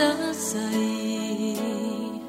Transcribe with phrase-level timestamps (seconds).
[0.00, 2.22] estás ahí.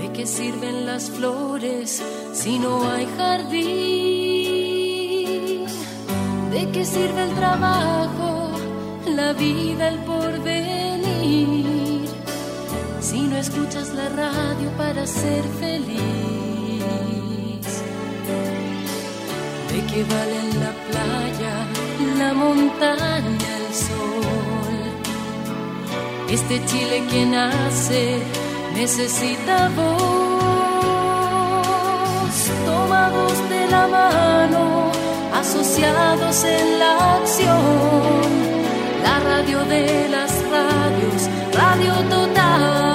[0.00, 3.66] ¿De qué sirven las flores si no hay jardín?
[6.50, 8.50] ¿De qué sirve el trabajo,
[9.06, 12.08] la vida, el porvenir?
[13.00, 16.00] Si no escuchas la radio para ser feliz.
[19.72, 21.54] ¿De qué valen la playa,
[22.18, 23.49] la montaña?
[26.30, 28.18] Este Chile que nace
[28.72, 29.90] necesita voz,
[32.64, 34.92] tomados de la mano,
[35.34, 38.30] asociados en la acción.
[39.02, 42.89] La radio de las radios, Radio Total.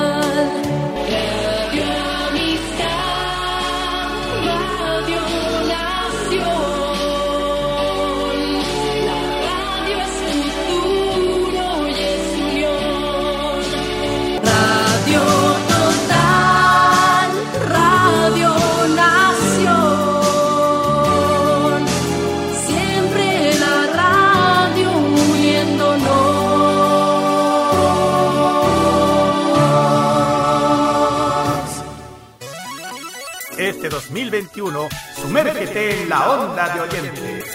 [34.09, 37.45] 2021, sumérgete en la onda de oyentes.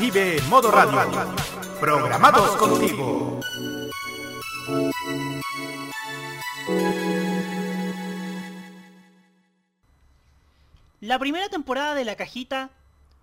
[0.00, 0.98] Vive en modo radio.
[1.78, 3.38] Programados contigo.
[11.00, 12.70] La primera temporada de La Cajita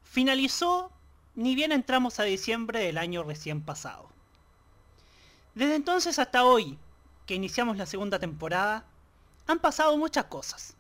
[0.03, 0.91] finalizó
[1.33, 4.07] ni bien entramos a diciembre del año recién pasado.
[5.55, 6.77] Desde entonces hasta hoy,
[7.25, 8.85] que iniciamos la segunda temporada,
[9.47, 10.75] han pasado muchas cosas.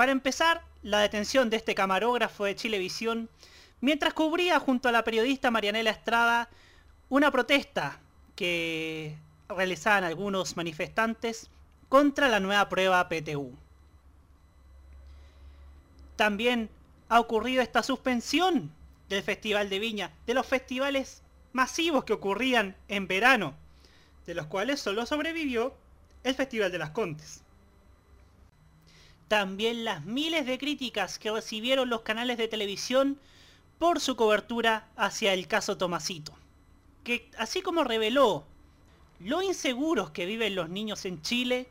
[0.00, 3.28] Para empezar, la detención de este camarógrafo de Chilevisión
[3.82, 6.48] mientras cubría junto a la periodista Marianela Estrada
[7.10, 8.00] una protesta
[8.34, 9.14] que
[9.46, 11.50] realizaban algunos manifestantes
[11.90, 13.52] contra la nueva prueba PTU.
[16.16, 16.70] También
[17.10, 18.72] ha ocurrido esta suspensión
[19.10, 21.20] del Festival de Viña, de los festivales
[21.52, 23.52] masivos que ocurrían en verano,
[24.24, 25.74] de los cuales solo sobrevivió
[26.24, 27.42] el Festival de las Contes.
[29.30, 33.16] También las miles de críticas que recibieron los canales de televisión
[33.78, 36.36] por su cobertura hacia el caso Tomasito,
[37.04, 38.44] que así como reveló
[39.20, 41.68] lo inseguros que viven los niños en Chile,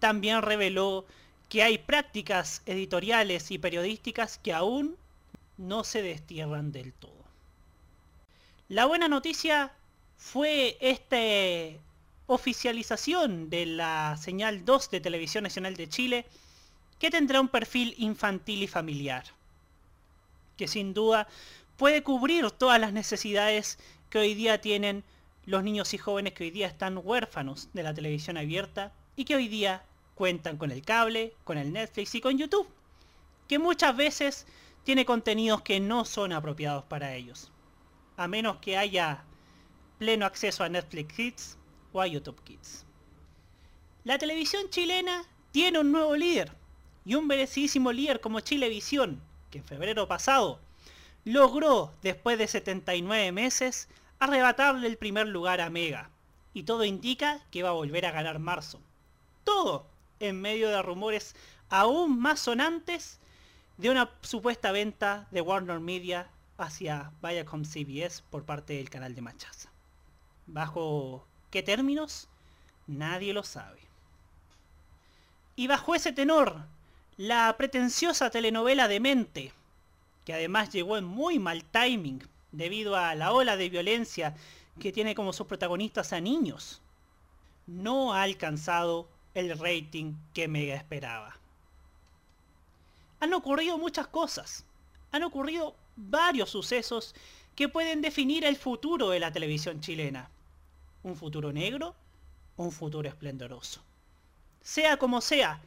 [0.00, 1.06] también reveló
[1.48, 4.98] que hay prácticas editoriales y periodísticas que aún
[5.56, 7.24] no se destierran del todo.
[8.68, 9.72] La buena noticia
[10.18, 11.16] fue esta
[12.26, 16.26] oficialización de la señal 2 de Televisión Nacional de Chile,
[17.02, 19.24] que tendrá un perfil infantil y familiar,
[20.56, 21.26] que sin duda
[21.76, 23.76] puede cubrir todas las necesidades
[24.08, 25.02] que hoy día tienen
[25.44, 29.34] los niños y jóvenes que hoy día están huérfanos de la televisión abierta y que
[29.34, 29.82] hoy día
[30.14, 32.68] cuentan con el cable, con el Netflix y con YouTube,
[33.48, 34.46] que muchas veces
[34.84, 37.50] tiene contenidos que no son apropiados para ellos,
[38.16, 39.24] a menos que haya
[39.98, 41.58] pleno acceso a Netflix Kids
[41.92, 42.86] o a YouTube Kids.
[44.04, 46.61] La televisión chilena tiene un nuevo líder,
[47.04, 49.20] y un merecidísimo líder como Chilevisión,
[49.50, 50.60] que en febrero pasado
[51.24, 56.10] logró, después de 79 meses, arrebatarle el primer lugar a Mega.
[56.54, 58.80] Y todo indica que va a volver a ganar marzo.
[59.44, 59.86] Todo
[60.20, 61.34] en medio de rumores
[61.68, 63.18] aún más sonantes
[63.78, 69.22] de una supuesta venta de Warner Media hacia Viacom CBS por parte del canal de
[69.22, 69.70] Machaza.
[70.46, 72.28] ¿Bajo qué términos?
[72.86, 73.80] Nadie lo sabe.
[75.56, 76.66] Y bajo ese tenor,
[77.16, 79.52] la pretenciosa telenovela Demente,
[80.24, 84.34] que además llegó en muy mal timing debido a la ola de violencia
[84.78, 86.80] que tiene como sus protagonistas a niños,
[87.66, 91.36] no ha alcanzado el rating que Mega esperaba.
[93.20, 94.64] Han ocurrido muchas cosas,
[95.10, 97.14] han ocurrido varios sucesos
[97.54, 100.30] que pueden definir el futuro de la televisión chilena.
[101.02, 101.94] Un futuro negro,
[102.56, 103.82] un futuro esplendoroso.
[104.62, 105.60] Sea como sea,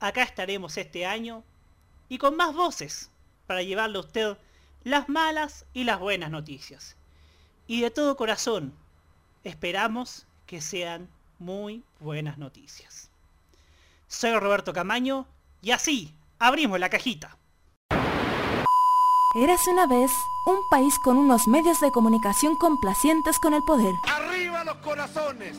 [0.00, 1.42] acá estaremos este año
[2.08, 3.10] y con más voces
[3.46, 4.38] para llevarle a usted
[4.84, 6.96] las malas y las buenas noticias.
[7.66, 8.74] Y de todo corazón,
[9.44, 11.08] esperamos que sean
[11.38, 13.10] muy buenas noticias.
[14.06, 15.26] Soy Roberto Camaño
[15.60, 17.36] y así abrimos la cajita.
[19.34, 20.10] Érase una vez
[20.46, 23.94] un país con unos medios de comunicación complacientes con el poder.
[24.06, 25.58] ¡Arriba los corazones!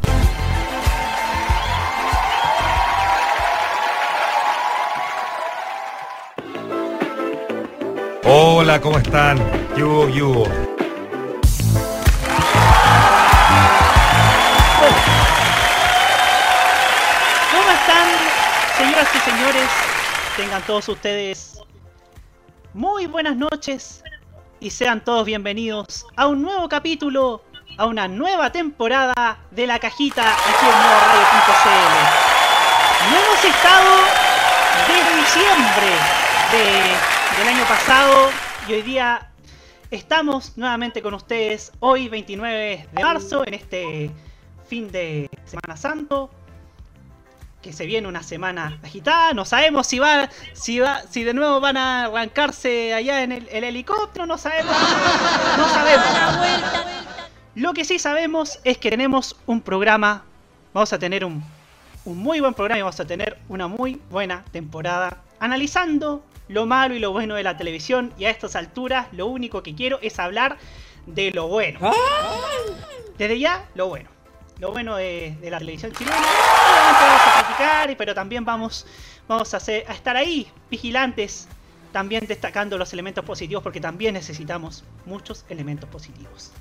[8.23, 9.37] Hola, ¿cómo están?
[9.77, 10.45] Yugo, yugo.
[17.51, 18.07] ¿Cómo están,
[18.77, 19.69] señoras y señores?
[20.37, 21.59] Tengan todos ustedes
[22.73, 24.03] muy buenas noches
[24.59, 27.43] y sean todos bienvenidos a un nuevo capítulo,
[27.77, 31.95] a una nueva temporada de La Cajita aquí en nuevoradio.cl.
[33.11, 33.91] No hemos estado
[34.87, 35.89] desde diciembre
[36.51, 38.29] de- del año pasado
[38.67, 39.29] y hoy día
[39.89, 44.11] estamos nuevamente con ustedes hoy 29 de marzo en este
[44.67, 46.29] fin de Semana Santo
[47.61, 51.59] que se viene una semana agitada, no sabemos si va, si va, si de nuevo
[51.59, 54.75] van a arrancarse allá en el, el helicóptero, no sabemos,
[55.57, 56.05] no sabemos.
[57.55, 60.23] Lo que sí sabemos es que tenemos un programa,
[60.73, 61.43] vamos a tener un,
[62.05, 66.93] un muy buen programa y vamos a tener una muy buena temporada analizando lo malo
[66.93, 70.19] y lo bueno de la televisión y a estas alturas lo único que quiero es
[70.19, 70.57] hablar
[71.05, 71.79] de lo bueno.
[73.17, 74.09] Desde ya, lo bueno.
[74.59, 76.17] Lo bueno de, de la televisión chilena.
[76.17, 78.85] Obviamente vamos a criticar, pero también vamos,
[79.27, 81.47] vamos a, hacer- a estar ahí, vigilantes,
[81.91, 86.51] también destacando los elementos positivos, porque también necesitamos muchos elementos positivos.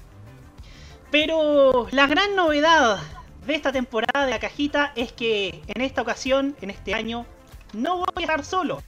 [1.11, 2.99] Pero la gran novedad
[3.47, 7.27] de esta temporada de la cajita es que en esta ocasión, en este año,
[7.73, 8.83] no voy a estar solo.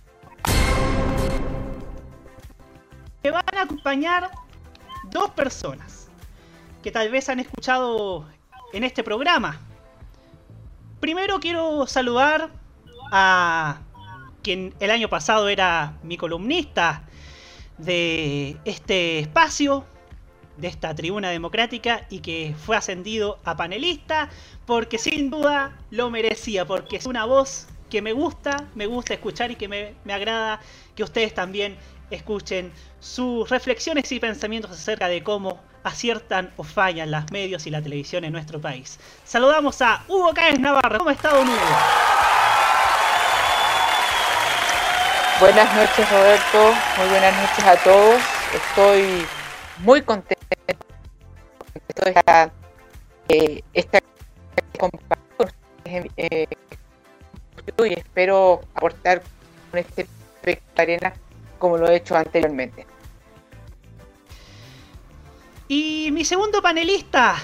[3.22, 4.30] Me van a acompañar
[5.04, 6.08] dos personas
[6.82, 8.26] que tal vez han escuchado
[8.72, 9.60] en este programa.
[10.98, 12.50] Primero quiero saludar
[13.12, 13.78] a
[14.42, 17.04] quien el año pasado era mi columnista
[17.78, 19.84] de este espacio,
[20.56, 24.30] de esta tribuna democrática y que fue ascendido a panelista
[24.66, 29.50] porque sin duda lo merecía, porque es una voz que me gusta, me gusta escuchar
[29.50, 30.60] y que me, me agrada
[30.94, 31.76] que ustedes también
[32.10, 37.82] escuchen sus reflexiones y pensamientos acerca de cómo aciertan o fallan las medios y la
[37.82, 38.98] televisión en nuestro país.
[39.24, 40.98] Saludamos a Hugo Cáez Navarro.
[40.98, 41.58] ¿Cómo está, don Hugo?
[45.40, 48.22] Buenas noches Roberto, muy buenas noches a todos.
[48.54, 49.26] Estoy
[49.78, 50.46] muy contento
[52.04, 52.52] de esta,
[53.28, 53.98] eh, esta
[55.38, 56.46] ustedes, eh,
[57.78, 59.22] y espero aportar
[59.70, 60.06] con este
[60.76, 61.14] arena
[61.58, 62.86] como lo he hecho anteriormente.
[65.68, 67.36] Y mi segundo panelista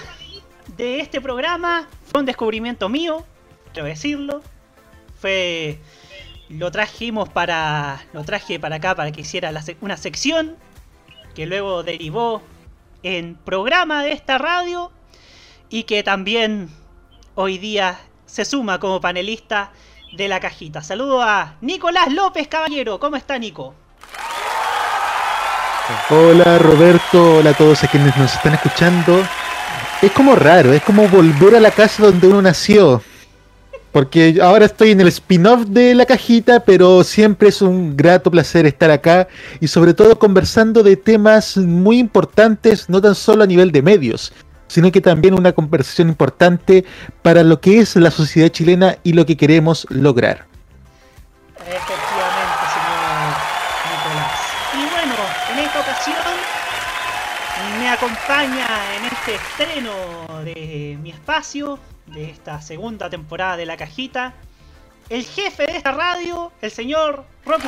[0.77, 3.25] de este programa fue un descubrimiento mío,
[3.73, 4.41] quiero decirlo.
[5.19, 5.79] Fue.
[6.49, 8.05] Lo trajimos para.
[8.13, 10.57] Lo traje para acá para que hiciera la una sección.
[11.33, 12.41] Que luego derivó
[13.03, 14.91] en programa de esta radio.
[15.69, 16.69] Y que también
[17.35, 19.71] hoy día se suma como panelista
[20.11, 20.81] de la cajita.
[20.81, 22.99] Saludo a Nicolás López Caballero.
[22.99, 23.73] ¿Cómo está Nico?
[26.09, 29.23] Hola Roberto, hola a todos quienes nos están escuchando.
[30.01, 33.01] Es como raro, es como volver a la casa donde uno nació.
[33.91, 38.67] Porque ahora estoy en el spin-off de la cajita, pero siempre es un grato placer
[38.67, 39.27] estar acá
[39.59, 44.31] y sobre todo conversando de temas muy importantes, no tan solo a nivel de medios,
[44.69, 46.85] sino que también una conversación importante
[47.21, 50.45] para lo que es la sociedad chilena y lo que queremos lograr.
[51.57, 53.35] Efectivamente, señor
[53.91, 54.39] Nicolás.
[54.73, 55.15] Y bueno,
[55.51, 56.59] en esta ocasión
[57.79, 59.91] me acompaña en este estreno
[60.43, 64.33] de mi espacio, de esta segunda temporada de La Cajita,
[65.09, 67.67] el jefe de esta radio, el señor Roque.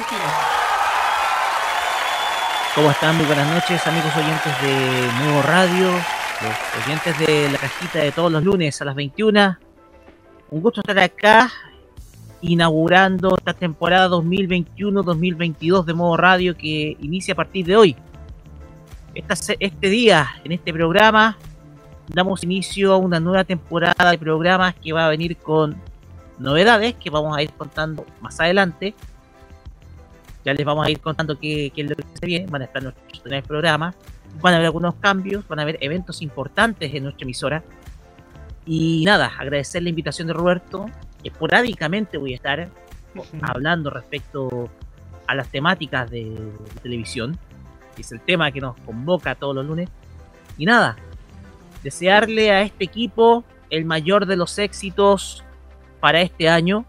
[2.76, 3.18] ¿Cómo están?
[3.18, 6.21] Muy buenas noches, amigos oyentes de Nuevo Radio.
[6.42, 9.58] Los oyentes de la cajita de todos los lunes a las 21.
[10.50, 11.52] Un gusto estar acá
[12.42, 17.96] inaugurando esta temporada 2021-2022 de modo radio que inicia a partir de hoy.
[19.14, 21.38] este día, en este programa,
[22.08, 25.76] damos inicio a una nueva temporada de programas que va a venir con
[26.40, 28.96] novedades que vamos a ir contando más adelante.
[30.44, 32.48] Ya les vamos a ir contando qué, es lo que se viene.
[32.48, 33.96] Van a estar nuestros programas.
[34.40, 37.64] Van a haber algunos cambios, van a haber eventos importantes en nuestra emisora.
[38.66, 40.86] Y nada, agradecer la invitación de Roberto.
[41.24, 42.70] Esporádicamente voy a estar
[43.42, 44.70] hablando respecto
[45.28, 46.36] a las temáticas de
[46.82, 47.38] televisión,
[47.96, 49.90] que es el tema que nos convoca todos los lunes.
[50.58, 50.96] Y nada,
[51.84, 55.44] desearle a este equipo el mayor de los éxitos
[56.00, 56.86] para este año.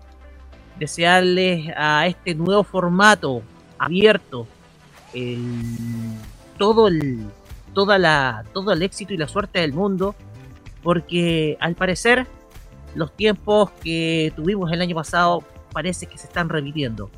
[0.78, 3.42] Desearle a este nuevo formato
[3.78, 4.46] abierto
[6.62, 7.26] todo el
[7.74, 10.14] toda la todo el éxito y la suerte del mundo
[10.84, 12.24] porque al parecer
[12.94, 15.42] los tiempos que tuvimos el año pasado
[15.72, 17.10] parece que se están repitiendo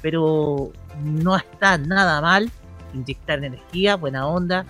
[0.00, 0.70] pero
[1.04, 2.50] no está nada mal
[2.94, 4.64] inyectar energía buena onda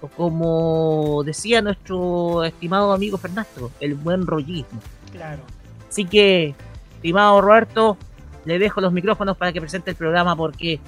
[0.00, 4.80] o como decía nuestro estimado amigo Fernando el buen rollismo.
[5.12, 5.42] Claro.
[5.86, 6.54] Así que
[6.94, 7.98] estimado Roberto
[8.46, 10.80] le dejo los micrófonos para que presente el programa porque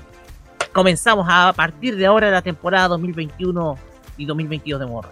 [0.78, 3.76] comenzamos a partir de ahora la temporada 2021
[4.16, 5.10] y 2022 de Morra.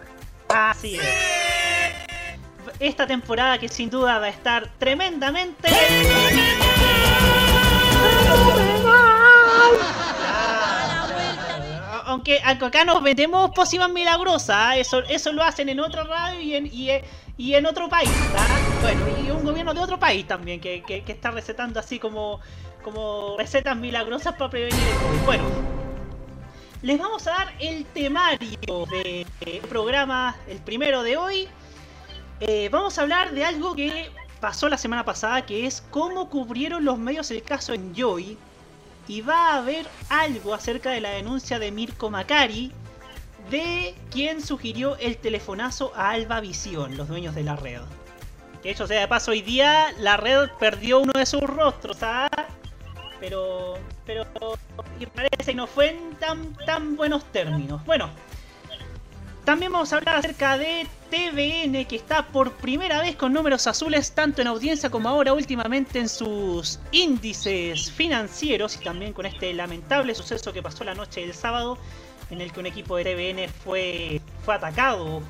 [0.48, 1.02] Así es.
[2.78, 5.68] Esta temporada que sin duda va a estar tremendamente...
[12.04, 16.70] Aunque acá nos vendemos pócimas milagrosas, eso, eso lo hacen en otro radio y en,
[17.36, 18.08] y, en otro país.
[18.80, 22.40] Bueno, y un gobierno de otro país también que, que está recetando así como
[22.86, 25.24] como recetas milagrosas para prevenir el COVID.
[25.24, 25.44] Bueno,
[26.82, 29.26] les vamos a dar el temario del
[29.68, 31.48] programa, el primero de hoy.
[32.38, 36.84] Eh, vamos a hablar de algo que pasó la semana pasada, que es cómo cubrieron
[36.84, 38.38] los medios el caso en Joy.
[39.08, 42.70] Y va a haber algo acerca de la denuncia de Mirko Macari,
[43.50, 47.80] de quien sugirió el telefonazo a Alba Visión, los dueños de la red.
[48.62, 51.98] Que hecho sea de paso, hoy día la red perdió uno de sus rostros.
[52.02, 52.28] ¿ah?
[53.20, 54.26] Pero pero
[54.98, 57.84] y parece que no fue en tan tan buenos términos.
[57.84, 58.10] Bueno,
[59.44, 64.12] también vamos a hablar acerca de TVN que está por primera vez con números azules
[64.12, 70.14] tanto en audiencia como ahora últimamente en sus índices financieros y también con este lamentable
[70.14, 71.78] suceso que pasó la noche del sábado
[72.30, 75.22] en el que un equipo de TVN fue, fue atacado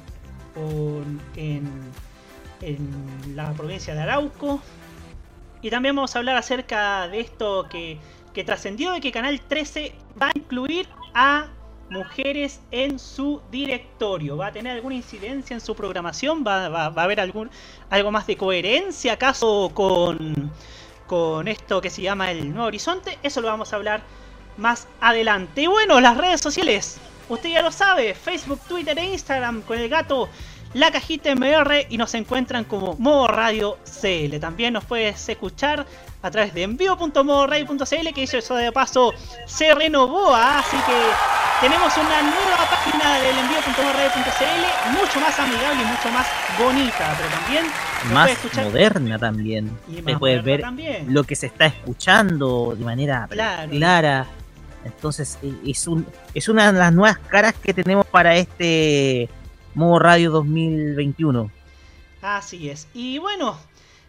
[1.37, 1.71] en,
[2.63, 4.63] en la provincia de Arauco
[5.63, 7.99] y también vamos a hablar acerca de esto que,
[8.45, 11.47] trascendió de que Canal 13 va a incluir a
[11.89, 14.37] mujeres en su directorio.
[14.37, 16.45] ¿Va a tener alguna incidencia en su programación?
[16.47, 17.51] ¿Va, a haber algún,
[17.89, 20.53] algo más de coherencia acaso con,
[21.07, 23.19] con esto que se llama el Nuevo Horizonte?
[23.23, 24.03] Eso lo vamos a hablar
[24.59, 25.63] más adelante.
[25.63, 26.99] Y bueno, las redes sociales.
[27.29, 30.29] Usted ya lo sabe, Facebook, Twitter e Instagram con el gato
[30.77, 34.39] la cajita MR y nos encuentran como Modo Radio CL.
[34.39, 35.87] También nos puedes escuchar
[36.23, 39.15] a través de envío.modoradio.cl que eso de paso
[39.47, 40.59] se renovó, ¿ah?
[40.59, 46.27] así que tenemos una nueva página del envío.modoradio.cl mucho más amigable y mucho más
[46.59, 47.65] bonita, pero también
[48.13, 48.31] más
[48.63, 49.79] moderna también.
[49.89, 50.63] Y puedes ver
[51.09, 53.27] lo que se está escuchando de manera
[53.71, 54.27] clara.
[54.85, 59.29] Entonces e, es un es una de las nuevas caras que tenemos para este
[59.77, 61.51] Modo Radio 2021.
[62.23, 62.89] Así es.
[62.95, 63.59] Y bueno,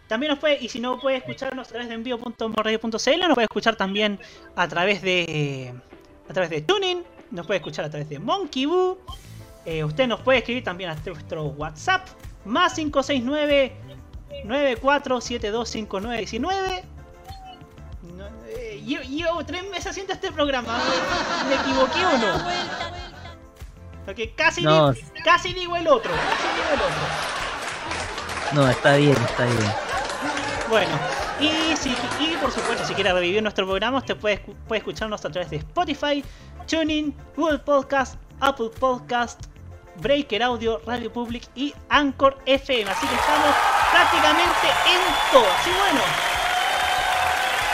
[0.08, 3.76] también nos puede, y si no puede escucharnos a través de envío.modoradio.cl, nos puede escuchar
[3.76, 4.18] también
[4.56, 5.74] a través de
[6.30, 8.98] a través de Tuning, nos puede escuchar a través de Monkey Boo.
[9.66, 12.08] Eh, usted nos puede escribir también a nuestro WhatsApp,
[12.46, 13.74] más 569
[14.46, 16.84] 94725919.
[18.86, 20.80] yo, yo tres meses haciendo este programa.
[21.50, 23.17] ¿Me equivoqué o no?
[24.08, 24.64] Porque casi,
[25.26, 26.14] casi digo el otro.
[26.14, 27.04] Casi digo el otro.
[28.54, 29.74] No, está bien, está bien.
[30.70, 30.98] Bueno,
[31.42, 31.90] y, si,
[32.22, 35.58] y por supuesto, si quieres revivir nuestro programa, usted puede, puede escucharnos a través de
[35.58, 36.24] Spotify,
[36.68, 39.48] Tuning, Google Podcast, Apple Podcast,
[39.98, 42.90] Breaker Audio, Radio Public y Anchor FM.
[42.90, 43.54] Así que estamos
[43.92, 45.02] prácticamente en
[45.34, 45.52] todo.
[45.60, 46.00] Así bueno,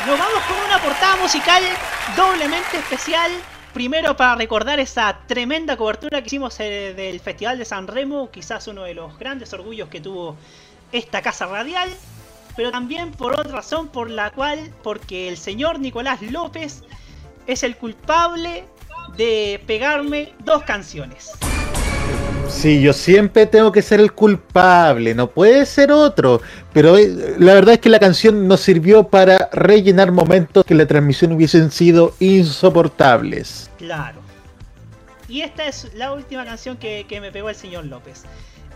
[0.07, 1.61] nos vamos con una portada musical
[2.17, 3.31] doblemente especial
[3.74, 8.68] Primero para recordar esa tremenda cobertura que hicimos eh, del Festival de San Remo, quizás
[8.68, 10.38] uno de los grandes orgullos que tuvo
[10.92, 11.89] esta casa radial,
[12.56, 16.84] pero también por otra razón por la cual, porque el señor Nicolás López
[17.48, 18.65] es el culpable
[19.18, 21.32] de pegarme dos canciones.
[22.50, 26.41] Sí, yo siempre tengo que ser el culpable, no puede ser otro.
[26.71, 30.85] Pero eh, la verdad es que la canción nos sirvió para rellenar momentos que la
[30.85, 33.69] transmisión hubiesen sido insoportables.
[33.77, 34.21] Claro.
[35.27, 38.23] Y esta es la última canción que, me pegó el señor López.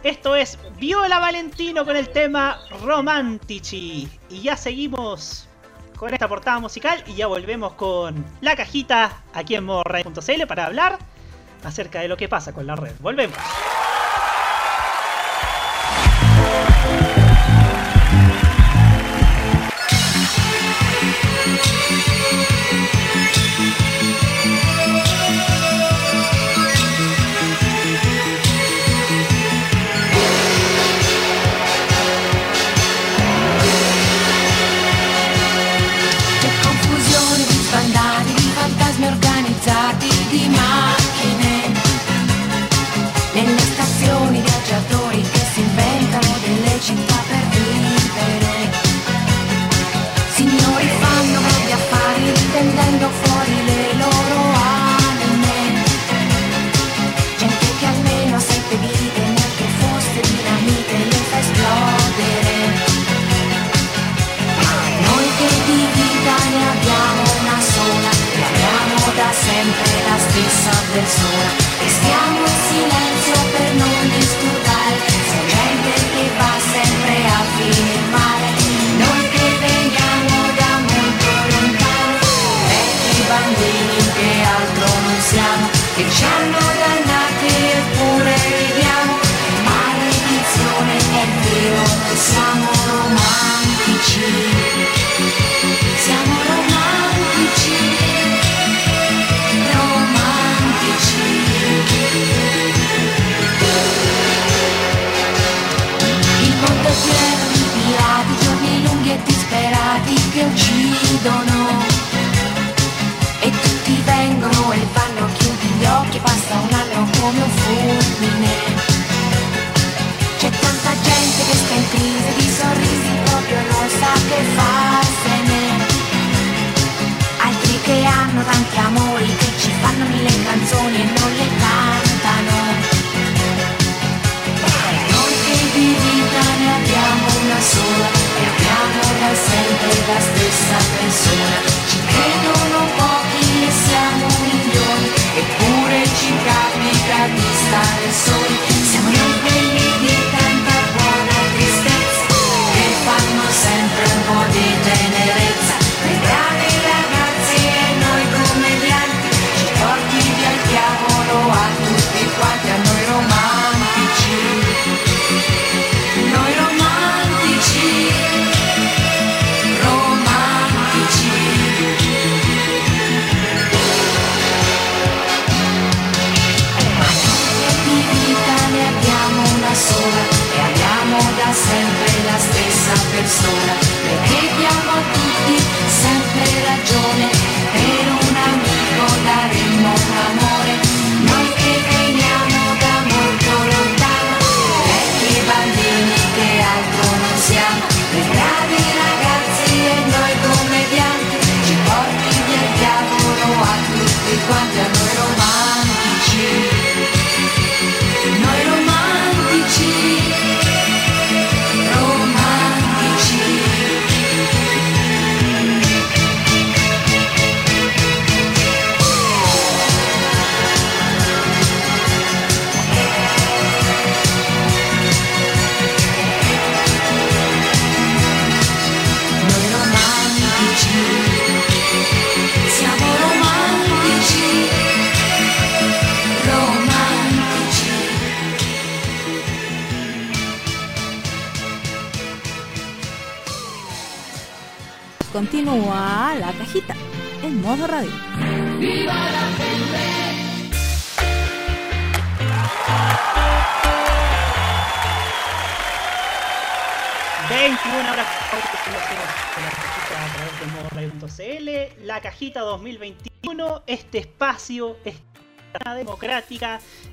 [0.03, 4.09] Esto es Viola Valentino con el tema Romantici.
[4.29, 5.47] Y ya seguimos
[5.95, 10.99] con esta portada musical y ya volvemos con la cajita aquí en modoradio.cl para hablar
[11.67, 12.93] acerca de lo que pasa con la red.
[12.99, 13.37] Volvemos.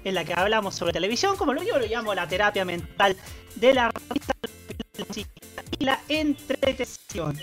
[0.05, 3.17] En la que hablamos sobre televisión, como lo yo lo llamo la terapia mental
[3.57, 4.35] de la revista
[5.79, 7.39] y la entretención.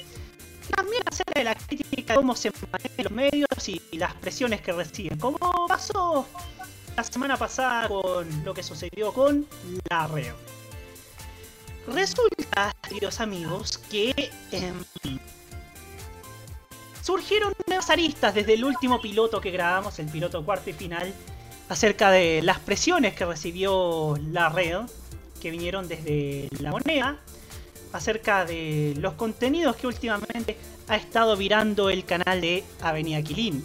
[0.75, 4.71] También acerca de la crítica de cómo se manejan los medios y las presiones que
[4.71, 5.37] reciben, como
[5.67, 6.25] pasó
[6.95, 9.47] la semana pasada con lo que sucedió con
[9.89, 10.31] la red.
[11.87, 14.83] Resulta, queridos amigos, que em,
[17.01, 21.13] surgieron nuevas aristas desde el último piloto que grabamos, el piloto cuarto y final,
[21.71, 24.79] acerca de las presiones que recibió la red,
[25.41, 27.17] que vinieron desde la moneda,
[27.93, 30.57] acerca de los contenidos que últimamente
[30.89, 33.63] ha estado virando el canal de Avenida Quilín,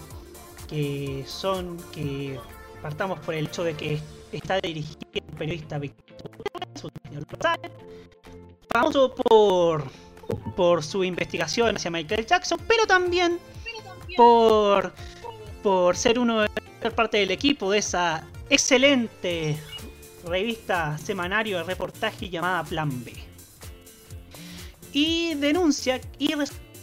[0.68, 2.38] que son que
[2.80, 5.80] partamos por el hecho de que está dirigido por un periodista
[8.72, 9.90] famoso por
[10.54, 13.40] por su investigación hacia Michael Jackson, pero también
[14.16, 14.92] por
[15.64, 19.58] por ser uno de parte del equipo de esa excelente
[20.24, 23.12] revista semanario de reportaje llamada Plan B.
[24.92, 26.34] Y denuncia y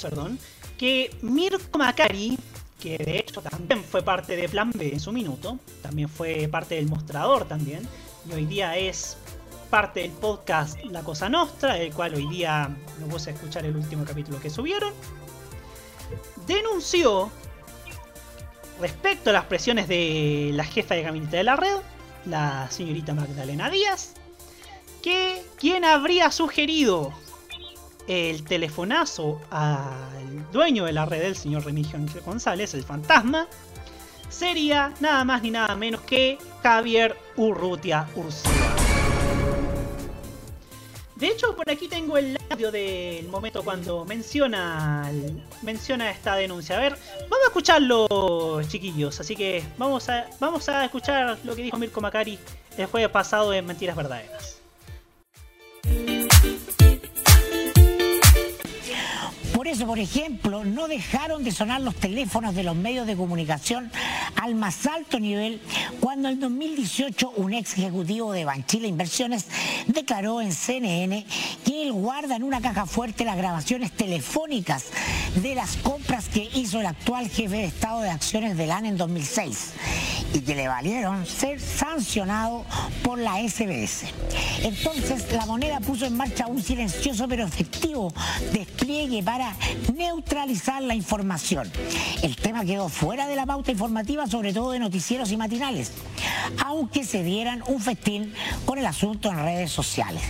[0.01, 0.37] perdón,
[0.77, 2.37] que Mirko Macari,
[2.79, 6.75] que de hecho también fue parte de Plan B en su minuto, también fue parte
[6.75, 7.87] del mostrador también,
[8.29, 9.17] y hoy día es
[9.69, 13.75] parte del podcast La Cosa Nostra, el cual hoy día no puse a escuchar el
[13.75, 14.93] último capítulo que subieron,
[16.45, 17.31] denunció
[18.83, 21.77] respecto a las presiones de la jefa de gabinete de la red,
[22.25, 24.13] la señorita Magdalena Díaz,
[25.01, 27.13] que quien habría sugerido
[28.09, 33.47] el telefonazo al dueño de la red, el señor Remigio González, el fantasma,
[34.27, 38.82] sería nada más ni nada menos que Javier Urrutia Ursula.
[41.23, 45.09] De hecho, por aquí tengo el audio del momento cuando menciona,
[45.61, 46.75] menciona esta denuncia.
[46.75, 46.97] A ver,
[47.29, 49.21] vamos a escucharlo, chiquillos.
[49.21, 52.37] Así que vamos a, vamos a escuchar lo que dijo Mirko Macari
[52.77, 54.59] el jueves pasado en Mentiras Verdaderas.
[59.63, 63.89] Por eso, por ejemplo, no dejaron de sonar los teléfonos de los medios de comunicación
[64.35, 65.61] al más alto nivel
[66.01, 69.45] cuando en 2018 un ex ejecutivo de Banchila Inversiones
[69.87, 71.25] declaró en CNN
[71.63, 74.87] que él guarda en una caja fuerte las grabaciones telefónicas
[75.41, 78.97] de las compras que hizo el actual jefe de Estado de Acciones del AN en
[78.97, 79.71] 2006
[80.33, 82.65] y que le valieron ser sancionado
[83.03, 84.11] por la SBS.
[84.63, 88.13] Entonces la moneda puso en marcha un silencioso pero efectivo
[88.51, 89.52] despliegue para
[89.95, 91.71] neutralizar la información.
[92.21, 95.91] El tema quedó fuera de la pauta informativa, sobre todo de noticieros y matinales,
[96.63, 98.33] aunque se dieran un festín
[98.65, 100.23] con el asunto en redes sociales.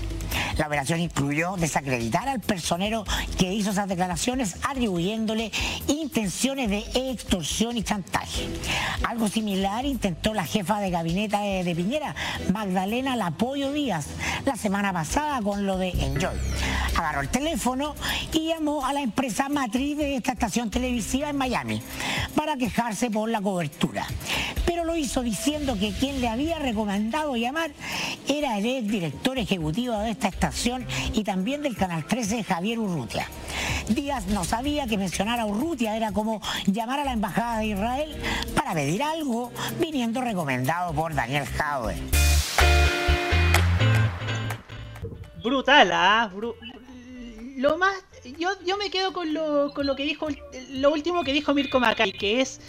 [0.57, 3.05] La operación incluyó desacreditar al personero
[3.37, 5.51] que hizo esas declaraciones atribuyéndole
[5.87, 8.47] intenciones de extorsión y chantaje.
[9.03, 12.15] Algo similar intentó la jefa de gabinete de, Piñera,
[12.51, 14.07] Magdalena Lapoyo Díaz,
[14.45, 16.35] la semana pasada con lo de Enjoy.
[16.95, 17.95] Agarró el teléfono
[18.31, 19.12] y llamó a la empresa
[19.49, 21.81] matriz de esta estación televisiva en Miami
[22.35, 24.05] para quejarse por la cobertura.
[24.65, 27.71] Pero lo hizo diciendo que quien le había recomendado llamar
[28.27, 33.27] era el ex director ejecutivo de esta estación y también del Canal 13, Javier Urrutia.
[33.89, 38.15] Díaz no sabía que mencionar a Urrutia era como llamar a la Embajada de Israel
[38.55, 41.95] para pedir algo viniendo recomendado por Daniel Jaue.
[45.43, 46.31] Brutal, ¿ah?
[47.57, 48.12] lo más.
[48.37, 50.27] Yo, yo me quedo con lo, con lo que dijo.
[50.69, 52.59] Lo último que dijo Mirko Macay, que es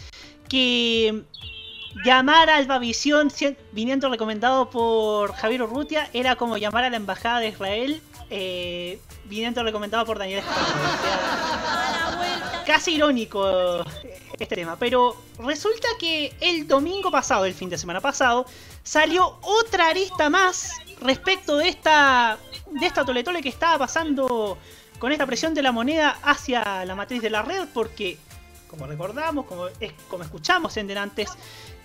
[0.48, 1.22] que
[2.04, 3.30] llamar a Albavisión
[3.72, 9.62] viniendo recomendado por Javier Urrutia era como llamar a la embajada de Israel eh, viniendo
[9.62, 10.42] recomendado por Daniel
[12.66, 13.84] Casi irónico
[14.38, 18.46] este tema, pero resulta que el domingo pasado, el fin de semana pasado,
[18.82, 22.38] salió otra arista más respecto de esta
[22.70, 24.56] de esta toletole que estaba pasando
[25.04, 28.16] con esta presión de la moneda hacia la matriz de la red, porque
[28.66, 31.28] como recordamos, como, es, como escuchamos en antes,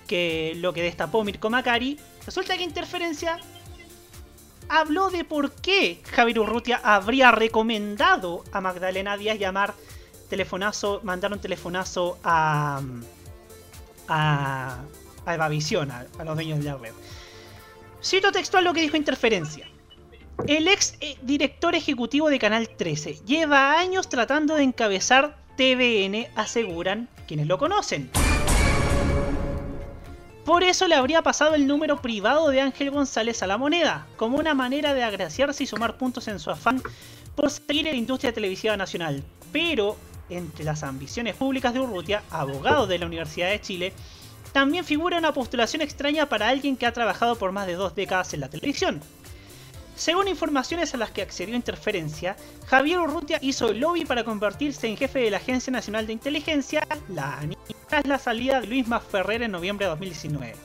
[0.08, 3.38] que lo que destapó Mirko Macari, resulta que Interferencia
[4.70, 9.74] habló de por qué Javier Urrutia habría recomendado a Magdalena Díaz llamar
[10.30, 12.82] telefonazo, mandar un telefonazo a
[14.08, 14.78] a,
[15.26, 16.94] a Evavisión, a, a los dueños de la red.
[18.02, 19.68] Cito textual lo que dijo Interferencia.
[20.48, 27.10] El ex eh, director ejecutivo de Canal 13 lleva años tratando de encabezar TVN, aseguran
[27.28, 28.10] quienes lo conocen.
[30.46, 34.38] Por eso le habría pasado el número privado de Ángel González a la moneda, como
[34.38, 36.82] una manera de agraciarse y sumar puntos en su afán
[37.36, 39.24] por seguir en la industria televisiva nacional.
[39.52, 39.98] Pero,
[40.30, 43.94] entre las ambiciones públicas de Urrutia, abogado de la Universidad de Chile,
[44.52, 48.34] también figura una postulación extraña para alguien que ha trabajado por más de dos décadas
[48.34, 49.02] en la televisión.
[50.00, 55.20] Según informaciones a las que accedió Interferencia, Javier Urrutia hizo lobby para convertirse en jefe
[55.20, 57.58] de la Agencia Nacional de Inteligencia, la ANI,
[57.90, 60.56] tras la salida de Luis Ferrer en noviembre de 2019.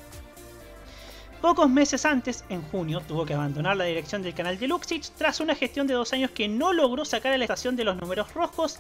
[1.41, 5.41] Pocos meses antes, en junio, tuvo que abandonar la dirección del canal de Luxich tras
[5.41, 8.33] una gestión de dos años que no logró sacar a la estación de los números
[8.35, 8.79] rojos,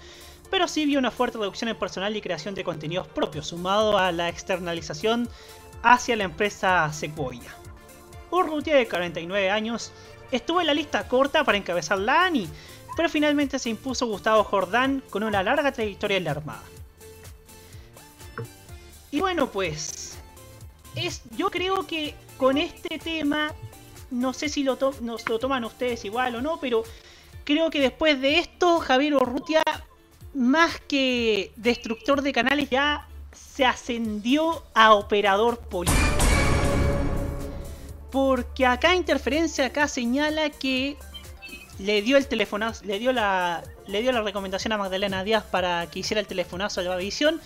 [0.52, 4.12] pero sí vio una fuerte reducción en personal y creación de contenidos propios, sumado a
[4.12, 5.28] la externalización
[5.82, 7.56] hacia la empresa Sequoia.
[8.30, 9.92] Urrutia, de 49 años,
[10.30, 12.48] estuvo en la lista corta para encabezar la ANI,
[12.96, 16.62] pero finalmente se impuso Gustavo Jordán con una larga trayectoria en la Armada.
[19.10, 20.18] Y bueno, pues
[20.96, 23.52] es, yo creo que con este tema,
[24.10, 26.82] no sé si lo, nos lo toman ustedes igual o no, pero
[27.44, 29.62] creo que después de esto, Javier Urrutia,
[30.34, 36.23] más que destructor de canales, ya se ascendió a operador político.
[38.14, 40.96] Porque acá interferencia acá señala que
[41.80, 45.90] le dio el telefonazo, le dio la, le dio la recomendación a Magdalena Díaz para
[45.90, 47.40] que hiciera el telefonazo a la visión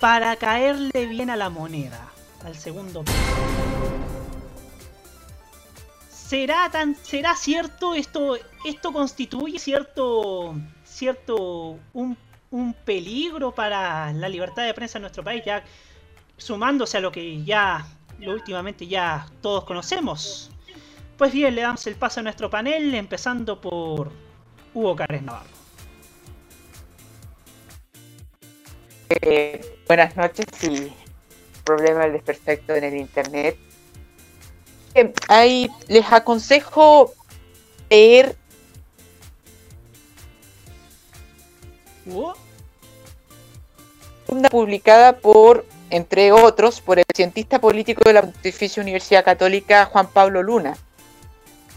[0.00, 2.10] para caerle bien a la moneda,
[2.44, 3.04] al segundo
[6.10, 12.18] ¿Será tan será cierto esto esto constituye cierto cierto un,
[12.50, 15.62] un peligro para la libertad de prensa en nuestro país ya
[16.36, 17.86] sumándose a lo que ya
[18.18, 20.50] lo últimamente ya todos conocemos?
[21.16, 24.10] Pues bien, le damos el paso a nuestro panel empezando por
[24.74, 25.48] Hugo Carres Navarro.
[29.10, 30.92] Eh, buenas noches y
[31.64, 33.56] problema del desperfecto en el internet.
[35.28, 37.12] ahí les aconsejo
[37.90, 38.36] leer
[44.28, 50.08] una publicada por, entre otros, por el cientista político de la Pontificia Universidad Católica Juan
[50.08, 50.76] Pablo Luna.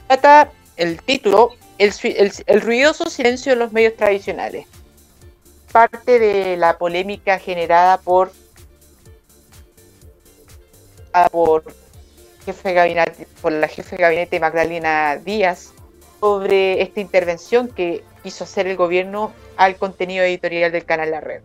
[0.08, 4.68] Trata el título el ruidoso silencio de los medios tradicionales
[5.72, 8.32] parte de la polémica generada por
[12.64, 15.74] gabinete, por la jefe de gabinete Magdalena Díaz
[16.20, 21.42] sobre esta intervención que quiso hacer el gobierno al contenido editorial del canal La Red.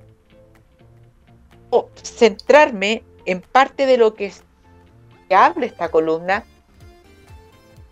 [2.03, 4.33] Centrarme en parte de lo que
[5.31, 6.45] habla esta columna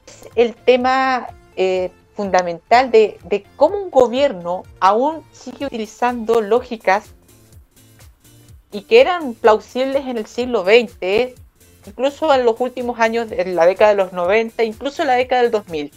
[0.06, 7.06] es el tema eh, fundamental de, cómo un gobierno aún sigue utilizando lógicas
[8.70, 11.34] y que eran plausibles en el siglo XX,
[11.86, 15.42] incluso en los últimos años, en la década de los 90, incluso en la década
[15.42, 15.92] del 2000.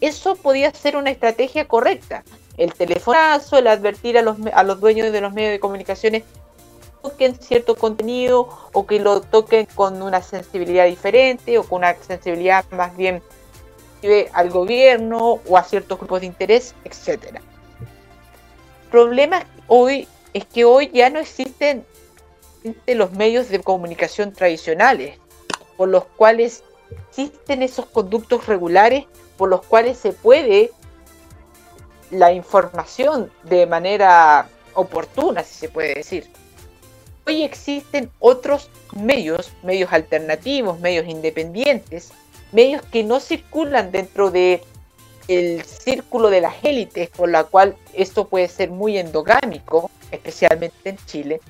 [0.00, 2.24] Eso podía ser una estrategia correcta.
[2.56, 6.24] El telefonazo, el advertir a los, a los dueños de los medios de comunicaciones
[7.02, 12.64] toquen cierto contenido o que lo toquen con una sensibilidad diferente o con una sensibilidad
[12.70, 13.22] más bien
[14.32, 17.36] al gobierno o a ciertos grupos de interés, etc.
[17.36, 21.84] El problema hoy es que hoy ya no existen
[22.86, 25.18] los medios de comunicación tradicionales,
[25.76, 26.62] por los cuales
[27.08, 30.70] existen esos conductos regulares, por los cuales se puede
[32.10, 36.30] la información de manera oportuna, si se puede decir.
[37.30, 42.10] Hoy existen otros medios, medios alternativos, medios independientes,
[42.50, 44.64] medios que no circulan dentro de
[45.28, 50.96] el círculo de las élites, por la cual esto puede ser muy endogámico, especialmente en
[51.06, 51.40] Chile.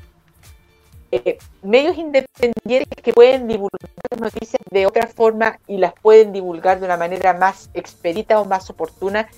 [1.12, 3.80] Eh, medios independientes que pueden divulgar
[4.20, 8.68] noticias de otra forma y las pueden divulgar de una manera más expedita o más
[8.68, 9.30] oportuna.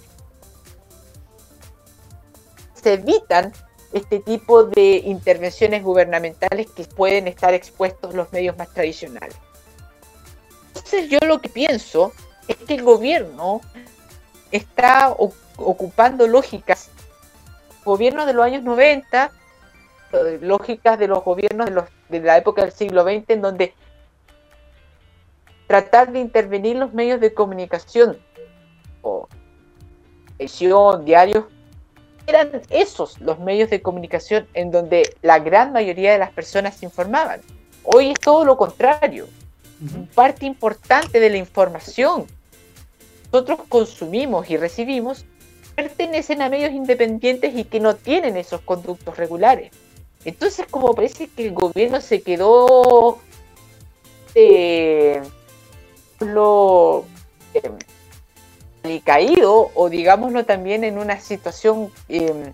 [2.75, 3.53] Se evitan
[3.93, 9.37] este tipo de intervenciones gubernamentales que pueden estar expuestos los medios más tradicionales.
[10.69, 12.13] Entonces yo lo que pienso
[12.49, 13.61] es que el gobierno
[14.51, 15.15] está
[15.57, 16.91] ocupando lógicas,
[17.85, 19.31] gobiernos de los años 90,
[20.13, 23.75] eh, lógicas de los gobiernos de, los, de la época del siglo XX, en donde
[25.67, 28.19] tratar de intervenir los medios de comunicación
[29.03, 29.29] o
[30.37, 31.45] televisión, diarios,
[32.27, 36.87] eran esos los medios de comunicación en donde la gran mayoría de las personas se
[36.87, 37.41] informaban.
[37.83, 39.29] Hoy es todo lo contrario
[40.15, 42.27] parte importante de la información
[43.33, 45.25] nosotros consumimos y recibimos
[45.75, 49.73] pertenecen a medios independientes y que no tienen esos conductos regulares.
[50.27, 53.19] Entonces, como parece que el gobierno se quedó
[54.35, 55.23] eh,
[56.21, 57.07] lo
[57.55, 57.63] eh,
[59.05, 62.53] caído o digámoslo también en una situación eh,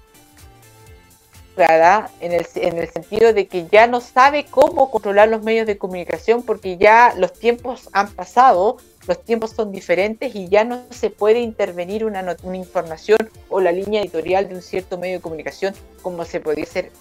[2.21, 5.77] en el, en el sentido de que ya no sabe cómo controlar los medios de
[5.77, 8.77] comunicación porque ya los tiempos han pasado,
[9.09, 13.73] los tiempos son diferentes y ya no se puede intervenir una, una información o la
[13.73, 16.93] línea editorial de un cierto medio de comunicación como se podía hacer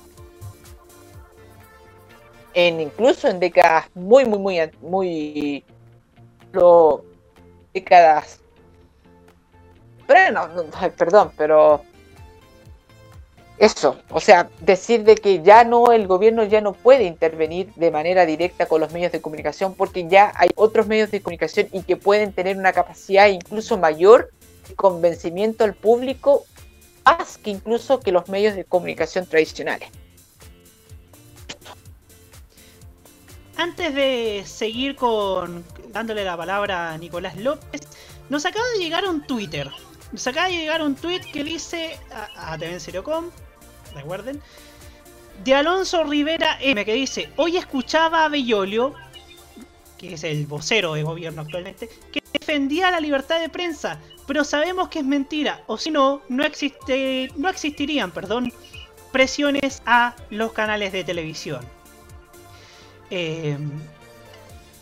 [2.56, 5.64] en incluso en décadas muy muy muy muy
[7.74, 8.40] décadas.
[10.08, 10.64] Pero no, no,
[10.98, 11.84] perdón, pero
[13.58, 17.92] eso, o sea, decir de que ya no, el gobierno ya no puede intervenir de
[17.92, 21.82] manera directa con los medios de comunicación porque ya hay otros medios de comunicación y
[21.82, 24.32] que pueden tener una capacidad incluso mayor
[24.70, 26.46] de convencimiento al público
[27.04, 29.90] más que incluso que los medios de comunicación tradicionales.
[33.56, 37.82] Antes de seguir con dándole la palabra a Nicolás López,
[38.30, 39.72] nos acaba de llegar un Twitter.
[40.12, 43.30] Nos acaba de llegar un tweet que dice a, a TV Seriocom,
[43.94, 44.42] recuerden,
[45.44, 48.94] de Alonso Rivera M, que dice, hoy escuchaba a Bellolio,
[49.98, 54.90] que es el vocero de gobierno actualmente, que defendía la libertad de prensa, pero sabemos
[54.90, 58.54] que es mentira, o si no, no, existe, no existirían, perdón,
[59.12, 61.66] presiones a los canales de televisión.
[63.10, 63.58] Eh,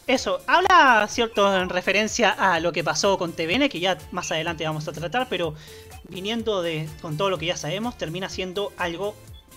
[0.07, 4.63] eso, habla, cierto, en referencia a lo que pasó con TVN, que ya más adelante
[4.65, 5.55] vamos a tratar, pero
[6.09, 9.15] viniendo de con todo lo que ya sabemos, termina siendo algo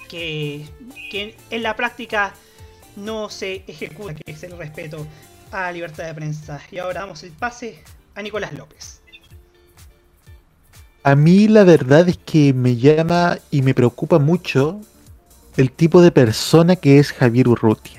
[0.09, 0.67] que,
[1.11, 2.35] que en la práctica
[2.97, 5.07] no se ejecuta, que es el respeto
[5.53, 6.61] a la libertad de prensa.
[6.71, 7.83] Y ahora damos el pase
[8.15, 9.01] a Nicolás López.
[11.03, 14.81] A mí la verdad es que me llama y me preocupa mucho
[15.57, 17.98] el tipo de persona que es Javier Urrutia.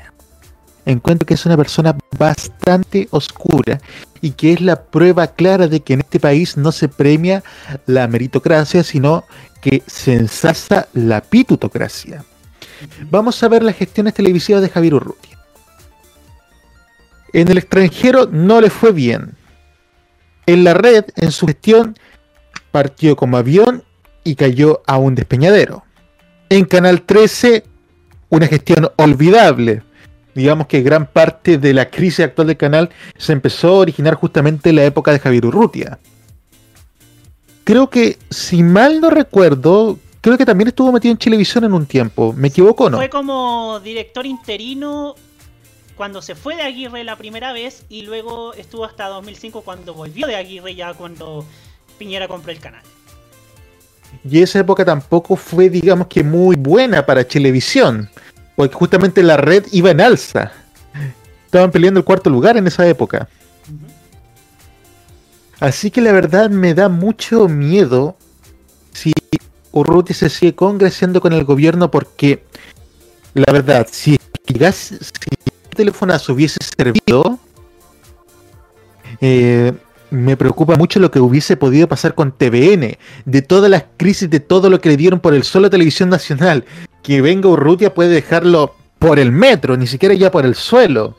[0.85, 3.79] Encuentro que es una persona bastante oscura
[4.21, 7.43] y que es la prueba clara de que en este país no se premia
[7.85, 9.23] la meritocracia, sino
[9.61, 12.23] que se ensalza la pitutocracia.
[13.09, 15.37] Vamos a ver las gestiones televisivas de Javier Urrutia.
[17.33, 19.35] En el extranjero no le fue bien.
[20.45, 21.95] En la red, en su gestión,
[22.71, 23.83] partió como avión
[24.23, 25.83] y cayó a un despeñadero.
[26.49, 27.63] En Canal 13,
[28.29, 29.83] una gestión olvidable.
[30.35, 34.69] Digamos que gran parte de la crisis actual del canal se empezó a originar justamente
[34.69, 35.99] en la época de Javier Urrutia.
[37.63, 41.85] Creo que, si mal no recuerdo, creo que también estuvo metido en Televisión en un
[41.85, 42.33] tiempo.
[42.33, 42.97] ¿Me equivoco o no?
[42.97, 45.15] Fue como director interino
[45.95, 50.27] cuando se fue de Aguirre la primera vez y luego estuvo hasta 2005 cuando volvió
[50.27, 51.45] de Aguirre ya cuando
[51.97, 52.81] Piñera compró el canal.
[54.23, 58.09] Y esa época tampoco fue, digamos que muy buena para televisión,
[58.59, 60.51] porque justamente la red iba en alza.
[61.45, 63.29] Estaban peleando el cuarto lugar en esa época.
[65.61, 68.17] Así que la verdad me da mucho miedo
[68.91, 69.13] si
[69.71, 72.43] Urruti se sigue congresiando con el gobierno porque
[73.33, 77.39] la verdad, si, gas, si el telefonazo hubiese servido,
[79.21, 79.71] eh,
[80.11, 84.41] me preocupa mucho lo que hubiese podido pasar con TVN, de todas las crisis, de
[84.41, 86.65] todo lo que le dieron por el solo televisión nacional.
[87.03, 91.15] Que venga Urrutia puede dejarlo por el metro, ni siquiera ya por el suelo.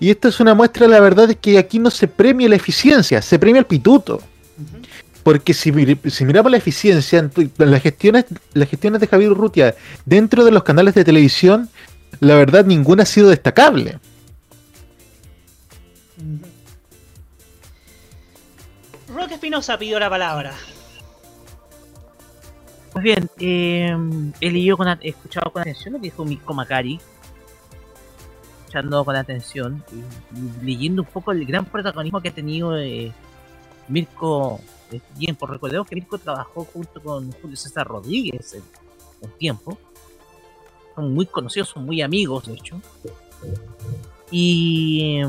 [0.00, 3.22] Y esto es una muestra, la verdad, de que aquí no se premia la eficiencia,
[3.22, 4.20] se premia el pituto.
[5.22, 5.72] Porque si,
[6.10, 8.24] si, miramos la eficiencia, en las gestiones,
[8.54, 9.74] las gestiones de Javier Urrutia
[10.06, 11.68] dentro de los canales de televisión,
[12.20, 13.98] la verdad ninguna ha sido destacable.
[19.14, 20.54] Roque Espinosa pidió la palabra.
[22.92, 23.96] Pues bien, eh,
[24.40, 26.98] he leído con, escuchado con atención lo que dijo Mirko Macari,
[28.60, 33.12] escuchando con atención y, leyendo un poco el gran protagonismo que ha tenido eh,
[33.88, 35.46] Mirko este tiempo.
[35.46, 38.62] Recordemos que Mirko trabajó junto con Julio César Rodríguez en
[39.20, 39.78] un tiempo.
[40.96, 42.80] Son muy conocidos, son muy amigos, de hecho.
[44.32, 45.20] Y,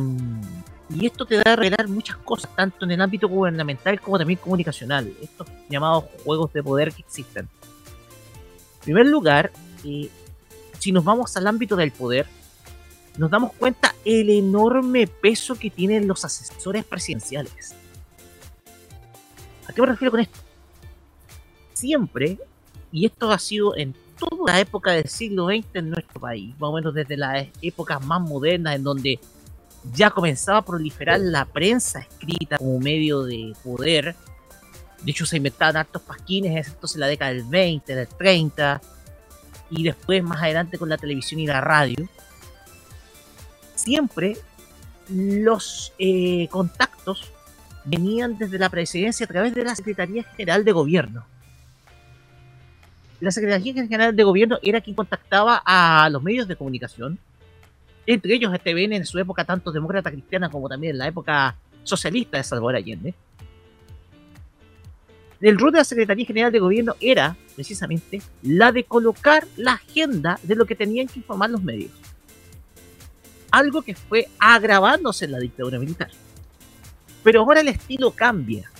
[0.94, 4.40] y esto te da a revelar muchas cosas, tanto en el ámbito gubernamental como también
[4.40, 5.12] comunicacional.
[5.22, 7.44] Estos llamados juegos de poder que existen.
[7.46, 9.52] En primer lugar,
[9.84, 10.10] eh,
[10.80, 12.26] si nos vamos al ámbito del poder,
[13.18, 17.76] nos damos cuenta el enorme peso que tienen los asesores presidenciales.
[19.68, 20.40] ¿A qué me refiero con esto?
[21.74, 22.38] Siempre,
[22.92, 26.70] y esto ha sido en toda la época del siglo XX en nuestro país, más
[26.70, 29.20] o menos desde las épocas más modernas en donde
[29.94, 34.16] ya comenzaba a proliferar la prensa escrita como medio de poder.
[35.04, 38.82] De hecho, se inventaban hartos pasquines, entonces en la década del 20, del 30,
[39.72, 42.08] y después más adelante con la televisión y la radio.
[43.76, 44.38] Siempre
[45.10, 47.32] los eh, contactos
[47.84, 51.26] venían desde la presidencia a través de la Secretaría General de Gobierno.
[53.20, 57.20] La Secretaría General de Gobierno era quien contactaba a los medios de comunicación,
[58.06, 62.38] entre ellos TVN en su época tanto demócrata cristiana como también en la época socialista
[62.38, 63.14] de Salvador Allende.
[65.40, 70.40] El rol de la Secretaría General de Gobierno era precisamente la de colocar la agenda
[70.44, 71.92] de lo que tenían que informar los medios.
[73.50, 76.10] Algo que fue agravándose en la dictadura militar.
[77.24, 78.72] Pero ahora el estilo cambia.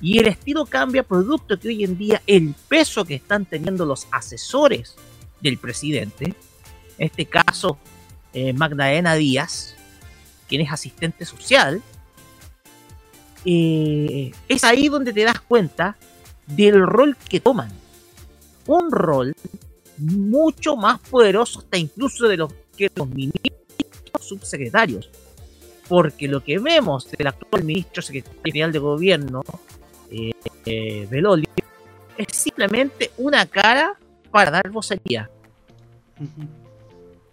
[0.00, 4.08] Y el estilo cambia producto que hoy en día el peso que están teniendo los
[4.10, 4.96] asesores
[5.40, 6.34] del presidente, en
[7.06, 7.78] este caso
[8.34, 9.74] eh, Magdalena Díaz,
[10.48, 11.82] quien es asistente social,
[13.44, 15.96] eh, es ahí donde te das cuenta
[16.46, 17.70] del rol que toman.
[18.66, 19.34] Un rol
[19.98, 23.56] mucho más poderoso hasta incluso de los que los ministros
[24.20, 25.10] subsecretarios.
[25.88, 29.42] Porque lo que vemos del actual ministro secretario de gobierno,
[30.10, 30.32] eh,
[30.64, 31.48] eh, Beloli,
[32.16, 33.98] es simplemente una cara
[34.30, 35.28] para dar vocería.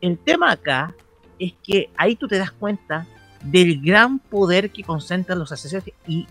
[0.02, 0.93] El tema acá
[1.38, 3.06] es que ahí tú te das cuenta
[3.43, 6.28] del gran poder que concentran los asesores y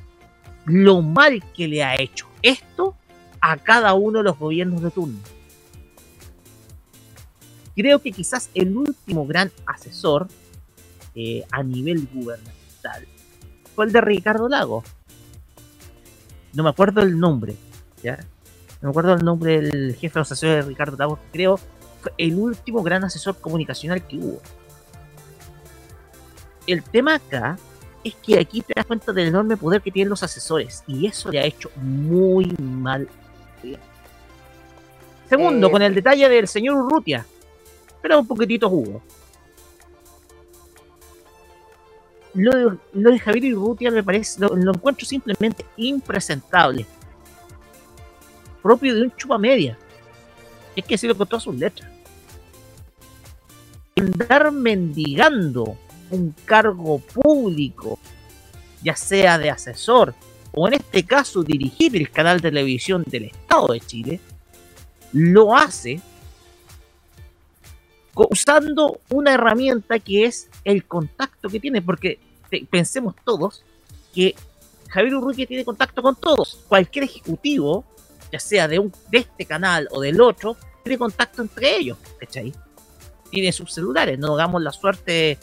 [0.65, 2.95] lo mal que le ha hecho esto
[3.41, 5.19] a cada uno de los gobiernos de turno.
[7.75, 10.29] Creo que quizás el último gran asesor
[11.15, 13.07] eh, a nivel gubernamental
[13.75, 14.83] fue el de Ricardo Lago.
[16.53, 17.55] No me acuerdo el nombre,
[18.03, 18.17] ¿ya?
[18.81, 21.19] No me acuerdo el nombre del jefe de los asesores de Ricardo Lago.
[21.33, 21.61] Creo
[22.09, 24.41] fue el último gran asesor comunicacional que hubo.
[26.67, 27.59] El tema acá
[28.05, 31.31] es que aquí te das cuenta del enorme poder que tienen los asesores y eso
[31.31, 33.09] le ha hecho muy mal.
[35.29, 37.27] Segundo, Eh, con el detalle del señor Urrutia,
[38.01, 39.03] pero un poquitito jugo.
[42.35, 46.87] Lo de, lo de Javier Urrutia me parece, lo, lo encuentro simplemente impresentable.
[48.63, 49.77] Propio de un chupa media.
[50.77, 51.91] Es que se lo con todas sus letras.
[53.99, 55.77] Andar mendigando
[56.11, 57.99] un cargo público,
[58.83, 60.15] ya sea de asesor
[60.53, 64.21] o en este caso dirigir el canal de televisión del Estado de Chile,
[65.13, 66.01] lo hace
[68.15, 72.19] usando una herramienta que es el contacto que tiene, porque
[72.71, 73.63] pensemos todos
[74.13, 74.35] que
[74.89, 76.65] Javier Urrutia tiene contacto con todos.
[76.67, 77.85] Cualquier ejecutivo,
[78.33, 82.53] ya sea de, un, de este canal o del otro, tiene contacto entre ellos, ¿cachai?
[83.31, 85.39] Tiene sus celulares, no hagamos la suerte,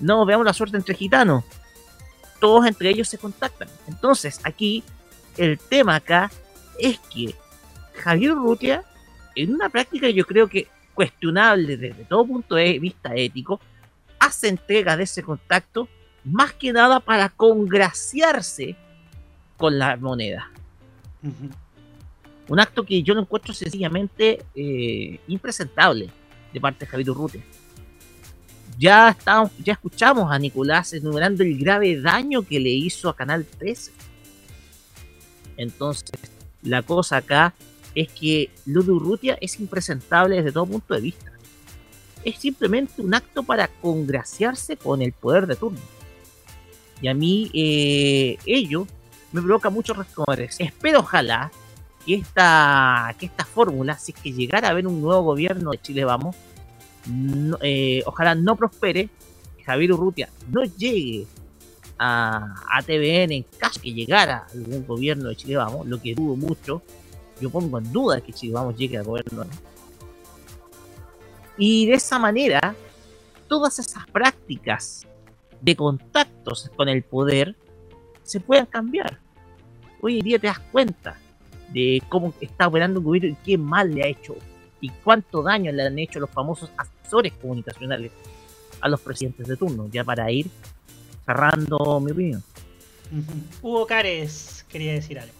[0.00, 1.44] no veamos la suerte entre gitanos.
[2.40, 3.68] Todos entre ellos se contactan.
[3.86, 4.82] Entonces, aquí,
[5.36, 6.30] el tema acá
[6.78, 7.34] es que
[7.94, 8.84] Javier Urrutia,
[9.34, 13.60] en una práctica yo creo que cuestionable desde todo punto de vista ético,
[14.18, 15.88] hace entrega de ese contacto
[16.24, 18.76] más que nada para congraciarse
[19.56, 20.50] con la moneda.
[22.48, 26.10] Un acto que yo lo encuentro sencillamente eh, impresentable
[26.52, 27.42] de parte de Javier Urrutia.
[28.78, 33.44] Ya, estamos, ya escuchamos a Nicolás enumerando el grave daño que le hizo a Canal
[33.44, 33.92] 13.
[35.56, 36.12] Entonces,
[36.62, 37.54] la cosa acá
[37.94, 41.32] es que lo de es impresentable desde todo punto de vista.
[42.24, 45.80] Es simplemente un acto para congraciarse con el poder de turno.
[47.00, 48.86] Y a mí eh, ello
[49.32, 50.56] me provoca muchos resquemores.
[50.58, 51.50] Espero ojalá
[52.08, 55.82] que esta, que esta fórmula, si es que llegara a haber un nuevo gobierno de
[55.82, 56.34] Chile Vamos,
[57.06, 59.10] no- eh, ojalá no prospere,
[59.66, 61.26] Javier Urrutia no llegue
[61.98, 62.54] a,
[62.86, 66.80] TVN en caso que llegara algún gobierno de Chile Vamos, lo que dudo mucho,
[67.42, 69.44] yo pongo en duda que Chile Vamos llegue al gobierno.
[69.44, 69.50] ¿no?
[71.58, 72.74] Y de esa manera,
[73.48, 75.06] todas esas prácticas
[75.60, 77.54] de contactos con el poder
[78.22, 79.18] se puedan cambiar.
[80.00, 81.18] Hoy en día te das cuenta
[81.72, 84.36] de cómo está operando un gobierno y qué mal le ha hecho
[84.80, 88.12] y cuánto daño le han hecho los famosos asesores comunicacionales
[88.80, 90.46] a los presidentes de turno, ya para ir
[91.26, 92.42] cerrando mi opinión.
[93.62, 95.32] Hugo Cares quería decir algo.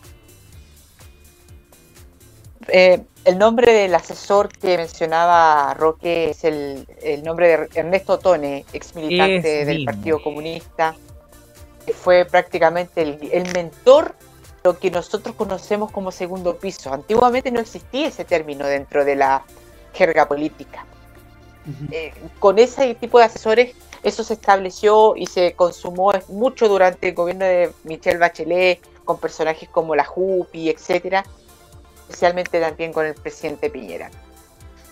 [2.71, 8.65] Eh, el nombre del asesor que mencionaba Roque es el, el nombre de Ernesto Tone,
[8.73, 9.93] ex militante del mismo.
[9.93, 10.95] Partido Comunista,
[11.87, 14.15] que fue prácticamente el, el mentor,
[14.69, 16.93] lo que nosotros conocemos como segundo piso.
[16.93, 19.45] Antiguamente no existía ese término dentro de la
[19.95, 20.85] jerga política.
[21.91, 27.15] Eh, con ese tipo de asesores, eso se estableció y se consumó mucho durante el
[27.15, 31.25] gobierno de Michelle Bachelet, con personajes como la Jupi, etcétera
[32.09, 34.11] especialmente también con el presidente Piñera.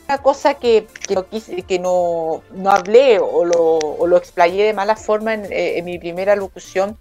[0.07, 4.65] Una cosa que, que no, quise- que no, no hablé o lo, o lo explayé
[4.65, 6.99] de mala forma en, eh, en mi primera locución,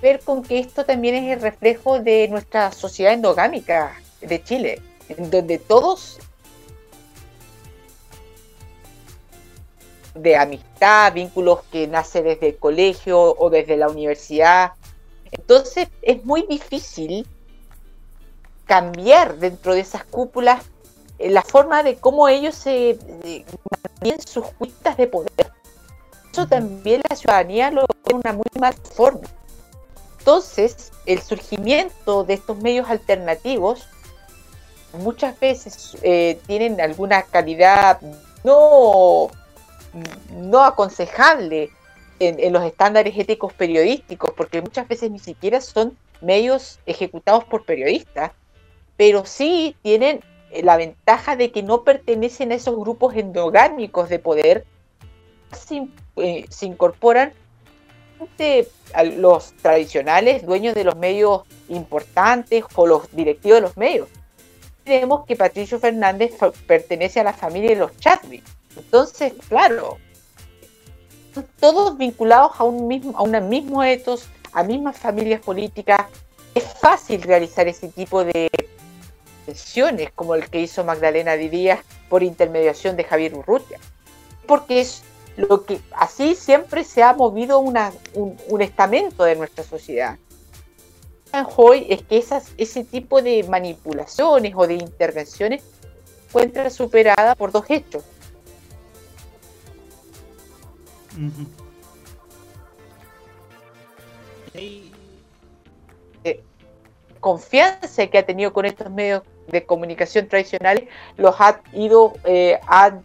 [0.00, 5.30] ver con que esto también es el reflejo de nuestra sociedad endogámica de Chile, en
[5.30, 6.18] donde todos
[10.14, 14.72] de amistad, vínculos que nace desde el colegio o desde la universidad.
[15.30, 17.26] Entonces es muy difícil
[18.66, 20.64] cambiar dentro de esas cúpulas
[21.18, 23.44] eh, la forma de cómo ellos se eh,
[23.82, 25.52] mantienen sus cuitas de poder.
[26.30, 29.28] eso también la ciudadanía lo ve de una muy mala forma.
[30.28, 33.88] Entonces, el surgimiento de estos medios alternativos
[34.92, 37.98] muchas veces eh, tienen alguna calidad
[38.44, 39.28] no,
[40.34, 41.70] no aconsejable
[42.18, 48.32] en, los estándares éticos periodísticos, porque muchas veces ni siquiera son medios ejecutados por periodistas,
[48.98, 54.18] pero sí tienen eh, la ventaja de que no pertenecen a esos grupos endogámicos de
[54.18, 54.66] poder,
[56.16, 57.32] eh, se incorporan
[58.94, 64.08] a los tradicionales dueños de los medios importantes o los directivos de los medios.
[64.84, 66.34] Vemos que Patricio Fernández
[66.66, 68.44] pertenece a la familia de los Chadwick.
[68.76, 69.98] Entonces, claro,
[71.60, 76.06] todos vinculados a un mismo, a un mismo etos, a mismas familias políticas.
[76.54, 78.50] Es fácil realizar ese tipo de
[79.46, 83.78] sesiones como el que hizo Magdalena Díaz por intermediación de Javier Urrutia.
[84.46, 85.02] Porque es
[85.38, 90.18] lo que así siempre se ha movido una, un, estamento de nuestra sociedad.
[91.56, 95.62] Hoy es que esas, ese tipo de manipulaciones o de intervenciones
[96.26, 98.02] encuentra superada por dos hechos.
[104.54, 106.42] Eh,
[107.20, 112.98] confianza que ha tenido con estos medios de comunicación tradicionales los ha ido eh, a,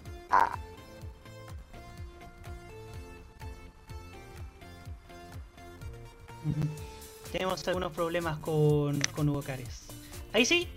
[7.32, 9.84] Tenemos algunos problemas con, con Hugo Cares.
[10.34, 10.68] ¿Ahí sí?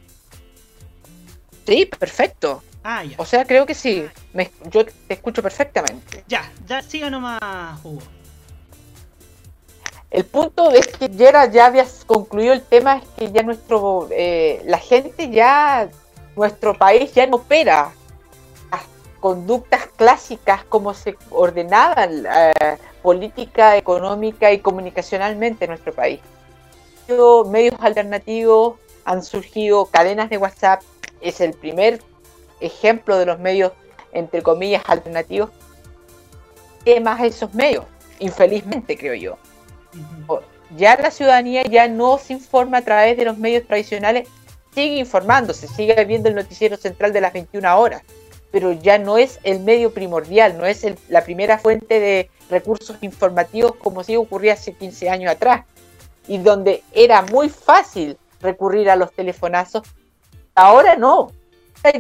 [1.67, 2.63] Sí, perfecto.
[2.83, 3.17] Ah, ya.
[3.19, 4.07] O sea, creo que sí.
[4.71, 6.25] yo te escucho perfectamente.
[6.29, 7.41] Ya, ya siga nomás,
[7.83, 8.01] Hugo.
[10.11, 14.63] El punto es que ya, ya habías concluido el tema, es que ya nuestro, eh,
[14.65, 15.91] la gente ya,
[16.37, 17.91] nuestro país ya no opera
[18.71, 18.83] las
[19.21, 26.19] conductas clásicas como se ordenaban eh, política económica y comunicacionalmente en nuestro país.
[27.49, 30.83] Medios alternativos han surgido, cadenas de WhatsApp,
[31.21, 32.03] es el primer
[32.59, 33.71] ejemplo de los medios,
[34.11, 35.51] entre comillas, alternativos.
[37.01, 37.85] más esos medios?
[38.19, 39.39] Infelizmente, creo yo
[40.77, 44.29] ya la ciudadanía ya no se informa a través de los medios tradicionales,
[44.75, 48.03] sigue informándose, sigue viendo el noticiero central de las 21 horas,
[48.51, 53.75] pero ya no es el medio primordial, no es la primera fuente de recursos informativos
[53.77, 55.65] como si ocurría hace 15 años atrás,
[56.29, 59.83] y donde era muy fácil recurrir a los telefonazos,
[60.55, 61.33] ahora no,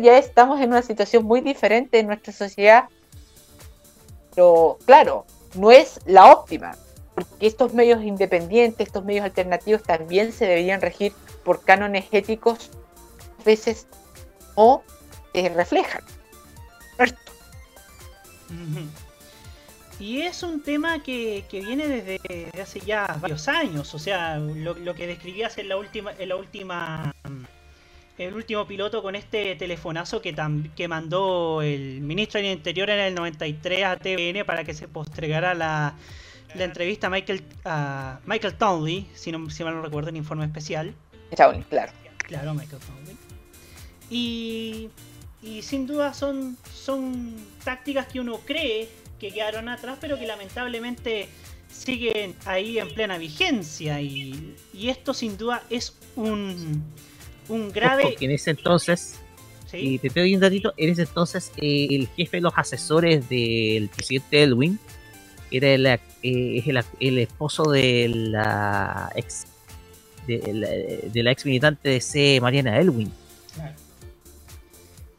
[0.00, 2.84] ya estamos en una situación muy diferente en nuestra sociedad,
[4.34, 5.24] pero claro,
[5.54, 6.76] no es la óptima,
[7.14, 11.12] porque estos medios independientes, estos medios alternativos también se deberían regir
[11.44, 12.70] por cánones éticos,
[13.40, 13.86] a veces
[14.54, 14.82] o
[15.32, 16.02] eh, reflejan.
[19.98, 25.06] Y es un tema que, viene desde, hace ya varios años, o sea, lo, que
[25.06, 27.14] describías en la última, en la última,
[28.18, 30.34] el último piloto con este telefonazo que,
[30.76, 35.54] que mandó el ministro del Interior en el 93 a TVN para que se postregara
[35.54, 35.94] la,
[36.54, 40.44] la entrevista a Michael, a Michael Townley, si, no, si mal no recuerdo, en informe
[40.44, 40.94] especial.
[41.34, 41.92] Townley, claro.
[42.18, 43.16] Claro, Michael Townley.
[44.10, 44.90] Y,
[45.46, 47.34] y sin duda son, son
[47.64, 48.88] tácticas que uno cree
[49.20, 51.28] que quedaron atrás, pero que lamentablemente
[51.70, 54.00] siguen ahí en plena vigencia.
[54.00, 56.82] Y, y esto sin duda es un,
[57.48, 58.02] un grave...
[58.02, 59.20] Porque en ese entonces,
[59.72, 63.88] y te doy un datito, en ese entonces eh, el jefe de los asesores del
[63.88, 64.78] presidente Elwin
[65.50, 69.46] era el, eh, es el, esposo de la ex
[70.26, 73.12] de la, ex militante de C, Mariana Elwin.
[73.54, 73.85] Claro.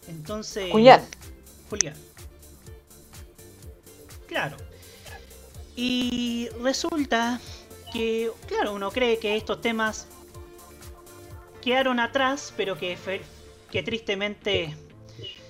[0.08, 0.72] Entonces.
[0.72, 1.04] Julián.
[1.70, 1.96] Julián.
[4.28, 4.58] Claro.
[5.76, 7.40] Y resulta
[7.94, 10.08] que, claro, uno cree que estos temas
[11.62, 12.98] quedaron atrás, pero que,
[13.72, 14.76] que tristemente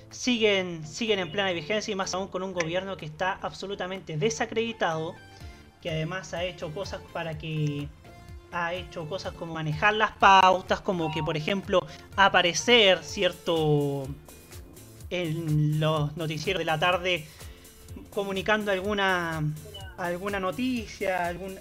[0.10, 5.16] siguen, siguen en plena vigencia y más aún con un gobierno que está absolutamente desacreditado,
[5.82, 7.88] que además ha hecho cosas para que
[8.52, 11.86] ha hecho cosas como manejar las pautas, como que por ejemplo
[12.16, 14.08] aparecer cierto
[15.10, 17.26] en los noticieros de la tarde
[18.10, 19.44] comunicando alguna
[19.98, 21.60] alguna noticia, algún,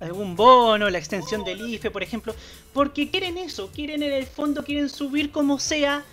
[0.00, 2.34] algún, bono, la extensión del IFE, por ejemplo,
[2.72, 6.04] porque quieren eso, quieren en el fondo, quieren subir como sea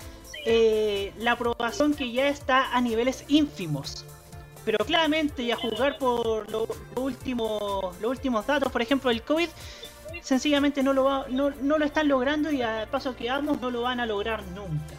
[0.45, 4.05] eh, la aprobación que ya está a niveles ínfimos.
[4.65, 9.47] Pero claramente, y a juzgar por lo, último, los últimos datos, por ejemplo, el COVID,
[10.23, 13.69] sencillamente no lo, va, no, no lo están logrando y al paso que vamos no
[13.69, 14.95] lo van a lograr nunca.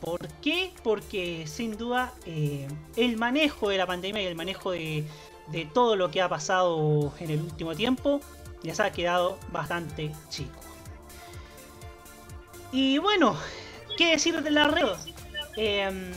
[0.00, 0.72] ¿Por qué?
[0.82, 5.04] Porque sin duda eh, el manejo de la pandemia y el manejo de,
[5.74, 8.20] todo lo que ha pasado en el último tiempo
[8.62, 10.60] les ha quedado bastante chico.
[12.72, 13.36] Y bueno,
[13.96, 14.86] ¿qué decir de la red?
[15.56, 16.12] Em,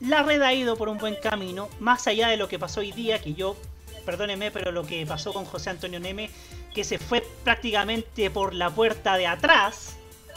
[0.00, 2.92] la red ha ido por un buen camino, más allá de lo que pasó hoy
[2.92, 3.56] día, que yo,
[4.04, 6.30] perdóneme, pero lo que pasó con José Antonio Neme,
[6.74, 9.96] que se fue prácticamente por la puerta de atrás,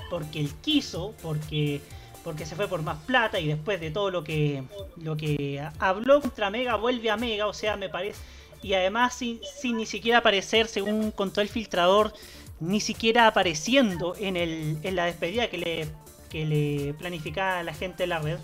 [0.09, 1.81] porque él quiso, porque,
[2.23, 4.63] porque se fue por más plata y después de todo lo que,
[4.97, 8.19] lo que habló contra Mega, vuelve a Mega, o sea, me parece...
[8.63, 12.13] Y además sin, sin ni siquiera aparecer, según contó el filtrador,
[12.59, 15.87] ni siquiera apareciendo en, el, en la despedida que le,
[16.29, 18.37] que le planificaba la gente de la red,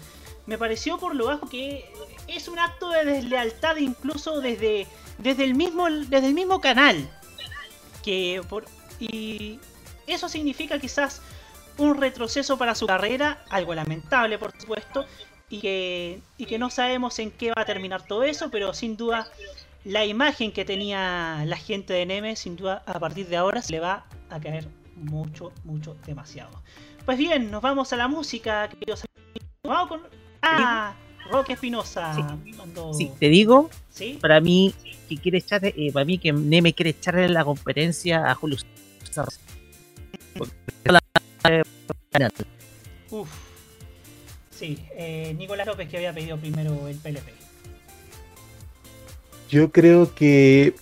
[0.48, 1.86] me pareció por lo bajo que
[2.28, 4.88] es un acto de deslealtad incluso desde,
[5.20, 7.08] desde, el, mismo, desde el mismo canal.
[8.04, 8.66] Que por,
[9.00, 9.60] y
[10.08, 11.22] eso significa quizás
[11.78, 15.06] un retroceso para su carrera, algo lamentable por supuesto,
[15.50, 18.98] y que, y que no sabemos en qué va a terminar todo eso, pero sin
[18.98, 19.30] duda
[19.84, 23.74] la imagen que tenía la gente de Neme, sin duda, a partir de ahora se
[23.74, 26.62] le va a caer mucho, mucho, demasiado.
[27.06, 29.06] Pues bien, nos vamos a la música, queridos
[29.64, 30.02] Vamos con.
[30.42, 30.94] ¡Ah!
[31.30, 32.38] Roque Espinosa.
[32.94, 33.12] Sí.
[33.20, 33.70] te digo,
[34.22, 34.74] para mí,
[35.10, 38.58] que quiere echar, eh, para mí que Neme quiere echarle la competencia a Julio
[43.10, 43.30] Uf.
[44.50, 47.30] Sí, eh, Nicolás López que había pedido primero el PLP.
[49.50, 50.74] Yo creo que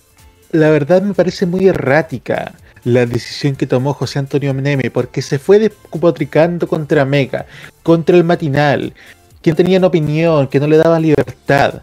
[0.51, 2.53] la verdad me parece muy errática
[2.85, 7.45] la decisión que tomó José Antonio Neme, porque se fue despotricando contra Mega,
[7.83, 8.93] contra el matinal,
[9.41, 11.81] que no tenían opinión, que no le daban libertad.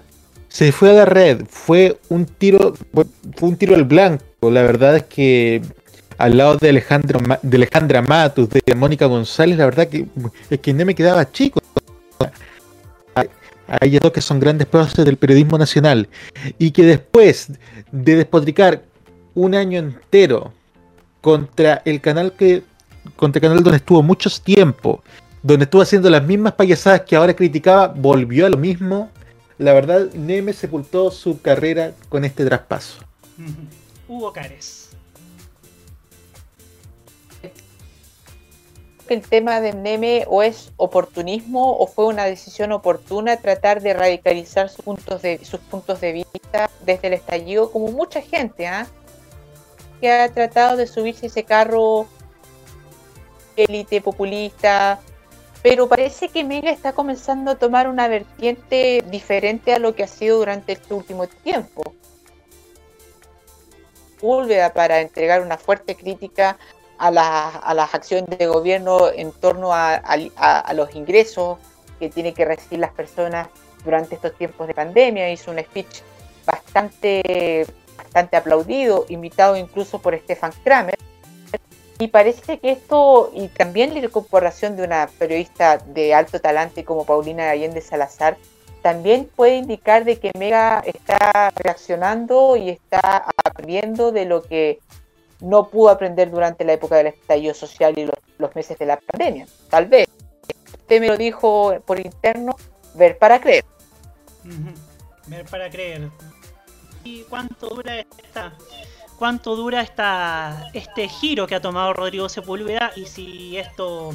[0.48, 4.24] Se fue a la red, fue un tiro, fue un tiro al blanco.
[4.42, 5.62] La verdad es que
[6.18, 10.06] al lado de Alejandro de Alejandra Matus, de Mónica González, la verdad que
[10.50, 11.60] es que Neme quedaba chico
[13.68, 16.08] a ellos dos que son grandes próceres del periodismo nacional
[16.58, 17.48] y que después
[17.90, 18.82] de despotricar
[19.34, 20.52] un año entero
[21.20, 22.64] contra el canal que
[23.16, 25.02] contra el canal donde estuvo mucho tiempo,
[25.42, 29.10] donde estuvo haciendo las mismas payasadas que ahora criticaba, volvió a lo mismo.
[29.58, 32.98] La verdad, Neme sepultó su carrera con este traspaso.
[34.08, 34.81] Hugo Cares.
[39.02, 43.94] Que el tema de Neme o es oportunismo o fue una decisión oportuna tratar de
[43.94, 48.86] radicalizar sus puntos de, sus puntos de vista desde el estallido, como mucha gente ¿ah?
[50.00, 52.06] que ha tratado de subirse ese carro
[53.56, 55.00] élite populista,
[55.62, 60.08] pero parece que Mega está comenzando a tomar una vertiente diferente a lo que ha
[60.08, 61.94] sido durante este último tiempo.
[64.20, 66.58] Búlveda para entregar una fuerte crítica
[67.02, 71.58] a, las acciones de gobierno en torno a, los ingresos
[71.98, 73.48] que tienen que recibir las personas
[73.84, 75.30] durante estos tiempos de pandemia.
[75.30, 76.02] Hizo un speech
[76.46, 80.96] bastante, bastante aplaudido, invitado incluso por Stefan Kramer.
[81.98, 87.04] Y parece que esto, y también la incorporación de una periodista de alto talante como
[87.04, 88.36] Paulina Allende Salazar,
[88.80, 94.80] también puede indicar de que Mega está reaccionando y está aprendiendo de lo que
[95.42, 98.06] no pudo aprender durante la época del estallido social y
[98.38, 99.46] los, meses de la pandemia.
[99.68, 100.08] Tal vez.
[100.72, 102.56] Usted me lo dijo por interno,
[102.94, 103.64] ver para creer.
[105.26, 106.08] Ver para creer.
[107.04, 108.52] ¿Y cuánto dura esta,
[109.18, 114.10] cuánto dura esta, este giro que ha tomado Rodrigo Sepúlveda y si esto,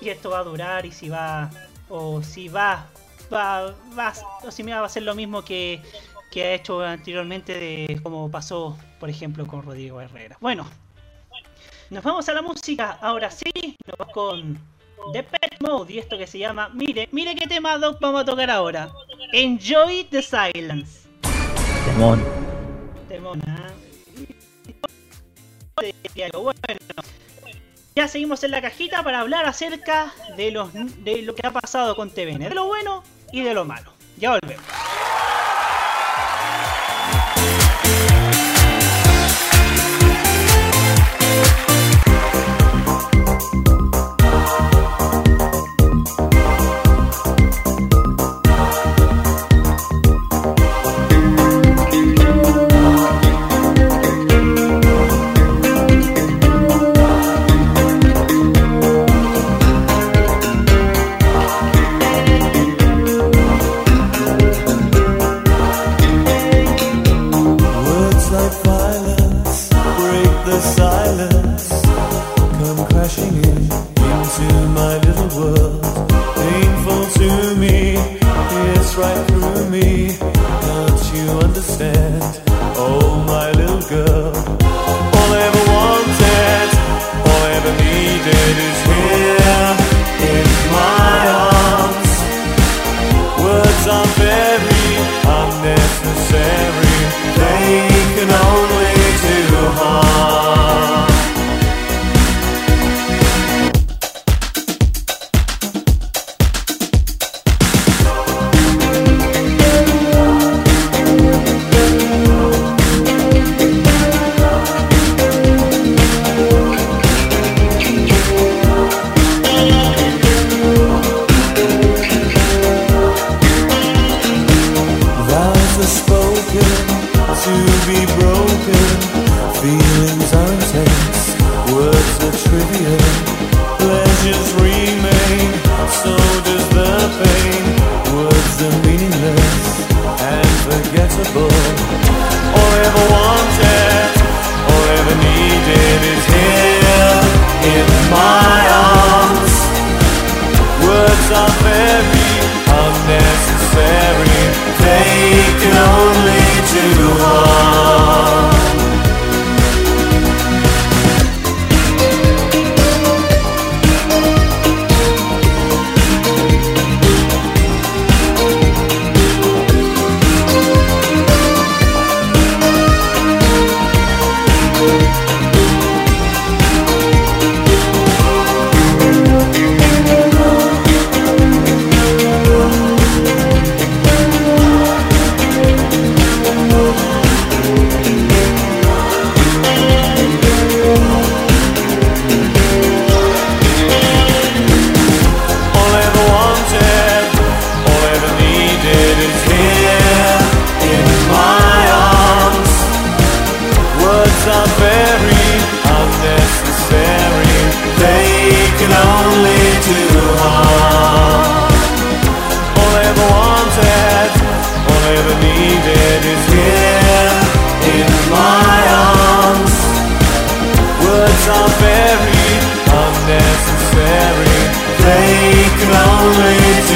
[0.00, 1.50] y esto va a durar y si va
[1.88, 2.86] o si va
[3.32, 4.12] va, va
[4.44, 5.80] o si me va a ser lo mismo que
[6.30, 10.36] que ha hecho anteriormente de como pasó, por ejemplo, con Rodrigo Herrera.
[10.40, 10.66] Bueno,
[11.90, 12.98] nos vamos a la música.
[13.00, 14.58] Ahora sí, nos vamos con
[15.12, 16.68] The Pet Mode y esto que se llama.
[16.70, 18.90] Mire, mire qué tema vamos a tocar ahora.
[19.32, 21.08] Enjoy the Silence.
[21.84, 22.22] Temón.
[23.08, 23.70] Temón, ¿ah?
[26.32, 26.80] Bueno,
[27.94, 31.94] ya seguimos en la cajita para hablar acerca de, los, de lo que ha pasado
[31.94, 33.92] con TVN, de lo bueno y de lo malo.
[34.16, 34.64] Ya volvemos.
[78.96, 80.16] right through me.
[80.18, 82.05] Don't you understand?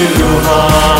[0.00, 0.99] Only do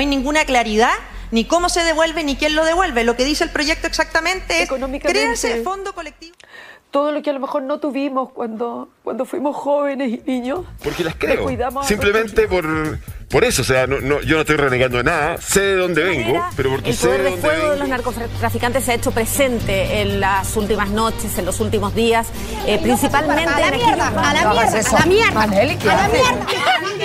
[0.00, 0.94] No hay ninguna claridad
[1.30, 3.04] ni cómo se devuelve ni quién lo devuelve.
[3.04, 4.70] Lo que dice el proyecto exactamente es
[5.02, 6.34] créanse fondo colectivo.
[6.90, 10.64] todo lo que a lo mejor no tuvimos cuando, cuando fuimos jóvenes y niños.
[10.82, 11.46] Porque las creo.
[11.82, 12.64] Simplemente por,
[13.30, 13.62] por eso.
[13.62, 15.36] O sea, no, no- yo no estoy renegando de nada.
[15.40, 17.80] Sé de dónde vengo, pero porque El sé poder de de dónde fuego de vengo.
[17.80, 22.26] los narcotraficantes se ha hecho presente en las últimas noches, en los últimos días,
[22.66, 25.32] eh, principalmente A la mierda, a la mierda, a la mierda.
[25.32, 26.20] Maneli, ¿qué a la haces?
[26.20, 26.46] mierda.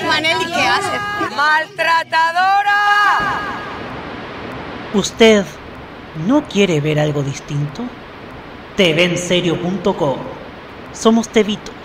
[0.08, 1.36] Maneli, ¿qué haces?
[1.36, 2.80] ¡Maltratadora!
[4.94, 5.46] ¿Usted
[6.28, 7.84] no quiere ver algo distinto?
[8.78, 10.18] TVenserio.com
[10.94, 11.76] Somos tevitos,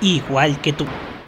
[0.00, 0.86] igual que tú.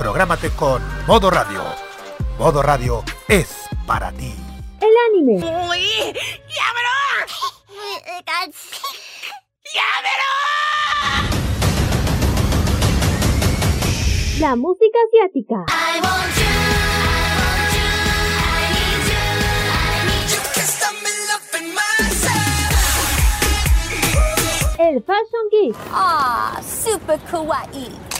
[0.00, 1.60] prográmate con Modo Radio.
[2.38, 4.34] Modo Radio es para ti.
[4.80, 5.34] El anime.
[5.68, 5.84] ¡Uy!
[6.56, 6.96] ¡Llámelo!
[9.74, 10.30] ¡Llámelo!
[14.40, 15.66] La música asiática.
[15.68, 16.46] I want you.
[24.82, 25.76] El Fashion Geek.
[25.92, 28.19] Ah, super kawaii.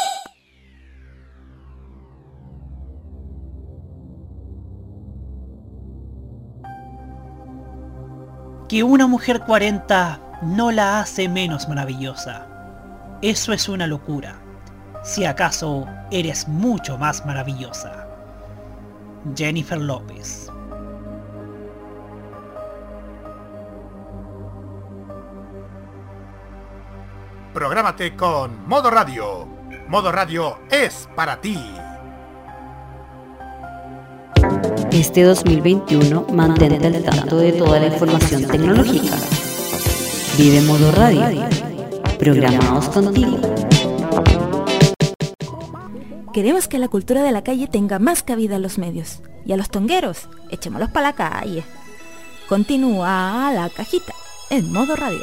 [8.71, 12.47] Que una mujer 40 no la hace menos maravillosa.
[13.21, 14.39] Eso es una locura.
[15.03, 18.07] Si acaso eres mucho más maravillosa.
[19.35, 20.49] Jennifer López.
[27.53, 29.49] Prográmate con Modo Radio.
[29.89, 31.59] Modo Radio es para ti.
[34.91, 39.15] Este 2021 mantente al tanto de toda la información tecnológica.
[40.37, 41.47] Vive Modo Radio.
[42.19, 43.39] Programados contigo.
[46.33, 49.21] Queremos que la cultura de la calle tenga más cabida en los medios.
[49.45, 51.63] Y a los tongueros, echémoslos para la calle.
[52.49, 54.13] Continúa la cajita
[54.49, 55.21] en modo radio.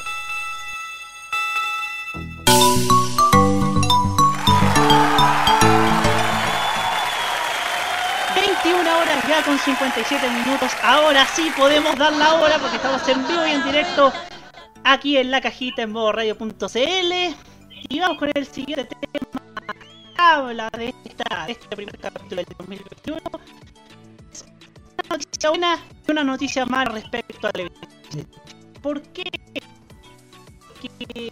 [8.75, 10.71] Horas ya con 57 minutos.
[10.83, 14.13] Ahora sí podemos dar la hora porque estamos en vivo y en directo
[14.85, 17.13] aquí en la cajita en radio.cl.
[17.89, 19.43] Y vamos con el siguiente tema.
[20.17, 23.21] Habla de, esta, este primer capítulo del 2021.
[23.31, 27.71] Una noticia buena y una noticia más respecto a la
[28.83, 29.25] ¿Por qué?
[30.81, 31.31] Porque,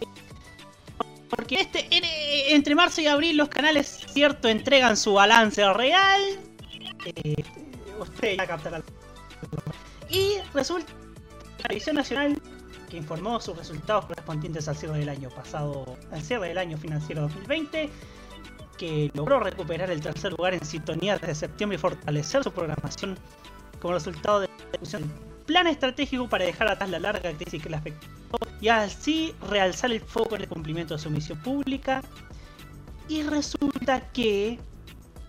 [1.29, 6.21] porque este, en- entre marzo y abril los canales, cierto, entregan su balance real.
[7.15, 7.43] Eh,
[7.99, 8.83] usted ya captará.
[10.09, 12.41] Y resulta que la Televisión Nacional,
[12.89, 17.21] que informó sus resultados correspondientes al cierre del año pasado, al cierre del año financiero
[17.21, 17.89] 2020,
[18.77, 23.17] que logró recuperar el tercer lugar en sintonía desde septiembre y fortalecer su programación
[23.81, 25.11] como resultado de la ejecución
[25.45, 28.07] plan estratégico para dejar atrás la larga crisis que le afectó
[28.59, 32.01] y así realzar el foco en el cumplimiento de su misión pública.
[33.07, 34.59] Y resulta que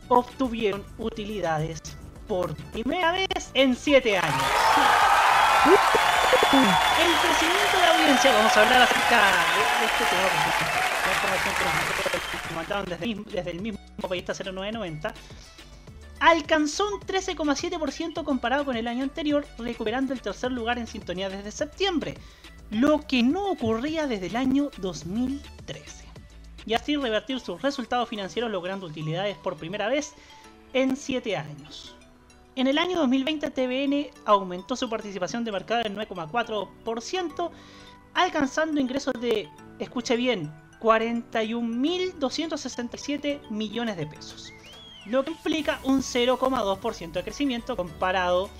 [0.09, 1.80] obtuvieron utilidades
[2.26, 4.42] por primera vez en 7 años.
[6.52, 10.28] El crecimiento de audiencia, vamos a hablar acerca de, este tema,
[11.06, 11.54] la información
[12.48, 15.14] que mandaron desde, desde el mismo Periodista 0990,
[16.20, 21.50] alcanzó un 13,7% comparado con el año anterior, recuperando el tercer lugar en sintonía desde
[21.50, 22.14] septiembre,
[22.70, 26.07] lo que no ocurría desde el año 2013
[26.69, 30.12] y así revertir sus resultados financieros logrando utilidades por primera vez
[30.75, 31.97] en 7 años.
[32.57, 37.51] En el año 2020 TVN aumentó su participación de mercado en 9,4%,
[38.12, 39.49] alcanzando ingresos de,
[39.79, 44.53] escuche bien, 41.267 millones de pesos,
[45.07, 48.51] lo que implica un 0,2% de crecimiento comparado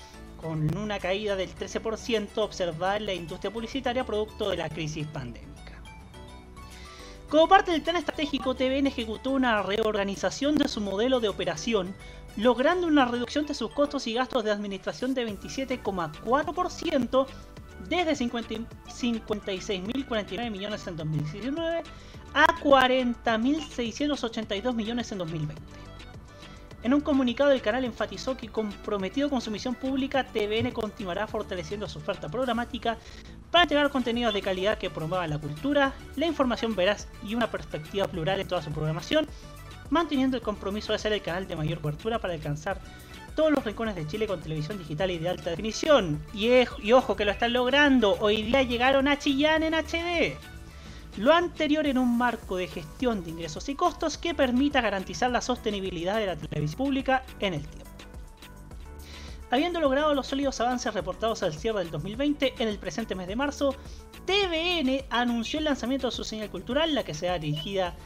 [0.41, 5.68] con una caída del 13% observada en la industria publicitaria producto de la crisis pandémica.
[7.29, 11.93] Como parte del plan estratégico, TVN ejecutó una reorganización de su modelo de operación,
[12.35, 17.27] logrando una reducción de sus costos y gastos de administración de 27,4%
[17.87, 18.55] desde 50
[18.87, 21.83] 56.049 millones en 2019
[22.33, 25.61] a 40.682 millones en 2020.
[26.81, 31.89] En un comunicado, el canal enfatizó que comprometido con su misión pública, TVN continuará fortaleciendo
[31.89, 32.97] su oferta programática
[33.51, 38.07] para entregar contenidos de calidad que promuevan la cultura, la información veraz y una perspectiva
[38.07, 39.27] plural en toda su programación,
[39.89, 42.79] manteniendo el compromiso de ser el canal de mayor cobertura para alcanzar
[43.35, 46.21] todos los rincones de Chile con televisión digital y de alta definición.
[46.33, 50.37] Y, ej- y ojo que lo están logrando, hoy día llegaron a Chillán en HD.
[51.19, 55.41] Lo anterior en un marco de gestión de ingresos y costos que permita garantizar la
[55.41, 57.91] sostenibilidad de la televisión pública en el tiempo.
[59.51, 63.35] Habiendo logrado los sólidos avances reportados al cierre del 2020, en el presente mes de
[63.35, 63.75] marzo,
[64.25, 67.97] TVN anunció el lanzamiento de su señal cultural, la que será dirigida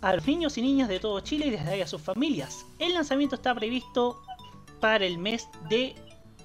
[0.00, 2.64] a los niños y niñas de todo Chile y desde ahí a sus familias.
[2.78, 4.22] El lanzamiento está previsto
[4.80, 5.94] para el mes de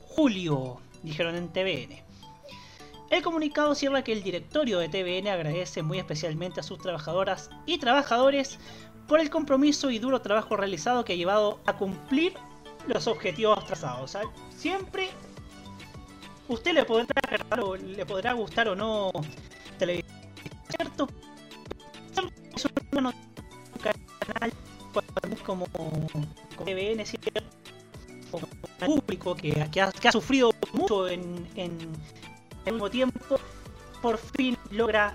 [0.01, 2.06] julio, dijeron en TVN.
[3.09, 7.77] El comunicado cierra que el directorio de TVN agradece muy especialmente a sus trabajadoras y
[7.77, 8.59] trabajadores
[9.07, 12.33] por el compromiso y duro trabajo realizado que ha llevado a cumplir
[12.87, 14.17] los objetivos trazados.
[14.49, 15.09] Siempre
[16.49, 17.05] usted le podrá
[17.77, 19.11] le podrá gustar o no
[19.77, 20.17] televisión,
[20.75, 21.07] ¿cierto?
[22.55, 23.13] Es un
[24.19, 24.53] canal
[25.45, 27.47] como, como TVN, ¿cierto?
[28.85, 31.47] público que, ha, sufrido mucho en,
[32.67, 33.39] el mismo tiempo,
[34.01, 35.13] por fin logra,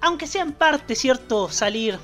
[0.00, 1.98] aunque sea en parte, ¿cierto?, salir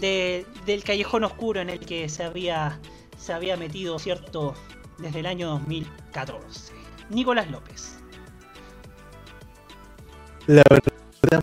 [0.00, 2.78] de, del callejón oscuro en el que se había,
[3.18, 4.54] se había metido, ¿cierto?,
[4.98, 6.72] desde el año 2014.
[7.10, 7.96] Nicolás López.
[10.46, 11.42] La verdad,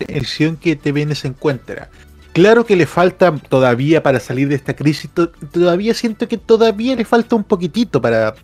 [0.00, 1.90] edición que TVN se encuentra.
[2.32, 6.94] Claro que le falta todavía para salir de esta crisis, to- todavía siento que todavía
[6.94, 8.34] le falta un poquitito para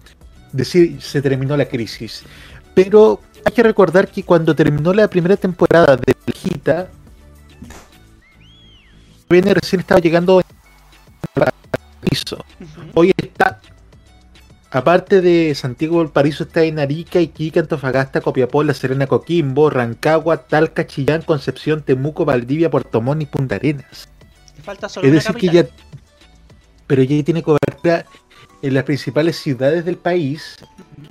[0.53, 2.25] decir se terminó la crisis.
[2.75, 6.89] Pero hay que recordar que cuando terminó la primera temporada de Gita,
[9.29, 10.45] TVN recién estaba llegando a
[11.35, 12.45] Valparaíso.
[12.95, 13.61] Hoy está,
[14.70, 20.87] aparte de Santiago Valparaíso, está en Arica, Iquique, Antofagasta, Copiapó, La Serena, Coquimbo, Rancagua, Talca,
[20.87, 24.09] Chillán, Concepción, Temuco, Valdivia, Puerto Montt y Punta Arenas.
[24.62, 25.66] Falta solo Es decir, que ya.
[26.87, 28.07] Pero ya tiene cobertura
[28.62, 30.57] en las principales ciudades del país.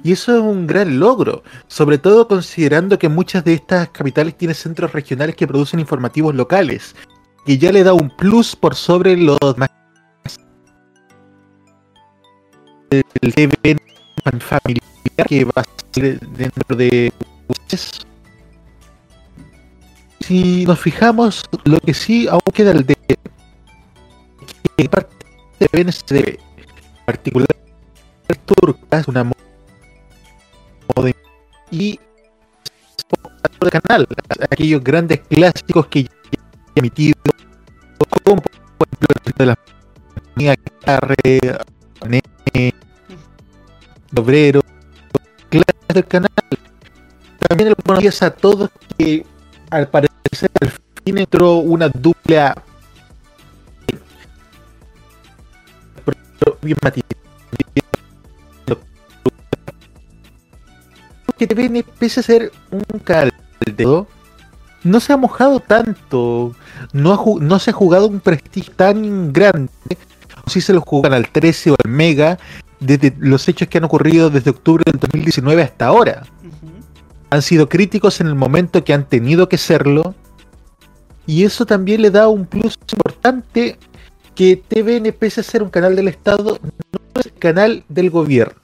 [0.04, 1.44] Y eso es un gran logro.
[1.68, 6.96] Sobre todo considerando que muchas de estas capitales tienen centros regionales que producen informativos locales.
[7.46, 9.70] Y ya le da un plus por sobre los más.
[13.22, 13.80] El TVN
[14.40, 17.12] familiar que va a ser dentro de.
[20.20, 25.16] Si nos fijamos, lo que sí aún queda el de que parte
[25.60, 26.40] de se debe
[27.06, 27.48] particular
[28.46, 29.24] turca es una
[31.74, 32.00] y
[33.60, 34.08] de canal
[34.52, 36.10] aquellos grandes clásicos que ya
[36.76, 37.16] he emitido
[38.24, 38.42] como
[38.78, 40.56] por ejemplo el de la
[40.86, 41.40] Carre
[44.16, 44.62] Obrero
[45.50, 46.30] clásicos del canal
[47.48, 49.26] también el buenos días a todos que
[49.72, 50.72] al parecer al
[51.04, 52.56] fin entró una dupla
[56.62, 57.14] bien matizada.
[61.48, 64.08] Que TVN, pese a ser un caldo,
[64.84, 66.54] no se ha mojado tanto,
[66.94, 69.72] no, ha no se ha jugado un prestigio tan grande,
[70.46, 72.38] o si se lo jugan al 13 o al Mega,
[72.80, 76.24] desde los hechos que han ocurrido desde octubre del 2019 hasta ahora.
[77.30, 80.16] Han sido críticos en el momento que han tenido que serlo,
[81.26, 83.78] y eso también le da un plus importante
[84.36, 88.63] que TVN, pese a ser un canal del Estado, no es canal del gobierno.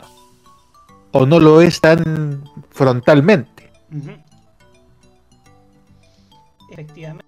[1.11, 3.71] O no lo es tan frontalmente.
[6.71, 7.25] Efectivamente.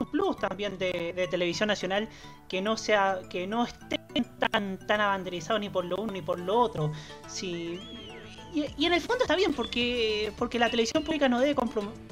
[0.00, 2.08] Un plus también de, televisión nacional
[2.48, 6.38] que no sea que no estén tan tan abanderizados ni por lo uno ni por
[6.40, 6.92] lo otro.
[7.28, 7.78] Si,
[8.52, 11.54] y, en el fondo está bien porque porque la televisión pública no debe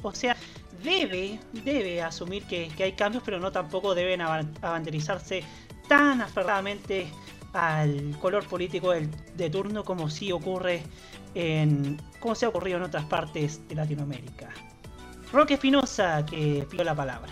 [0.01, 0.37] o sea
[0.83, 5.43] debe debe asumir que, que hay cambios pero no tampoco deben aban- abanderizarse
[5.87, 7.07] tan aferradamente
[7.53, 10.83] al color político del- de turno como sí ocurre
[11.35, 14.49] en como se ha ocurrido en otras partes de Latinoamérica.
[15.31, 17.31] Roque Espinosa que pidió la palabra.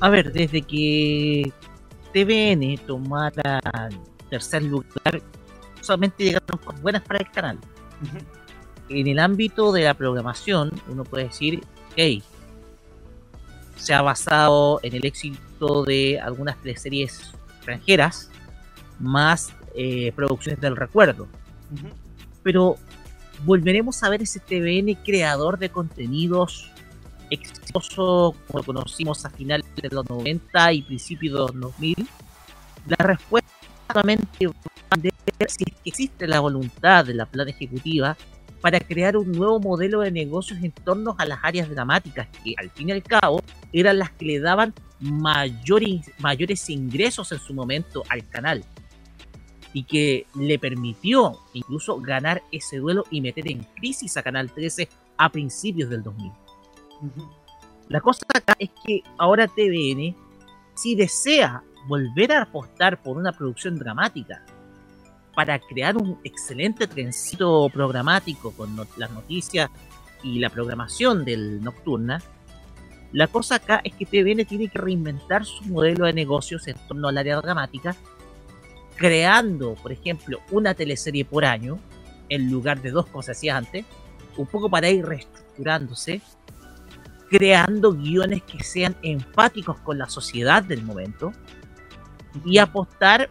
[0.00, 1.52] A ver, desde que
[2.12, 3.60] TVN tomara
[4.28, 5.22] tercer lugar,
[5.80, 7.58] solamente llegaron cosas buenas para el canal.
[8.88, 11.62] En el ámbito de la programación, uno puede decir,
[11.96, 12.22] hey,
[13.76, 17.32] se ha basado en el éxito de algunas teleseries
[17.64, 18.30] extranjeras,
[19.00, 21.26] más eh, producciones del recuerdo.
[22.42, 22.76] Pero
[23.44, 26.70] volveremos a ver ese TVN creador de contenidos
[27.30, 32.08] exitoso como lo conocimos a finales de los 90 y principios de los 2000,
[32.86, 33.50] la respuesta
[33.88, 34.54] solamente va
[34.90, 38.16] a depender si es que existe la voluntad de la plana ejecutiva
[38.64, 42.70] para crear un nuevo modelo de negocios en torno a las áreas dramáticas que al
[42.70, 43.42] fin y al cabo
[43.74, 48.64] eran las que le daban mayores, mayores ingresos en su momento al canal.
[49.74, 54.88] Y que le permitió incluso ganar ese duelo y meter en crisis a Canal 13
[55.18, 56.32] a principios del 2000.
[57.90, 60.16] La cosa acá es que ahora TVN,
[60.74, 64.42] si desea volver a apostar por una producción dramática
[65.34, 69.70] para crear un excelente trencito programático con las noticias
[70.22, 72.22] y la programación del Nocturna,
[73.14, 77.06] la cosa acá es que TVN tiene que reinventar su modelo de negocios en torno
[77.06, 77.94] al área dramática,
[78.96, 81.78] creando, por ejemplo, una teleserie por año,
[82.28, 83.84] en lugar de dos cosas hacía antes,
[84.36, 86.22] un poco para ir reestructurándose,
[87.30, 91.32] creando guiones que sean empáticos con la sociedad del momento
[92.44, 93.30] y apostar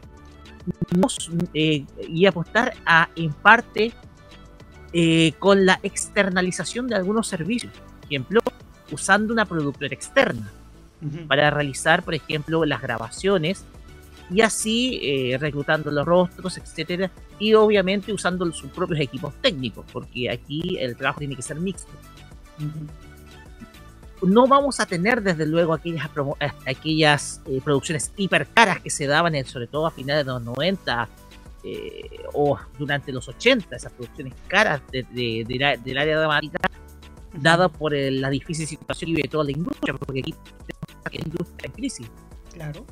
[0.97, 1.07] no
[1.53, 3.93] eh, y apostar a en parte
[4.93, 7.73] eh, con la externalización de algunos servicios.
[7.73, 8.41] Por ejemplo
[8.91, 10.51] usando una productora externa
[11.27, 13.65] para realizar, por ejemplo, las grabaciones
[14.31, 20.29] y así eh, reclutando los rostros, etcétera, y obviamente usando sus propios equipos técnicos, porque
[20.29, 21.91] aquí el trabajo tiene que ser mixto.
[24.25, 26.09] No vamos a tener desde luego aquellas,
[26.39, 30.31] eh, aquellas eh, producciones hiper caras que se daban en- sobre todo a finales de
[30.31, 31.09] los 90
[31.65, 36.59] eh, o durante los 80, esas producciones caras de- de- de la- del área dramática,
[37.33, 41.67] dada por el- la difícil situación vive toda la industria, porque aquí tenemos la industria
[41.67, 42.07] en crisis.
[42.53, 42.85] Claro.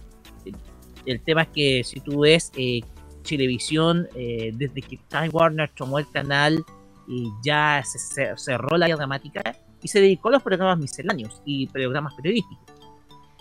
[1.05, 2.81] El tema es que si tú ves eh,
[3.23, 6.63] Chilevisión, eh, desde que Time Warner tomó el canal,
[7.07, 9.41] y ya se cer- cerró la área dramática
[9.81, 12.65] y se dedicó a los programas misceláneos y programas periodísticos.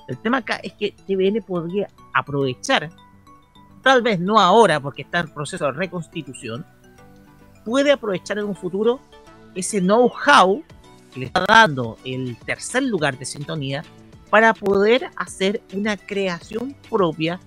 [0.08, 2.90] El tema acá es que TVN podría aprovechar,
[3.82, 6.66] tal vez no ahora porque está en proceso de reconstitución,
[7.64, 9.00] puede aprovechar en un futuro
[9.54, 10.62] ese know-how
[11.12, 13.84] que le está dando el tercer lugar de sintonía
[14.30, 17.40] para poder hacer una creación propia,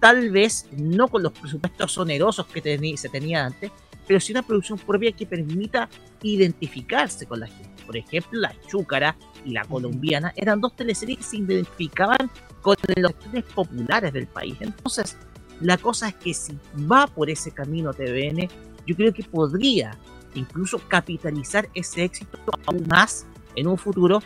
[0.00, 3.70] tal vez no con los presupuestos onerosos que se tenía antes,
[4.06, 5.88] pero sí una producción propia que permita
[6.22, 7.79] identificarse con la gente.
[7.90, 12.30] Por ejemplo, La Chúcara y La Colombiana eran dos teleseries que se identificaban
[12.62, 14.54] con los sectores populares del país.
[14.60, 15.16] Entonces,
[15.60, 16.56] la cosa es que si
[16.88, 18.48] va por ese camino TVN,
[18.86, 19.90] yo creo que podría
[20.36, 23.26] incluso capitalizar ese éxito aún más
[23.56, 24.22] en un futuro,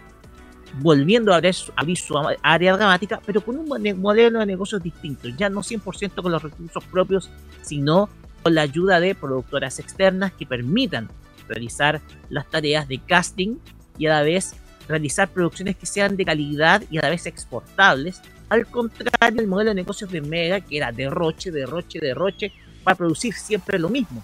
[0.81, 3.67] volviendo a abrir su, abrir su ama- área dramática, pero con un
[3.99, 7.31] modelo de negocios distinto, ya no 100% con los recursos propios,
[7.63, 8.11] sino
[8.43, 11.09] con la ayuda de productoras externas que permitan
[11.49, 13.57] realizar las tareas de casting
[13.99, 14.55] y a la vez
[14.89, 19.71] realizar producciones que sean de calidad y a la vez exportables, al contrario del modelo
[19.71, 24.23] de negocios de Mega, que era derroche, derroche, derroche, para producir siempre lo mismo.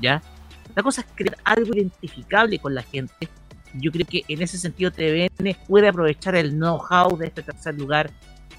[0.00, 0.22] ¿Ya?
[0.74, 3.28] La cosa es crear algo identificable con la gente.
[3.74, 8.10] Yo creo que en ese sentido TVN puede aprovechar el know-how de este tercer lugar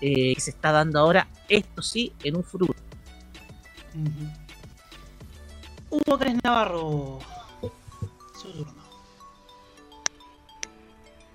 [0.02, 2.74] eh, que se está dando ahora, esto sí, en un futuro.
[5.90, 7.20] Hugo Cres Navarro.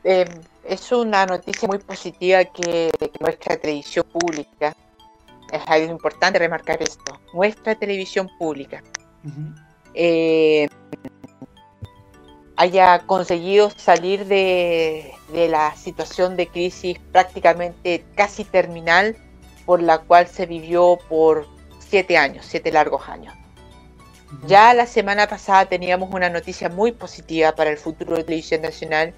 [0.05, 0.25] Eh,
[0.65, 4.75] es una noticia muy positiva que, que nuestra televisión pública,
[5.53, 8.83] es algo importante remarcar esto, nuestra televisión pública
[9.95, 10.69] eh,
[12.57, 19.17] haya conseguido salir de, de la situación de crisis prácticamente casi terminal
[19.65, 21.47] por la cual se vivió por
[21.79, 23.35] siete años, siete largos años.
[24.47, 29.13] Ya la semana pasada teníamos una noticia muy positiva para el futuro de Televisión Nacional,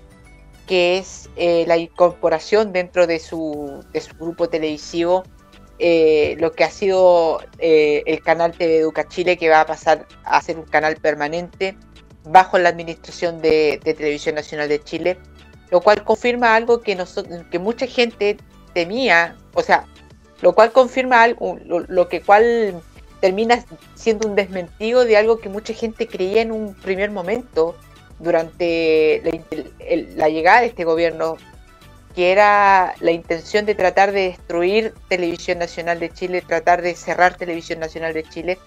[0.67, 5.23] que es eh, la incorporación dentro de su, de su grupo televisivo,
[5.79, 10.07] eh, lo que ha sido eh, el canal TV Educa Chile, que va a pasar
[10.25, 11.77] a ser un canal permanente
[12.25, 15.19] bajo la administración de, Televisión Nacional de Chile,
[15.71, 18.39] lo cual confirma algo que, nosotros, que mucha gente
[18.73, 19.85] temía, o sea,
[20.41, 22.81] lo cual confirma algo, lo, lo que cual
[23.23, 23.65] termina
[23.95, 27.77] siendo un desmentido de algo que mucha gente creía en un primer momento
[28.19, 31.37] durante la, el, la llegada de este gobierno,
[32.17, 37.37] que era la intención de tratar de destruir Televisión Nacional de Chile, tratar de cerrar
[37.37, 38.59] Televisión Nacional de Chile.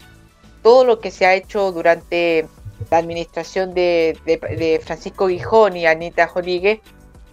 [0.63, 2.47] Todo lo que se ha hecho durante
[2.89, 6.81] la administración de, de, de Francisco Guijón y Anita Joligue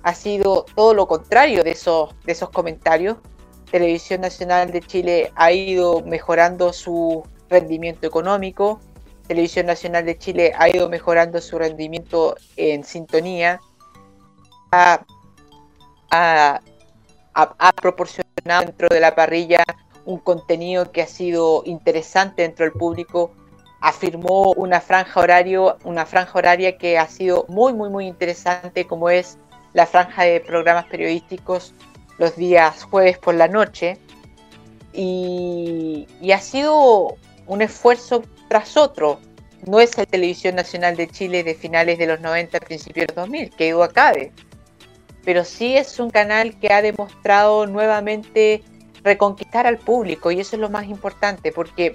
[0.03, 3.19] ha sido todo lo contrario de esos, de esos comentarios.
[3.73, 8.81] Televisión Nacional de Chile ha ido mejorando su rendimiento económico.
[9.27, 13.61] Televisión Nacional de Chile ha ido mejorando su rendimiento en sintonía.
[14.73, 15.01] Ha,
[17.81, 19.65] proporcionado dentro de la parrilla
[20.05, 23.33] un contenido que ha sido interesante dentro del público.
[23.81, 29.09] Afirmó una franja horario, una franja horaria que ha sido muy muy muy interesante, como
[29.09, 29.39] es
[29.73, 31.75] la franja de programas periodísticos
[32.23, 33.99] los días jueves por la noche
[34.93, 37.17] y, y, ha sido
[37.49, 39.19] un esfuerzo tras otro.
[39.67, 43.25] No es la Televisión Nacional de Chile de finales de los 90, principios de los
[43.25, 44.31] 2000, que ido acabe,
[45.25, 48.63] pero sí es un canal que ha demostrado nuevamente
[49.03, 51.93] reconquistar al público y eso es lo más importante porque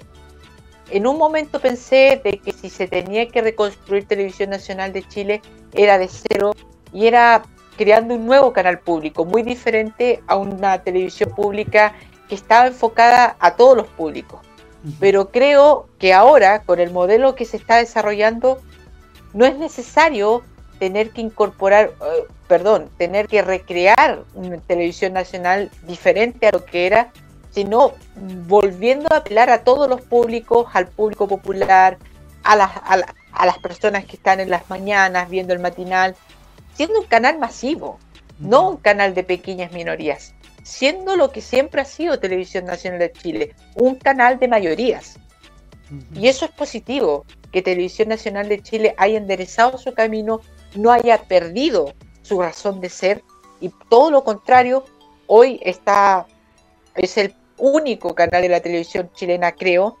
[0.90, 5.40] en un momento pensé de que si se tenía que reconstruir Televisión Nacional de Chile
[5.72, 6.54] era de cero
[6.92, 7.44] y era
[7.78, 11.94] creando un nuevo canal público, muy diferente a una televisión pública
[12.28, 14.40] que estaba enfocada a todos los públicos.
[15.00, 18.60] Pero creo que ahora, con el modelo que se está desarrollando,
[19.32, 20.42] no es necesario
[20.78, 26.86] tener que incorporar, uh, perdón, tener que recrear una televisión nacional diferente a lo que
[26.86, 27.12] era,
[27.50, 27.92] sino
[28.46, 31.98] volviendo a apelar a todos los públicos, al público popular,
[32.44, 36.14] a las, a, la, a las personas que están en las mañanas viendo el matinal,
[36.78, 37.98] siendo un canal masivo.
[38.38, 40.32] no un canal de pequeñas minorías,
[40.62, 45.18] siendo lo que siempre ha sido Televisión Nacional de Chile, un canal de mayorías.
[46.14, 50.40] Y eso es positivo, que Televisión Nacional de Chile haya enderezado su camino,
[50.76, 53.24] no haya perdido su razón de ser
[53.60, 54.84] y todo lo contrario,
[55.26, 56.28] hoy está,
[56.94, 59.96] es el único canal de la televisión chilena, creo,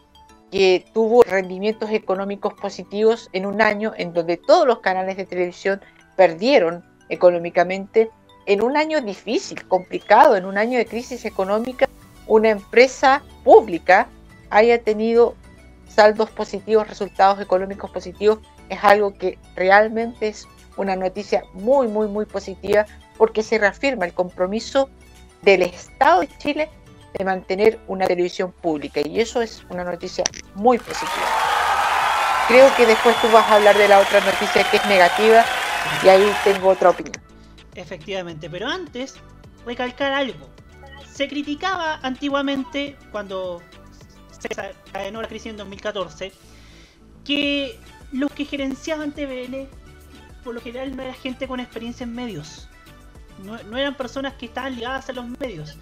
[0.52, 5.80] que tuvo rendimientos económicos positivos en un año en donde todos los canales de televisión
[6.18, 8.10] perdieron económicamente
[8.44, 11.88] en un año difícil, complicado, en un año de crisis económica,
[12.26, 14.08] una empresa pública
[14.50, 15.36] haya tenido
[15.88, 22.24] saldos positivos, resultados económicos positivos, es algo que realmente es una noticia muy, muy, muy
[22.24, 22.84] positiva
[23.16, 24.90] porque se reafirma el compromiso
[25.42, 26.68] del Estado de Chile
[27.16, 30.24] de mantener una televisión pública y eso es una noticia
[30.56, 31.28] muy positiva.
[32.48, 35.44] Creo que después tú vas a hablar de la otra noticia que es negativa
[36.02, 37.16] y ahí tengo otra opinión.
[37.74, 39.16] Efectivamente, pero antes,
[39.64, 40.48] recalcar algo.
[41.12, 43.62] Se criticaba antiguamente, cuando
[44.38, 46.32] se encadenó la crisis en 2014,
[47.24, 47.78] que
[48.12, 49.68] los que gerenciaban TVN,
[50.44, 52.68] por lo general no era gente con experiencia en medios.
[53.44, 55.76] No, no eran personas que estaban ligadas a los medios.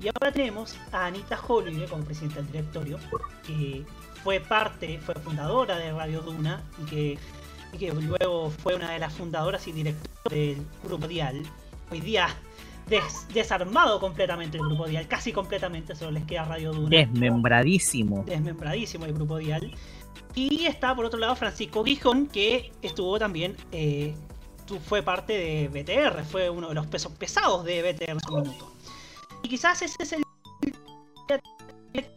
[0.00, 2.98] Y ahora tenemos a Anita Holloway como presidenta del directorio,
[3.46, 3.84] que
[4.24, 7.18] fue parte, fue fundadora de Radio Duna y que,
[7.78, 11.42] que luego fue una de las fundadoras y directoras del Grupo Dial.
[11.90, 12.28] Hoy día
[12.88, 16.88] des- desarmado completamente el Grupo Dial, casi completamente, solo les queda Radio Duna.
[16.90, 18.24] Desmembradísimo.
[18.26, 19.72] Desmembradísimo el Grupo Dial.
[20.34, 24.14] Y está por otro lado Francisco Gijón, que estuvo también, eh,
[24.66, 28.32] tu- fue parte de BTR, fue uno de los pesos pesados de BTR en su
[28.36, 28.72] minuto.
[29.42, 30.22] Y quizás ese es el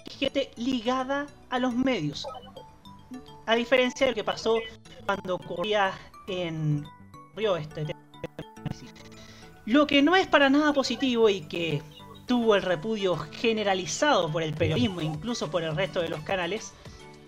[0.09, 2.25] gente ligada a los medios.
[3.45, 4.59] A diferencia de lo que pasó
[5.05, 5.91] cuando ocurría
[6.27, 6.85] en
[7.35, 7.85] Río Este.
[9.65, 11.81] Lo que no es para nada positivo y que
[12.25, 16.73] tuvo el repudio generalizado por el periodismo incluso por el resto de los canales,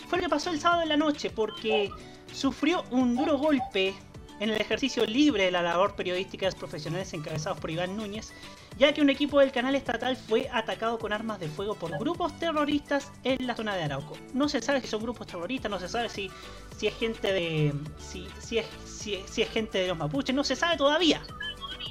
[0.08, 1.92] fue lo que pasó el sábado en la noche, porque
[2.32, 3.94] sufrió un duro golpe
[4.40, 8.34] en el ejercicio libre de la labor periodística de los profesionales encabezados por Iván Núñez,
[8.78, 12.38] ya que un equipo del canal estatal fue atacado con armas de fuego por grupos
[12.40, 14.18] terroristas en la zona de Arauco.
[14.34, 16.30] No se sabe si son grupos terroristas, no se sabe si,
[16.78, 17.74] si es gente de.
[17.98, 21.22] Si, si, es, si, si es gente de los mapuches, no se sabe todavía.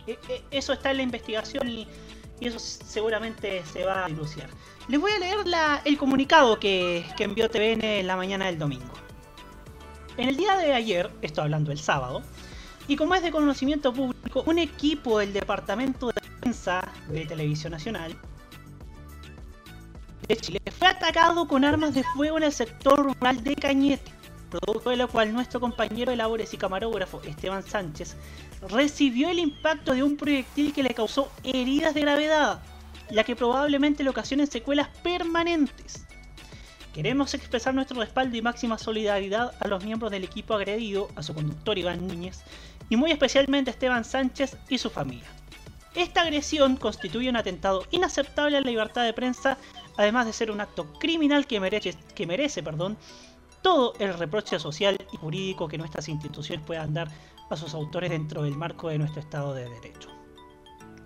[0.07, 1.89] E- e- Eso está en la investigación y,
[2.41, 4.51] eso seguramente se va a dilucidar.
[4.89, 8.59] Les voy a leer la- el comunicado que, que envió TVN en la mañana del
[8.59, 8.93] domingo.
[10.19, 12.23] En el día de ayer, estoy hablando el sábado,
[12.87, 18.17] y como es de conocimiento público, un equipo del Departamento de Prensa de Televisión Nacional
[20.29, 24.11] de Chile fue atacado con armas de fuego en el sector rural de Cañete,
[24.51, 28.17] producto de lo cual nuestro compañero de labores y camarógrafo Esteban Sánchez
[28.69, 32.63] recibió el impacto de un proyectil que le causó heridas de gravedad,
[33.11, 36.07] la que probablemente le ocasionen secuelas permanentes.
[36.95, 41.35] Queremos expresar nuestro respaldo y máxima solidaridad a los miembros del equipo agredido, a su
[41.35, 42.45] conductor Iván Núñez,
[42.89, 45.29] y muy especialmente Esteban Sánchez y su familia.
[45.95, 49.59] Esta agresión constituye un atentado inaceptable a la libertad de prensa,
[49.97, 52.97] además de ser un acto criminal que merece, que merece perdón,
[53.63, 57.09] todo el reproche social y jurídico que nuestras instituciones puedan dar
[57.49, 60.11] a sus autores dentro del marco de nuestro Estado de Derecho.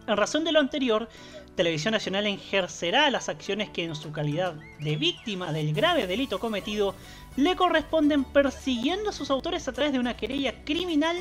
[0.06, 1.08] En razón de lo anterior,
[1.54, 6.94] Televisión Nacional ejercerá las acciones que en su calidad de víctima del grave delito cometido
[7.36, 11.16] le corresponden persiguiendo a sus autores a través de una querella criminal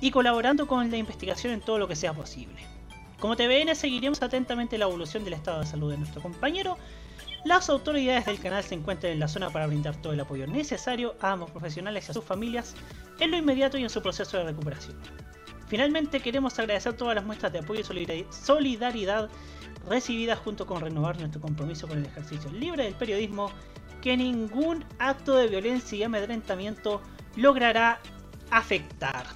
[0.00, 2.56] y colaborando con la investigación en todo lo que sea posible.
[3.18, 6.78] Como TVN seguiremos atentamente la evolución del estado de salud de nuestro compañero.
[7.44, 11.16] Las autoridades del canal se encuentran en la zona para brindar todo el apoyo necesario
[11.20, 12.74] a ambos profesionales y a sus familias
[13.18, 14.96] en lo inmediato y en su proceso de recuperación.
[15.66, 19.28] Finalmente queremos agradecer todas las muestras de apoyo y solidari- solidaridad
[19.88, 23.50] recibidas junto con renovar nuestro compromiso con el ejercicio libre del periodismo
[24.00, 27.02] que ningún acto de violencia y amedrentamiento
[27.36, 28.00] logrará
[28.50, 29.26] afectar.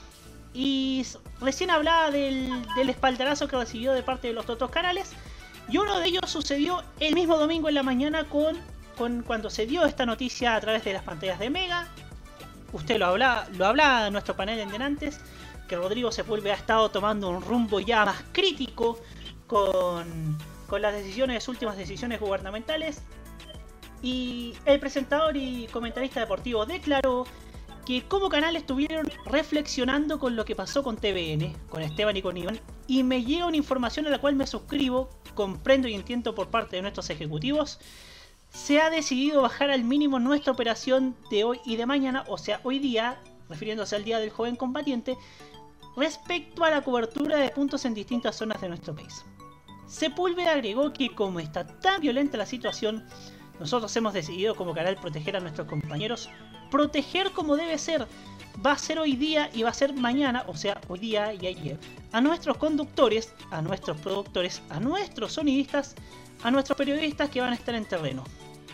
[0.54, 1.06] Y
[1.40, 5.12] recién hablaba del, del espaldarazo que recibió de parte de los otros canales.
[5.68, 8.58] Y uno de ellos sucedió el mismo domingo en la mañana con,
[8.98, 11.88] con cuando se dio esta noticia a través de las pantallas de Mega.
[12.72, 15.20] Usted lo hablaba, lo hablaba en nuestro panel en Denantes,
[15.68, 18.98] que Rodrigo Sepúlveda ha estado tomando un rumbo ya más crítico
[19.46, 23.02] con, con las decisiones, últimas decisiones gubernamentales.
[24.02, 27.24] Y el presentador y comentarista deportivo declaró
[27.84, 32.36] que como canal estuvieron reflexionando con lo que pasó con TVN, con Esteban y con
[32.36, 36.48] Iván, y me llega una información a la cual me suscribo, comprendo y entiendo por
[36.48, 37.80] parte de nuestros ejecutivos,
[38.50, 42.60] se ha decidido bajar al mínimo nuestra operación de hoy y de mañana, o sea,
[42.64, 45.16] hoy día, refiriéndose al Día del Joven Combatiente,
[45.96, 49.24] respecto a la cobertura de puntos en distintas zonas de nuestro país.
[49.86, 53.06] Sepúlveda agregó que como está tan violenta la situación,
[53.62, 56.28] nosotros hemos decidido como canal proteger a nuestros compañeros,
[56.70, 58.06] proteger como debe ser.
[58.64, 61.46] Va a ser hoy día y va a ser mañana, o sea, hoy día y
[61.46, 61.78] ayer,
[62.12, 65.94] a nuestros conductores, a nuestros productores, a nuestros sonidistas,
[66.42, 68.24] a nuestros periodistas que van a estar en terreno.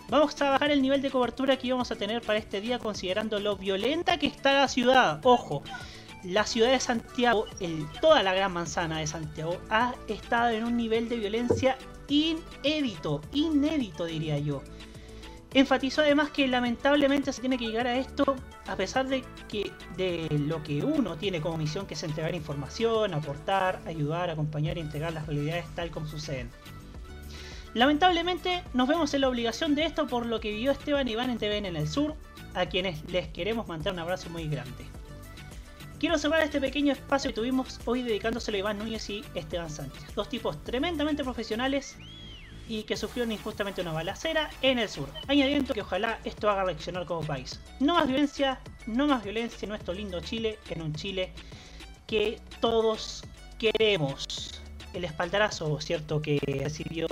[0.08, 3.38] Vamos a trabajar el nivel de cobertura que íbamos a tener para este día considerando
[3.40, 5.20] lo violenta que está la ciudad.
[5.22, 5.62] Ojo,
[6.24, 10.76] la ciudad de Santiago, el- toda la gran manzana de Santiago, ha estado en un
[10.76, 11.76] nivel de violencia
[12.08, 14.62] inédito, inédito diría yo.
[15.54, 20.28] Enfatizó además que lamentablemente se tiene que llegar a esto a pesar de que de
[20.46, 25.12] lo que uno tiene como misión que es entregar información, aportar, ayudar, acompañar y entregar
[25.14, 26.50] las realidades tal como suceden.
[27.72, 31.38] Lamentablemente nos vemos en la obligación de esto por lo que vivió Esteban Iván en
[31.38, 32.14] TVN en el sur,
[32.54, 34.84] a quienes les queremos mandar un abrazo muy grande.
[35.98, 40.14] Quiero cerrar este pequeño espacio que tuvimos hoy dedicándoselo a Iván Núñez y Esteban Sánchez,
[40.14, 41.96] dos tipos tremendamente profesionales
[42.68, 47.06] y que sufrieron injustamente una balacera en el sur, añadiendo que ojalá esto haga reaccionar
[47.06, 47.58] como país.
[47.80, 51.32] No más violencia, no más violencia en nuestro lindo Chile, en un Chile
[52.06, 53.22] que todos
[53.58, 54.60] queremos.
[54.92, 57.06] El espaldarazo, cierto, que recibió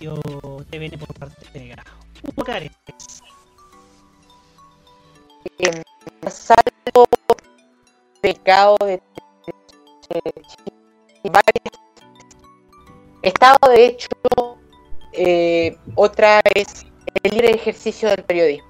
[0.00, 1.84] TVN por parte de Negra.
[2.24, 2.70] Hugo Cares.
[5.58, 5.82] eh,
[6.30, 7.04] salto
[8.20, 9.00] pecado de,
[10.10, 10.20] de-
[11.24, 11.81] de- varias-
[13.22, 14.08] Estado de hecho,
[15.12, 16.84] eh, otra es
[17.22, 18.68] el libre ejercicio del periodismo.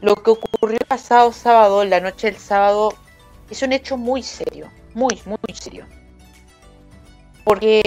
[0.00, 2.94] Lo que ocurrió el pasado sábado, la noche del sábado,
[3.50, 5.86] es un hecho muy serio, muy, muy serio.
[7.44, 7.82] Porque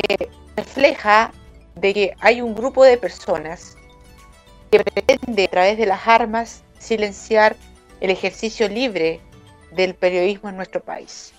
[0.57, 1.31] refleja
[1.75, 3.77] de que hay un grupo de personas
[4.71, 7.55] que pretende a través de las armas silenciar
[8.01, 9.21] el ejercicio libre
[9.71, 11.33] del periodismo en nuestro país.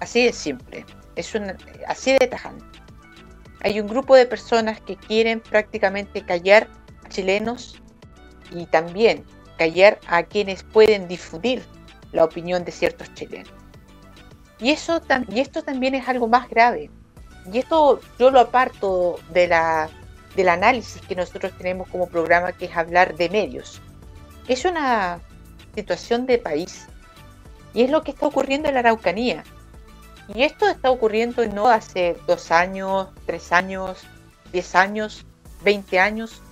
[0.00, 0.84] Así de simple,
[1.16, 1.52] es un,
[1.86, 2.64] así de tajante.
[3.62, 6.68] Hay un grupo de personas que quieren prácticamente callar
[7.04, 7.82] a chilenos
[8.52, 9.24] y también
[9.58, 11.64] callar a quienes pueden difundir
[12.12, 13.50] la opinión de ciertos chilenos.
[14.60, 16.90] Y, eso, y esto también es algo más grave.
[17.52, 19.88] Y esto yo lo aparto de la,
[20.34, 23.80] del análisis que nosotros tenemos como programa, que es hablar de medios.
[24.48, 25.20] Es una
[25.74, 26.86] situación de país.
[27.74, 29.44] Y es lo que está ocurriendo en la Araucanía.
[30.34, 34.06] Y esto está ocurriendo no hace dos años, tres años,
[34.52, 35.24] diez años,
[35.62, 36.42] veinte años.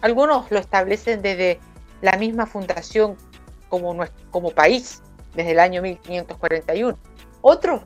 [0.00, 1.60] Algunos lo establecen desde
[2.02, 3.16] la misma fundación
[3.68, 5.02] como, país,
[5.34, 6.98] desde el año 1541.
[7.40, 7.82] Otros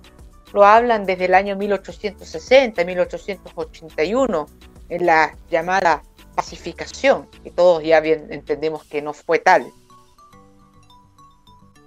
[0.52, 4.46] lo hablan desde el año 1860, 1881,
[4.88, 6.02] en la llamada
[6.34, 9.70] pacificación, que todos ya bien entendemos que no fue tal.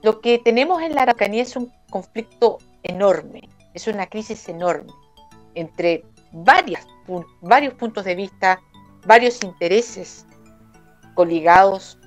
[0.04, 4.92] Lo que tenemos en la Araucanía es un conflicto enorme, es una crisis enorme
[5.56, 6.86] entre varias,
[7.42, 8.62] varios puntos de vista,
[9.06, 10.26] varios intereses
[11.16, 11.98] coligados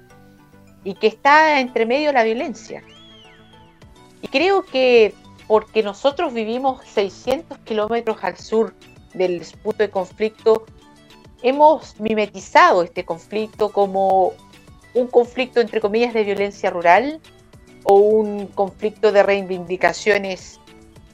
[0.83, 2.83] y que está entre medio la violencia.
[4.23, 5.15] Y creo que
[5.47, 8.75] porque nosotros vivimos 600 kilómetros al sur
[9.13, 10.65] del punto de conflicto,
[11.43, 14.33] hemos mimetizado este conflicto como
[14.95, 17.21] un conflicto entre comillas de violencia rural
[17.85, 20.59] o un conflicto de reivindicaciones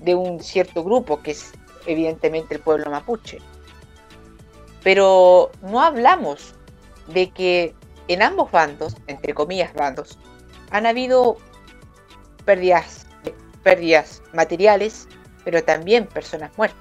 [0.00, 1.52] de un cierto grupo, que es
[1.86, 3.38] evidentemente el pueblo mapuche.
[4.82, 6.54] Pero no hablamos
[7.08, 7.74] de que
[8.08, 10.18] en ambos bandos, entre comillas bandos,
[10.70, 11.36] han habido
[12.44, 13.06] pérdidas,
[13.62, 15.06] pérdidas materiales,
[15.44, 16.80] pero también personas muertas,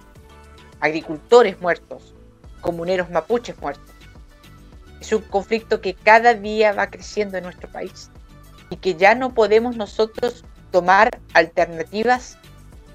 [0.79, 2.15] agricultores muertos,
[2.61, 3.93] comuneros mapuches muertos.
[4.99, 8.09] Es un conflicto que cada día va creciendo en nuestro país
[8.69, 12.38] y que ya no podemos nosotros tomar alternativas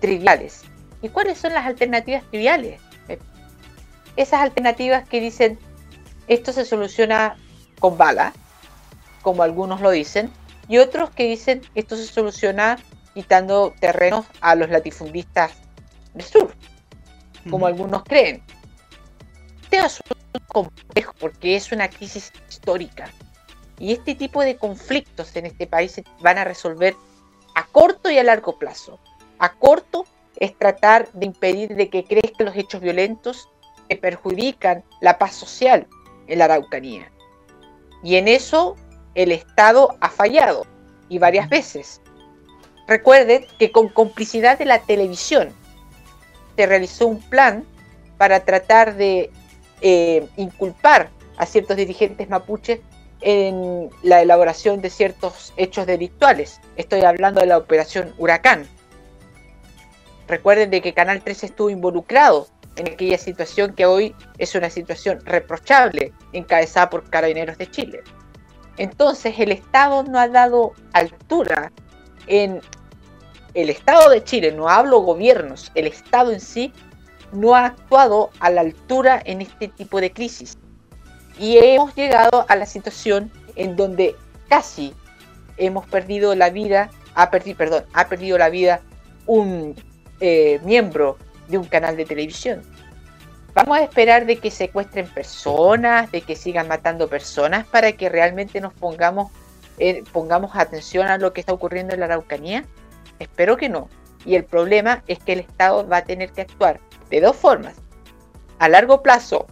[0.05, 0.64] triviales.
[1.01, 2.78] ¿Y cuáles son las alternativas triviales?
[3.09, 3.18] Eh,
[4.16, 5.59] Esas alternativas que dicen
[6.28, 7.36] esto se soluciona
[7.81, 8.35] con bala,
[9.22, 10.31] como algunos lo dicen,
[10.68, 12.78] y otros que dicen esto se soluciona
[13.14, 15.52] quitando terrenos a los latifundistas
[16.12, 16.55] del sur,
[17.48, 18.43] como algunos creen.
[19.62, 23.10] Este asunto es complejo porque es una crisis histórica
[23.78, 26.94] y este tipo de conflictos en este país se van a resolver
[27.55, 29.01] a corto y a largo plazo.
[29.45, 30.07] A corto
[30.37, 33.51] es tratar de impedir de que crezcan los hechos violentos
[33.91, 35.87] que perjudican la paz social
[36.29, 37.12] en la Araucanía.
[38.03, 38.75] Y en eso
[39.15, 40.65] el Estado ha fallado
[41.11, 42.01] y varias veces.
[42.89, 45.51] Recuerden que con complicidad de la televisión
[46.57, 47.66] se realizó un plan
[48.16, 49.31] para tratar de
[49.83, 52.81] eh, inculpar a ciertos dirigentes mapuches
[53.21, 56.62] en la elaboración de ciertos hechos delictuales.
[56.77, 58.66] Estoy hablando de la operación Huracán.
[60.27, 65.21] Recuerden de que Canal 13 estuvo involucrado en aquella situación que hoy es una situación
[65.25, 68.03] reprochable encabezada por Carabineros de Chile.
[68.77, 71.73] Entonces el Estado no ha dado altura
[72.27, 72.61] en
[73.55, 76.73] el Estado de Chile, no hablo gobiernos, el Estado en sí
[77.33, 80.57] no ha actuado a la altura en este tipo de crisis.
[81.39, 84.17] Y hemos llegado a la situación en donde
[84.49, 84.95] casi
[85.57, 88.81] hemos perdido la vida, ha perdido, perdón, ha perdido la vida
[89.27, 89.75] un
[90.27, 91.19] eh, miembro
[91.49, 92.63] de un canal de televisión.
[93.53, 98.59] Vamos a esperar de que secuestren personas, de que sigan matando personas para que realmente
[98.63, 99.31] nos pongamos,
[99.77, 102.65] eh, pongamos atención a lo que está ocurriendo en la Araucanía.
[103.19, 103.91] Espero que no.
[104.25, 106.81] Y el problema es que el Estado va a tener que actuar
[107.11, 107.75] de dos formas.
[108.59, 109.47] A largo plazo,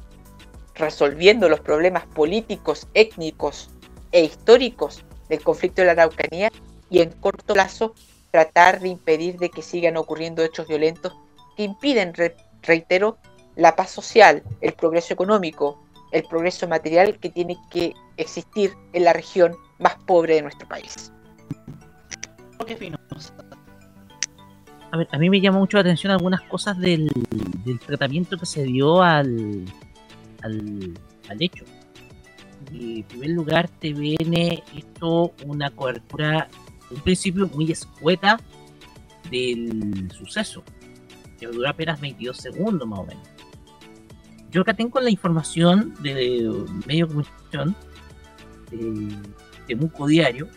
[0.74, 3.68] resolviendo los problemas políticos, étnicos
[4.10, 6.50] e históricos del conflicto de la Araucanía
[6.88, 7.94] y en corto plazo
[8.32, 11.12] tratar de impedir de que sigan ocurriendo hechos violentos
[11.56, 13.18] que impiden, re- reitero,
[13.54, 15.80] la paz social, el progreso económico,
[16.10, 21.12] el progreso material que tiene que existir en la región más pobre de nuestro país.
[24.90, 27.10] A, ver, a mí me llamó mucho la atención algunas cosas del,
[27.64, 29.64] del tratamiento que se dio al,
[30.42, 30.94] al,
[31.28, 31.64] al hecho.
[32.70, 36.48] Y, en primer lugar, TVN hizo una cobertura,
[36.94, 38.38] un principio muy escueta
[39.30, 40.62] del suceso,
[41.38, 43.28] que duró apenas 22 segundos más o menos.
[44.50, 46.14] Yo acá tengo la información de
[46.86, 47.76] medio de comunicación
[48.70, 49.16] de,
[49.66, 50.48] de Muco Diario,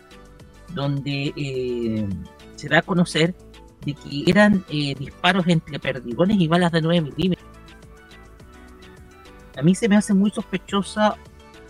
[0.74, 2.06] donde eh,
[2.56, 3.34] se da a conocer
[3.84, 7.48] de que eran eh, disparos entre perdigones y balas de 9 milímetros.
[9.56, 11.16] A mí se me hace muy sospechosa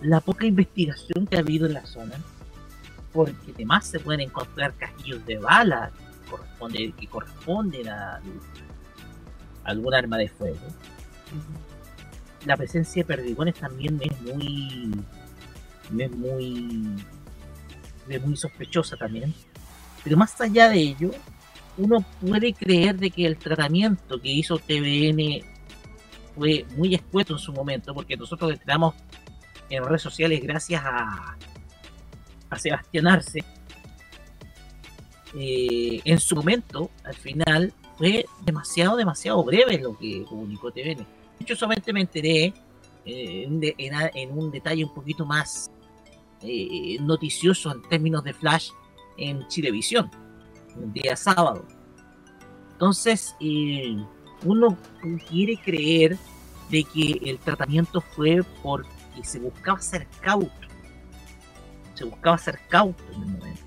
[0.02, 2.14] la poca investigación que ha habido en la zona,
[3.16, 8.20] porque además se pueden encontrar cajillos de balas que corresponden, que corresponden a, a
[9.64, 10.59] algún arma de fuego.
[12.44, 14.93] La presencia de perdigones también es muy,
[15.98, 16.86] es muy,
[18.09, 19.34] es muy sospechosa también.
[20.05, 21.10] Pero más allá de ello,
[21.76, 25.44] uno puede creer de que el tratamiento que hizo TVN
[26.36, 28.94] fue muy escueto en su momento, porque nosotros entramos
[29.68, 31.36] en redes sociales gracias a,
[32.51, 33.44] a Sebastián Arce.
[35.35, 41.06] Eh, en su momento, al final, fue demasiado, demasiado breve lo que comunicó TVN.
[41.40, 42.55] Yo solamente me enteré
[43.05, 43.48] eh,
[43.78, 45.70] en, un detalle un poquito más
[46.43, 48.70] eh, noticioso en términos de flash
[49.18, 50.10] en Chilevisión,
[50.81, 51.66] el día sábado.
[52.73, 53.35] Entonces,
[54.44, 54.77] uno
[55.28, 56.18] quiere creer
[56.70, 58.89] de que el tratamiento fue porque
[59.23, 60.65] se buscaba ser cauto.
[61.97, 63.66] Se buscaba ser cauto en el momento.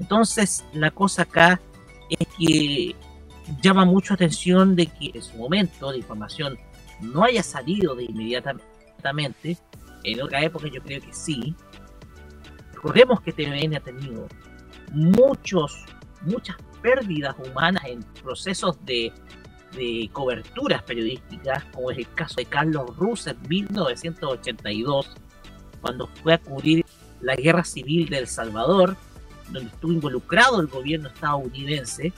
[0.00, 1.60] Entonces, la cosa acá
[2.08, 2.96] es que
[3.62, 6.58] llama mucho atención de que en su momento la información
[7.00, 9.58] no haya salido de inmediatamente.
[10.04, 11.54] En otra época yo creo que sí.
[12.74, 14.28] Recordemos que TVN ha tenido
[14.92, 15.84] muchos,
[16.22, 19.12] muchas pérdidas humanas en procesos de,
[19.76, 25.16] de coberturas periodísticas, como es el caso de Carlos Ruz en 1982,
[25.80, 26.84] cuando fue a cubrir
[27.20, 28.96] la guerra civil de El Salvador,
[29.50, 32.12] donde estuvo involucrado el gobierno estadounidense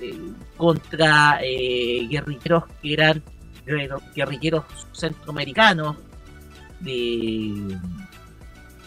[0.00, 3.22] eh, contra eh, guerrilleros que eran
[3.66, 5.96] guerrilleros- centroamericanos,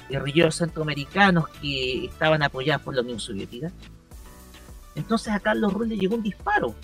[0.09, 3.71] guerrilleros centroamericanos que estaban apoyados por la Unión Soviética.
[4.95, 6.75] Entonces a Carlos Ruiz le llegó un disparo,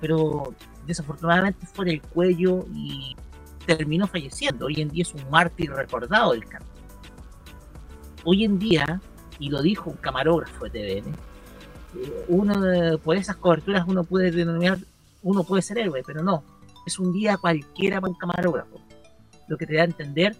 [0.00, 0.54] pero
[0.86, 3.16] desafortunadamente fue en el cuello y
[3.66, 4.66] terminó falleciendo.
[4.66, 6.69] Hoy en día es un mártir recordado del campo.
[8.24, 9.00] Hoy en día,
[9.38, 11.14] y lo dijo un camarógrafo de TVN,
[11.96, 14.78] eh, uno por esas coberturas uno puede denominar,
[15.22, 16.42] uno puede ser héroe, pero no,
[16.86, 18.80] es un día cualquiera para un camarógrafo.
[19.48, 20.36] Lo que te da a entender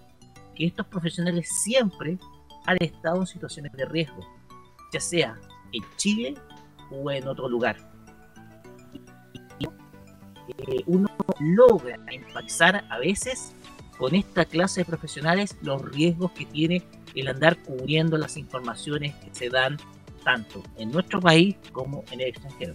[0.55, 2.19] que estos profesionales siempre
[2.67, 4.21] han estado en situaciones de riesgo,
[4.93, 5.39] ya sea
[5.73, 6.35] en Chile
[6.91, 7.77] o en otro lugar.
[9.59, 11.09] Y, eh, uno
[11.41, 13.55] logra empatizar a veces
[13.99, 16.83] con esta clase de profesionales los riesgos que tiene
[17.21, 19.77] el andar cubriendo las informaciones que se dan
[20.25, 22.75] tanto en nuestro país como en el extranjero.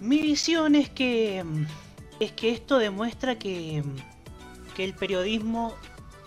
[0.00, 1.66] Mi visión es que mm,
[2.20, 5.74] es que esto demuestra que, mm, que el periodismo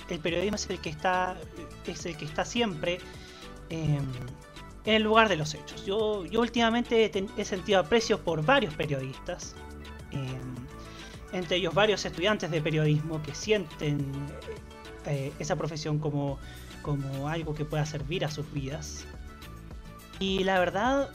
[0.09, 1.37] el periodismo es el que está
[1.85, 2.99] es el que está siempre
[3.69, 3.97] em,
[4.85, 5.85] en el lugar de los hechos.
[5.85, 9.55] Yo, yo últimamente he, sentido aprecio por varios periodistas.
[10.11, 10.68] em,
[11.31, 14.05] entre ellos varios estudiantes de periodismo que sienten
[15.05, 16.39] eh, esa profesión como,
[16.81, 19.05] como algo que pueda servir a sus vidas.
[20.19, 21.09] Y la verdad,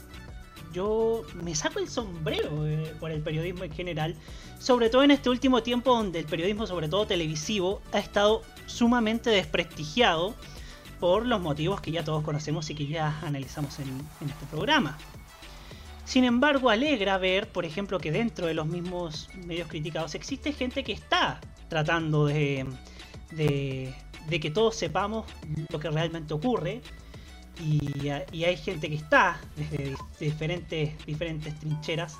[0.73, 4.15] yo me saco el sombrero eh, por el periodismo en general,
[4.59, 9.29] sobre todo en este último tiempo donde el periodismo, sobre todo televisivo, ha estado sumamente
[9.29, 10.33] desprestigiado
[10.99, 13.89] por los motivos que ya todos conocemos y que ya analizamos en,
[14.21, 14.97] en este programa.
[16.05, 20.83] Sin embargo, alegra ver, por ejemplo, que dentro de los mismos medios criticados existe gente
[20.83, 22.65] que está tratando de,
[24.29, 25.25] que todos sepamos
[25.69, 26.81] lo que realmente ocurre.
[27.59, 32.17] Y, y hay gente que está desde diferentes, diferentes trincheras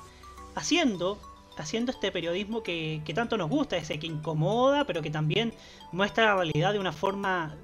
[0.54, 1.20] haciendo,
[1.58, 5.52] haciendo este periodismo que, que tanto nos gusta, ese que incomoda, pero que también
[5.92, 7.54] muestra la realidad de una forma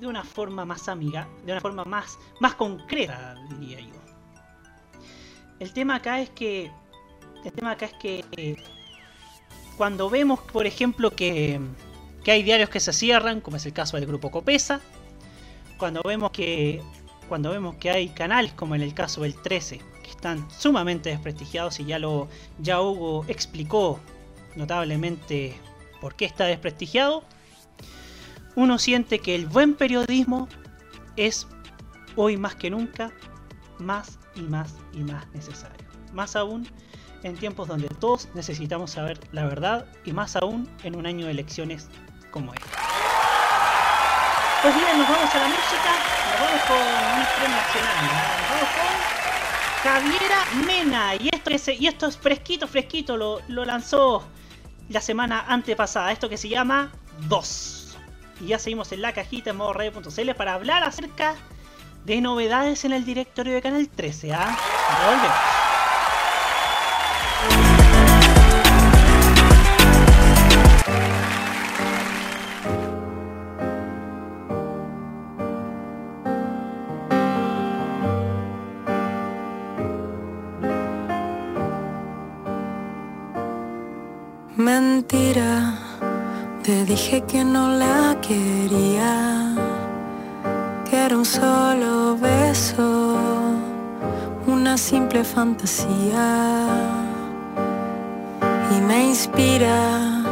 [0.00, 3.95] de una forma más amiga, de una forma más, más concreta, diría yo.
[5.58, 6.70] El tema acá es que.
[7.44, 8.56] El tema acá es que.
[9.76, 11.60] cuando vemos, por ejemplo, que,
[12.24, 14.80] que hay diarios que se cierran, como es el caso del grupo Copesa,
[15.78, 16.82] cuando vemos que.
[17.28, 21.80] Cuando vemos que hay canales, como en el caso del 13, que están sumamente desprestigiados
[21.80, 22.28] y ya lo.
[22.58, 23.98] ya Hugo explicó
[24.54, 25.56] notablemente
[26.00, 27.24] por qué está desprestigiado.
[28.54, 30.48] Uno siente que el buen periodismo
[31.16, 31.46] es
[32.14, 33.12] hoy más que nunca
[33.78, 35.86] más y más y más necesario.
[36.12, 36.68] Más aún
[37.22, 41.32] en tiempos donde todos necesitamos saber la verdad y más aún en un año de
[41.32, 41.88] elecciones
[42.30, 42.68] como este.
[44.62, 45.92] Pues bien, nos vamos a la música,
[46.30, 48.12] nos vamos con un nacional, ¿no?
[48.12, 53.64] nos vamos con Javiera Mena y esto, se- y esto es fresquito, fresquito, lo, lo
[53.64, 54.26] lanzó
[54.88, 56.90] la semana antepasada, esto que se llama
[57.28, 57.96] 2.
[58.40, 61.34] Y ya seguimos en la cajita en modo radio.cl para hablar acerca
[62.20, 64.32] novedades en el directorio de Canal 13.
[64.32, 64.56] ¿ah?
[65.04, 65.56] Volvemos.
[84.56, 85.78] Mentira,
[86.62, 89.65] te dije que no la quería, que
[91.14, 93.16] un solo beso,
[94.46, 96.66] una simple fantasía.
[98.76, 100.24] Y me inspira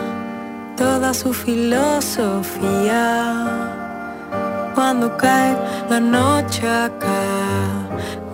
[0.77, 2.61] toda su filosofía.
[4.75, 5.57] Cuando cae
[5.89, 7.09] la noche acá,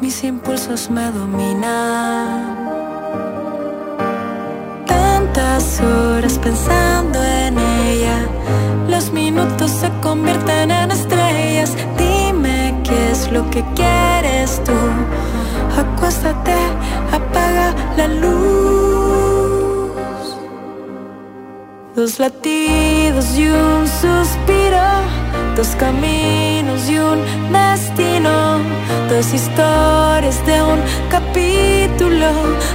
[0.00, 2.56] mis impulsos me dominan
[4.86, 8.26] tantas horas pensando en ella.
[8.88, 11.76] Los minutos se convierten en estrellas.
[13.28, 14.72] Lo que quieres tú.
[15.78, 16.56] Acuéstate,
[17.12, 19.90] apaga la luz.
[21.94, 24.82] Dos latidos y un suspiro.
[25.55, 27.20] Dos caminos y un
[27.52, 28.59] destino.
[29.09, 32.32] Dos historias de un capítulo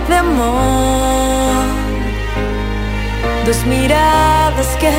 [0.07, 1.84] de amor.
[3.45, 4.91] Dos miradas que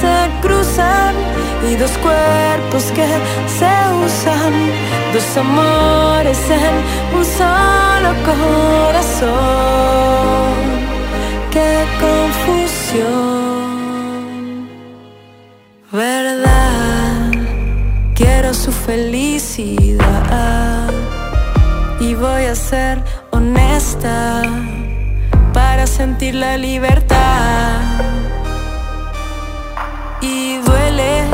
[0.00, 1.14] se cruzan
[1.70, 3.06] y dos cuerpos que
[3.58, 3.72] se
[4.04, 4.54] usan.
[5.12, 6.74] Dos amores en
[7.18, 9.30] un solo corazón.
[11.50, 13.50] Qué confusión.
[15.92, 17.32] ¿Verdad?
[18.14, 20.08] Quiero su felicidad.
[22.00, 24.42] Y voy a ser honesta
[25.52, 27.80] para sentir la libertad.
[30.20, 31.24] Y duele,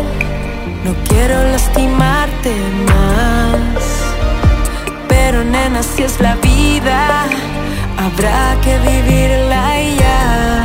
[0.85, 2.55] no quiero lastimarte
[2.87, 3.85] más.
[5.09, 7.25] Pero nena, si es la vida,
[7.99, 10.65] habrá que vivirla ya.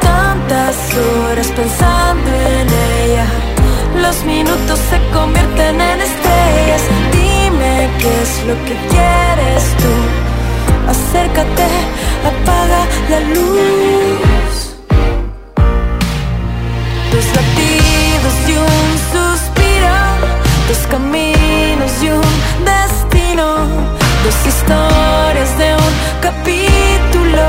[0.00, 2.68] Tantas horas pensando en
[3.02, 3.26] ella,
[4.00, 6.82] los minutos se convierten en estrellas.
[7.12, 10.33] Dime qué es lo que quieres tú.
[10.88, 11.68] Acércate,
[12.30, 14.76] apaga la luz.
[17.12, 19.96] Dos latidos y un suspiro,
[20.68, 23.46] dos caminos y un destino,
[24.24, 27.44] dos historias de un capítulo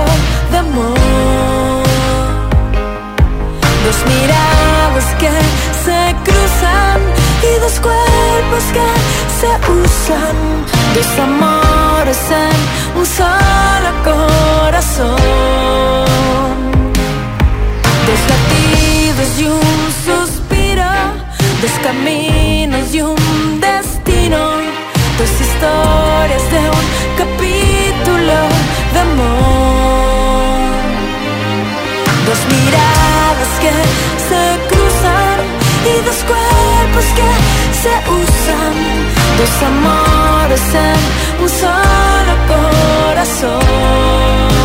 [0.51, 1.83] de amor.
[3.85, 5.31] Dos miradas que
[5.85, 6.99] se cruzan
[7.41, 8.87] y dos cuerpos que
[9.39, 10.74] se usan.
[10.95, 15.17] Dos amores en un solo corazón.
[18.07, 20.91] Dos latidos y un suspiro.
[21.61, 24.39] Dos caminos y un destino.
[25.19, 26.85] Dos historias de un
[27.17, 28.37] capítulo
[28.93, 29.55] de amor.
[32.49, 33.71] miradas que
[34.29, 35.37] se cruzan
[35.91, 37.29] y dos cuerpos que
[37.81, 38.75] se usan,
[39.37, 44.64] dos amores en un solo corazón.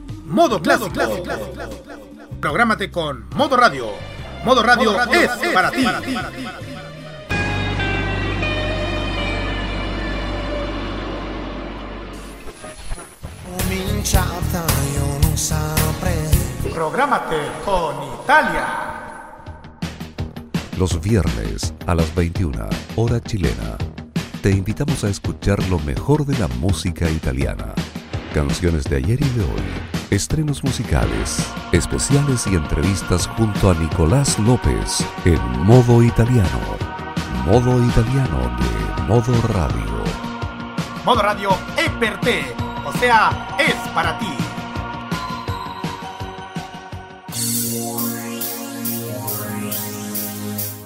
[0.31, 0.89] Modo clásico.
[2.39, 3.87] Prográmate con Modo Radio.
[4.45, 5.85] Modo Radio, es, para ti.
[13.57, 16.29] Cominciata io non saprei
[16.71, 17.35] Prográmate
[17.65, 18.65] con Italia.
[20.77, 23.77] Los viernes a las 21, hora chilena,
[24.41, 27.75] te invitamos a escuchar lo mejor de la música italiana.
[28.33, 29.61] Canciones de ayer y de hoy,
[30.09, 36.77] estrenos musicales, especiales y entrevistas junto a Nicolás López en modo italiano.
[37.45, 40.03] Modo italiano de Modo Radio.
[41.03, 42.45] Modo Radio es per te,
[42.85, 44.33] o sea, es para ti.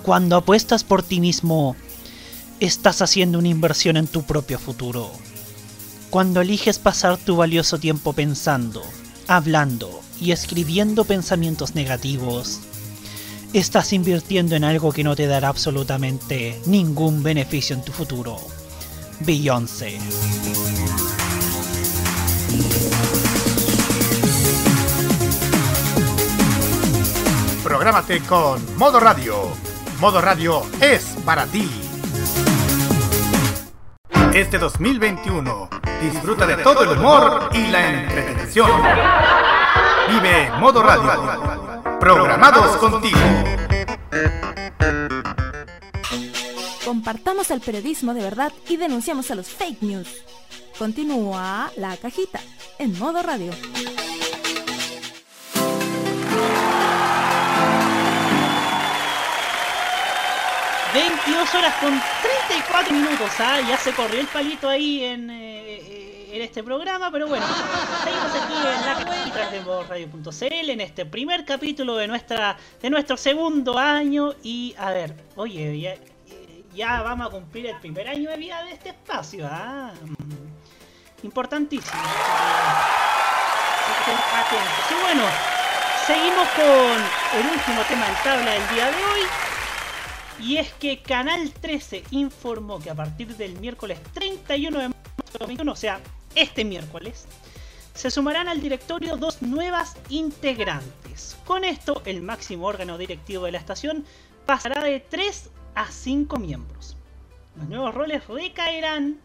[0.02, 1.76] Cuando apuestas por ti mismo,
[2.60, 5.12] estás haciendo una inversión en tu propio futuro.
[6.10, 8.82] Cuando eliges pasar tu valioso tiempo pensando,
[9.28, 12.62] hablando y escribiendo pensamientos negativos,
[13.54, 18.38] estás invirtiendo en algo que no te dará absolutamente ningún beneficio en tu futuro.
[19.20, 19.98] Beyoncé.
[27.64, 29.36] Prográmate con Modo Radio.
[30.00, 31.68] Modo Radio es para ti.
[34.36, 35.70] Este 2021
[36.02, 38.70] disfruta de todo el humor y la entretención.
[40.10, 41.98] Vive Modo Radio.
[42.02, 43.18] Programados contigo.
[46.84, 50.10] Compartamos el periodismo de verdad y denunciamos a los fake news.
[50.78, 52.42] Continúa la cajita
[52.78, 53.54] en modo radio.
[61.26, 63.60] 22 horas con 34 minutos, ¿ah?
[63.68, 67.44] Ya se corrió el palito ahí en, eh, eh, en este programa, pero bueno,
[68.04, 73.80] seguimos aquí en la de radio.cl en este primer capítulo de nuestra de nuestro segundo
[73.80, 76.00] año y a ver, oye,
[76.76, 79.94] ya, vamos a cumplir el primer año de vida de este espacio, ¿ah?
[80.02, 82.04] Mm, Importantísimo.
[84.92, 85.24] Y bueno,
[86.06, 89.22] seguimos con el último tema en tabla del día de hoy.
[90.40, 95.04] Y es que Canal 13 informó que a partir del miércoles 31 de marzo
[95.34, 96.00] de 2021, o sea,
[96.36, 97.28] este miércoles,
[97.94, 101.38] se sumarán al directorio dos nuevas integrantes.
[101.46, 104.06] Con esto, el máximo órgano directivo de la estación
[104.46, 106.98] pasará de 3 a 5 miembros.
[107.56, 109.18] Los nuevos roles recaerán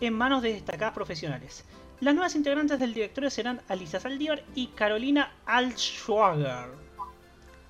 [0.00, 1.64] en manos de destacadas profesionales.
[2.00, 6.81] Las nuevas integrantes del directorio serán Alicia Saldívar y Carolina Altschwager.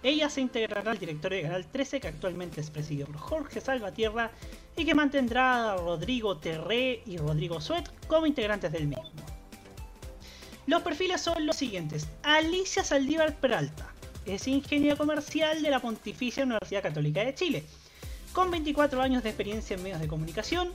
[0.02, 4.32] Ella se integrará al directorio de Canal 13, que actualmente es presidido por Jorge Salvatierra
[4.76, 9.12] y que mantendrá a Rodrigo Terré y Rodrigo Suet como integrantes del mismo.
[10.66, 12.08] Los perfiles son los siguientes.
[12.22, 13.92] Alicia Saldívar Peralta
[14.26, 17.64] es ingeniera comercial de la Pontificia Universidad Católica de Chile,
[18.32, 20.72] con 24 años de experiencia en medios de comunicación,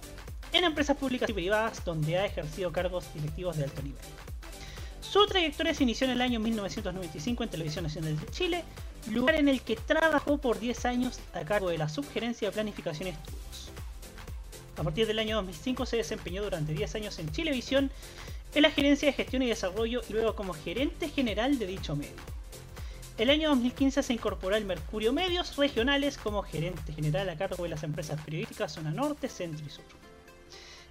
[0.53, 4.01] en empresas públicas y privadas donde ha ejercido cargos directivos de alto nivel.
[5.09, 8.63] Su trayectoria se inició en el año 1995 en Televisión Nacional de Chile,
[9.09, 13.07] lugar en el que trabajó por 10 años a cargo de la Subgerencia de Planificación
[13.07, 13.71] y Estudios.
[14.75, 17.89] A partir del año 2005 se desempeñó durante 10 años en Chilevisión
[18.53, 22.11] en la Gerencia de Gestión y Desarrollo y luego como gerente general de dicho medio.
[23.17, 27.69] El año 2015 se incorporó al Mercurio Medios Regionales como gerente general a cargo de
[27.69, 29.85] las empresas periodísticas Zona Norte, Centro y Sur.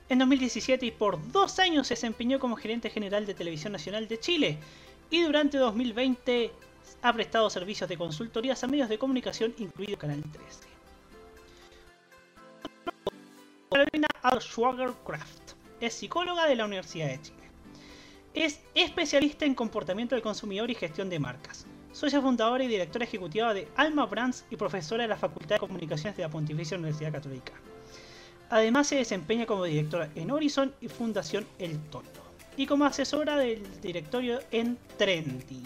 [0.08, 4.20] En 2017 y por dos años se desempeñó como gerente general de Televisión Nacional de
[4.20, 4.58] Chile
[5.10, 6.52] y durante 2020
[7.02, 10.76] ha prestado servicios de consultorías a medios de comunicación, incluido Canal 13.
[13.68, 15.54] Carolina Alschwager-Kraft.
[15.80, 17.50] Es psicóloga de la Universidad de Chile.
[18.32, 21.66] Es especialista en comportamiento del consumidor y gestión de marcas.
[21.92, 26.16] Socia fundadora y directora ejecutiva de Alma Brands y profesora de la Facultad de Comunicaciones
[26.16, 27.52] de la Pontificia Universidad Católica.
[28.50, 32.08] Además se desempeña como directora en Horizon y Fundación El Tono.
[32.56, 35.62] Y como asesora del directorio en Trendy.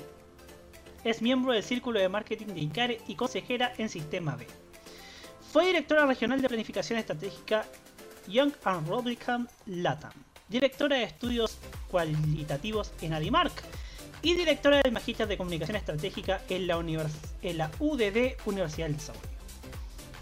[1.05, 4.47] Es miembro del Círculo de Marketing de ICARE y consejera en Sistema B.
[5.53, 7.65] Fue directora regional de Planificación Estratégica
[8.29, 10.13] Young and Republican LATAM,
[10.49, 11.59] directora de estudios
[11.91, 13.53] cualitativos en Adimark
[14.23, 17.15] y directora del Magíster de Comunicación Estratégica en la, univers
[17.79, 19.40] UDD Universidad del Desarrollo.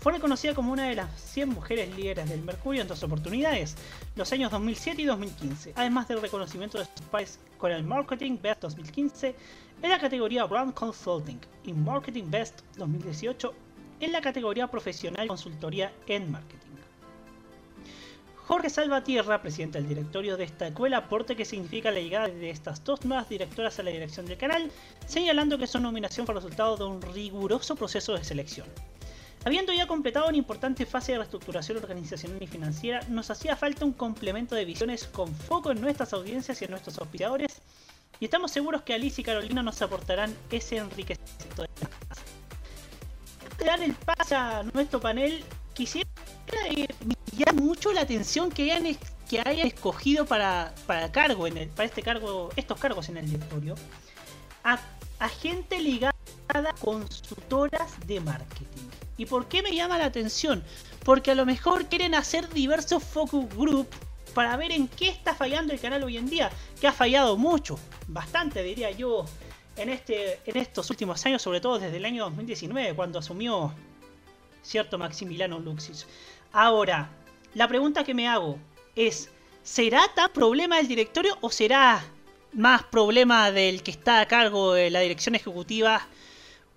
[0.09, 3.77] Fue reconocida como una de las 100 mujeres líderes del Mercurio en dos oportunidades,
[4.17, 9.35] los años 2007 y 2015, además del reconocimiento de sus con el Marketing Best 2015
[9.83, 13.53] en la categoría Brand Consulting y Marketing Best 2018
[14.01, 16.69] en la categoría Profesional Consultoría en Marketing.
[18.47, 23.05] Jorge Salvatierra, presidente del directorio, destacó el aporte que significa la llegada de estas dos
[23.05, 24.71] nuevas directoras a la dirección del canal,
[25.07, 28.67] señalando que su nominación fue resultado de un riguroso proceso de selección.
[29.45, 33.93] Habiendo ya completado una importante fase de reestructuración organizacional y financiera, nos hacía falta un
[33.93, 37.61] complemento de visiones con foco en nuestras audiencias y en nuestros auspiciadores,
[38.21, 41.69] y estamos seguros que Alice y Carolina nos aportarán ese enriquecimiento de
[43.65, 45.45] dar el pase a nuestro panel,
[45.75, 46.09] quisiera
[46.71, 46.89] eh,
[47.37, 48.97] llama mucho la atención que hayan,
[49.29, 53.27] que hayan escogido para, para cargo en el, para este cargo, estos cargos en el
[53.27, 53.75] directorio,
[54.65, 56.15] a gente ligada
[56.49, 58.78] a consultoras de marketing.
[59.19, 60.63] ¿Y por qué me llama la atención?
[61.05, 63.89] Porque a lo mejor quieren hacer diversos focus group
[64.33, 66.51] para ver en qué está fallando el canal hoy en día,
[66.81, 69.25] que ha fallado mucho, bastante diría yo,
[69.77, 73.75] en, este, en estos últimos años, sobre todo desde el año 2019, cuando asumió
[74.63, 76.07] cierto Maximiliano Luxis.
[76.53, 77.11] Ahora,
[77.55, 78.59] la pregunta que me hago
[78.95, 79.31] es,
[79.65, 82.05] ¿será tan problema del directorio o será
[82.53, 86.07] más problema del que está a cargo de la dirección ejecutiva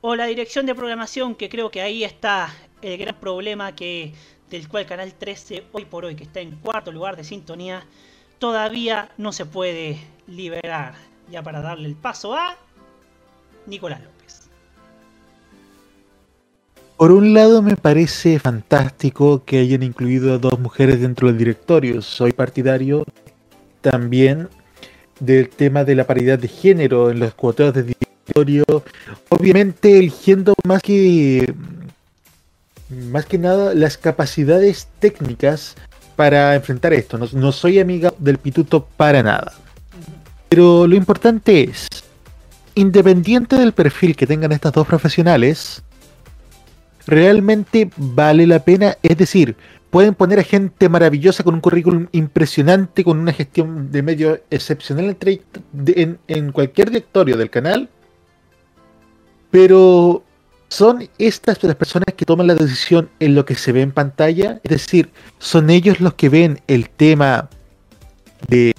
[0.01, 4.13] o la dirección de programación, que creo que ahí está el gran problema que
[4.49, 7.85] del cual Canal 13 hoy por hoy, que está en cuarto lugar de sintonía,
[8.39, 9.97] todavía no se puede
[10.27, 10.95] liberar.
[11.29, 12.57] Ya para darle el paso a
[13.65, 14.49] Nicolás López.
[16.97, 22.01] Por un lado me parece fantástico que hayan incluido a dos mujeres dentro del directorio.
[22.01, 23.05] Soy partidario
[23.79, 24.49] también
[25.19, 27.83] del tema de la paridad de género en los cuoteos de
[29.29, 31.53] Obviamente eligiendo más que
[32.91, 35.75] más que nada las capacidades técnicas
[36.15, 37.17] para enfrentar esto.
[37.17, 39.53] No, soy amiga del pituto para nada.
[40.49, 41.87] Pero lo importante es,
[42.75, 45.81] independiente del perfil que tengan estas dos profesionales,
[47.07, 48.97] realmente vale la pena.
[49.01, 49.55] Es decir,
[49.89, 55.17] pueden poner a gente maravillosa con un currículum impresionante, con una gestión de medio excepcional
[56.27, 57.89] en cualquier directorio del canal,
[59.51, 60.23] pero
[60.69, 64.59] son estas las personas que toman la decisión en lo que se ve en pantalla,
[64.63, 67.49] es decir, son ellos los que ven el tema
[68.47, 68.73] de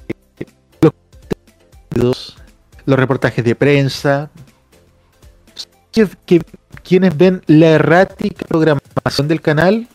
[1.94, 2.36] los,
[2.86, 4.30] los reportajes de prensa,
[5.92, 6.40] que, que-
[6.82, 9.86] quienes ven la errática programación del canal,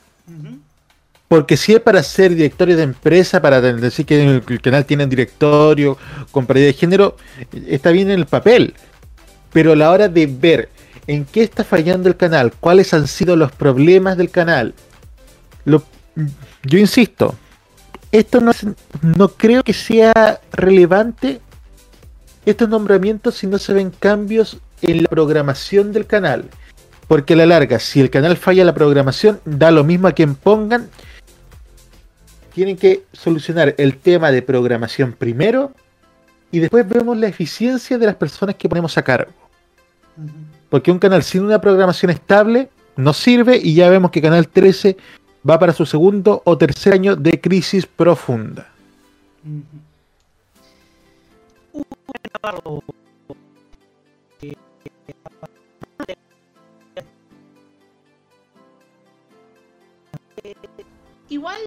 [1.27, 5.03] porque si es para ser directorio de empresa, para decir que el, el canal tiene
[5.03, 5.97] un directorio
[6.31, 7.17] con paridad de género,
[7.67, 8.73] está bien en el papel.
[9.53, 10.69] Pero a la hora de ver
[11.07, 14.73] en qué está fallando el canal, cuáles han sido los problemas del canal,
[16.63, 17.35] yo insisto,
[18.11, 18.51] esto no,
[19.01, 21.41] no creo que sea relevante
[22.45, 26.45] estos nombramientos si no se ven cambios en la programación del canal.
[27.07, 30.35] Porque a la larga, si el canal falla la programación, da lo mismo a quien
[30.35, 30.89] pongan.
[32.53, 35.71] Tienen que solucionar el tema de programación primero
[36.51, 39.31] y después vemos la eficiencia de las personas que ponemos a cargo.
[40.69, 44.97] Porque un canal sin una programación estable no sirve y ya vemos que Canal 13
[45.47, 48.67] va para su segundo o tercer año de crisis profunda.
[61.29, 61.61] Igual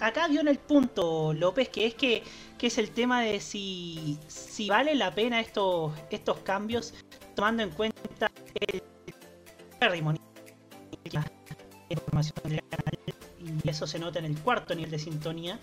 [0.00, 2.22] acá dio en el punto López que es que,
[2.58, 6.94] que es el tema de si, si vale la pena estos, estos cambios
[7.38, 8.82] tomando en cuenta el
[11.88, 12.98] información del canal
[13.64, 15.56] y eso se nota en el cuarto nivel de sintonía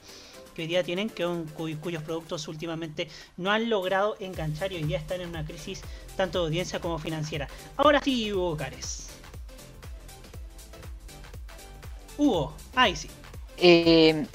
[0.56, 4.78] que hoy día tienen, que un- cuy- cuyos productos últimamente no han logrado enganchar y
[4.78, 5.82] hoy día están en una crisis
[6.16, 7.50] tanto de audiencia como financiera.
[7.76, 9.08] Ahora sí, Hugo Cares.
[12.18, 13.10] Hugo, ahí sí.
[13.58, 14.26] Eh,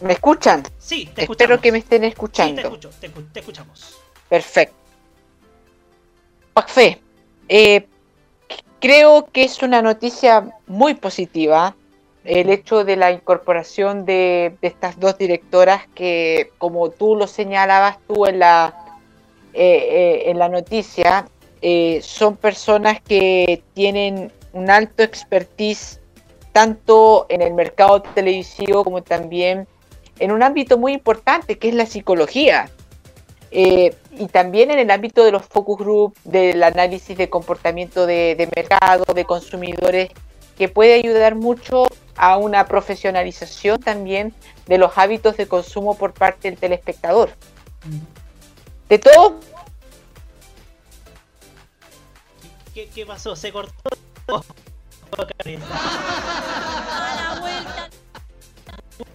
[0.00, 0.62] ¿Me escuchan?
[0.78, 1.60] Sí, te Espero escuchamos.
[1.60, 2.54] que me estén Sí, escuchando.
[2.62, 3.98] te, escucho, te, escu- te escuchamos.
[4.30, 4.77] Perfecto.
[6.58, 7.00] Juanfe,
[7.48, 7.86] eh,
[8.80, 11.76] creo que es una noticia muy positiva
[12.24, 18.26] el hecho de la incorporación de, estas dos directoras que, como tú lo señalabas tú
[18.26, 18.74] en la,
[19.54, 21.28] eh, eh, en la noticia,
[22.02, 26.00] son personas que tienen un alto expertise
[26.52, 29.68] tanto en el mercado televisivo como también
[30.18, 32.68] en un ámbito muy importante que es la psicología.
[33.50, 38.34] Eh, y también en el ámbito de los focus group, del análisis de comportamiento de,
[38.36, 40.10] de mercado, de consumidores,
[40.56, 41.84] que puede ayudar mucho
[42.16, 44.34] a una profesionalización también
[44.66, 47.30] de los hábitos de consumo por parte del telespectador.
[48.88, 49.38] De todo,
[52.74, 53.34] ¿Qué, qué pasó?
[53.34, 53.72] ¿Se cortó?
[55.38, 55.60] Karen.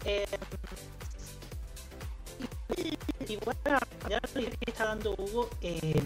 [0.05, 0.25] Eh,
[3.29, 3.55] igual
[4.09, 6.01] ya lo que está dando Hugo eh,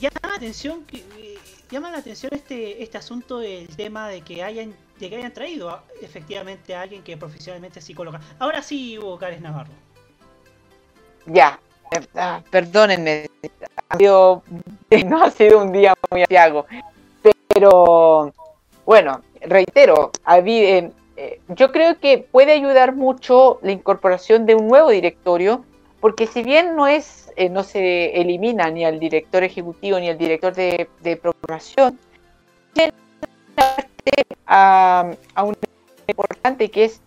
[0.00, 1.38] llama la atención eh,
[1.70, 5.80] llama la atención este este asunto del tema de que hayan de que hayan traído
[6.00, 8.20] efectivamente a alguien que profesionalmente es psicóloga.
[8.38, 9.72] Ahora sí Hugo Cárez Navarro.
[11.26, 11.58] Ya,
[11.92, 13.28] eh, ah, perdónenme,
[13.88, 14.42] ha sido-
[15.06, 16.66] no ha sido un día muy asiago,
[17.48, 18.32] pero
[18.84, 20.10] bueno, reitero,
[21.16, 25.64] eh, yo creo que puede ayudar mucho la incorporación de un nuevo directorio,
[26.02, 30.18] porque si bien no es, eh, no se elimina ni al director ejecutivo ni al
[30.18, 31.96] director de, de programación,
[32.72, 32.92] tiene
[33.54, 35.56] una parte a, a un
[36.08, 37.00] importante que es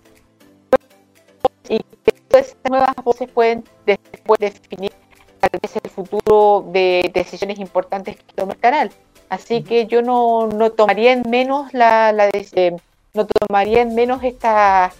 [1.67, 4.93] y que todas estas nuevas voces pueden después definir
[5.41, 8.91] tal vez el futuro de decisiones importantes que toma el canal.
[9.27, 12.77] Así que yo no, no tomaría en menos la, eh,
[13.13, 14.95] no tomaría en menos estas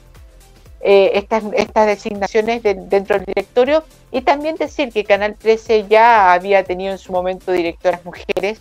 [0.81, 6.34] eh, estas, estas designaciones de- dentro del directorio y también decir que Canal 13 ya
[6.34, 8.60] había tenido en su momento directoras mujeres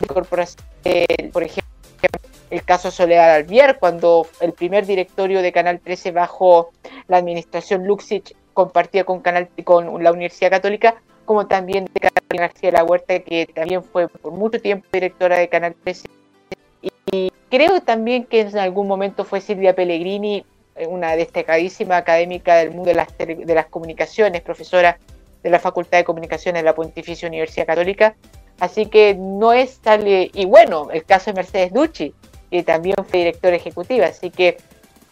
[0.00, 1.68] de corporación, eh, por ejemplo,
[2.50, 6.70] el caso Soledad Alvier, cuando el primer directorio de Canal 13 bajo
[7.08, 12.70] la administración Luxich compartía con, Canal, con la Universidad Católica, como también de Carolina García
[12.70, 16.08] de la Huerta, que también fue por mucho tiempo directora de Canal 13.
[17.12, 20.44] Y, creo también que en algún momento fue Silvia Pellegrini,
[20.86, 24.98] una destacadísima académica del mundo de las, de las comunicaciones, profesora
[25.42, 28.14] de la Facultad de Comunicaciones de la Pontificia Universidad Católica.
[28.60, 30.06] Así que no es tal.
[30.06, 32.12] eh, Y bueno, el caso de Mercedes Ducci,
[32.50, 34.06] que también fue directora ejecutiva.
[34.06, 34.56] Así que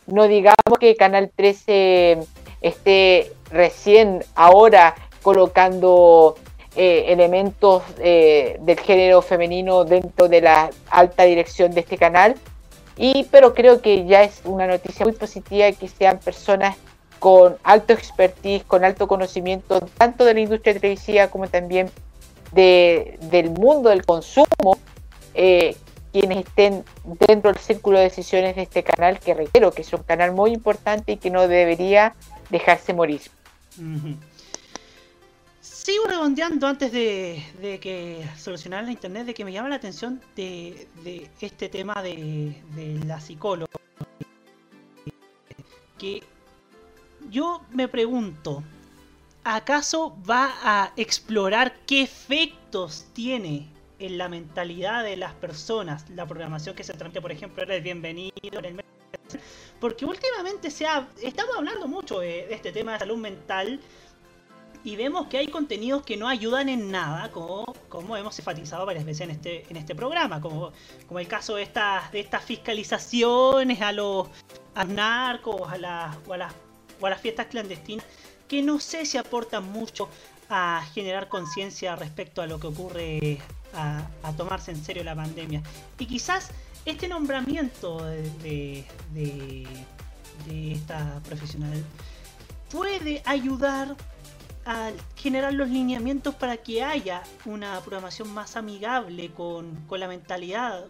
[0.06, 2.18] no digamos que Canal 13
[2.60, 6.36] esté recién ahora colocando
[6.76, 12.34] eh, elementos eh, del género femenino dentro de la alta dirección de este canal.
[12.96, 16.76] Y, pero creo que ya es una noticia muy positiva que sean personas
[17.18, 21.90] con alto expertise, con alto conocimiento, tanto de la industria televisiva como también
[22.52, 24.78] de, del mundo del consumo,
[25.34, 25.76] eh,
[26.12, 26.84] quienes estén
[27.26, 30.52] dentro del círculo de decisiones de este canal, que reitero que es un canal muy
[30.52, 32.14] importante y que no debería
[32.48, 33.20] dejarse morir.
[35.86, 40.20] Sigo redondeando antes de, de que solucionar la internet, de que me llama la atención
[40.34, 43.70] de, de este tema de, de la psicóloga.
[45.96, 46.24] Que
[47.30, 48.64] yo me pregunto,
[49.44, 53.68] ¿acaso va a explorar qué efectos tiene
[54.00, 57.82] en la mentalidad de las personas la programación que se transmite, por ejemplo, era el
[57.82, 58.84] bienvenido, en el
[59.80, 63.80] porque últimamente se ha, estamos hablando mucho de este tema de salud mental
[64.84, 69.04] y vemos que hay contenidos que no ayudan en nada, como, como hemos enfatizado varias
[69.04, 70.72] veces en este, en este programa, como,
[71.06, 74.28] como el caso de estas, de estas fiscalizaciones a los,
[74.74, 76.54] a narcos a las, o, a las,
[77.00, 78.04] o a las fiestas clandestinas,
[78.48, 80.08] que no sé si aportan mucho
[80.48, 83.38] a generar conciencia respecto a lo que ocurre
[83.74, 85.62] a, a tomarse en serio la pandemia.
[85.98, 86.50] Y quizás
[86.84, 89.66] este nombramiento de, de-
[90.46, 91.82] de esta profesional
[92.70, 93.96] puede ayudar
[94.66, 100.86] a generar los lineamientos para que haya una programación más amigable con, con la mentalidad,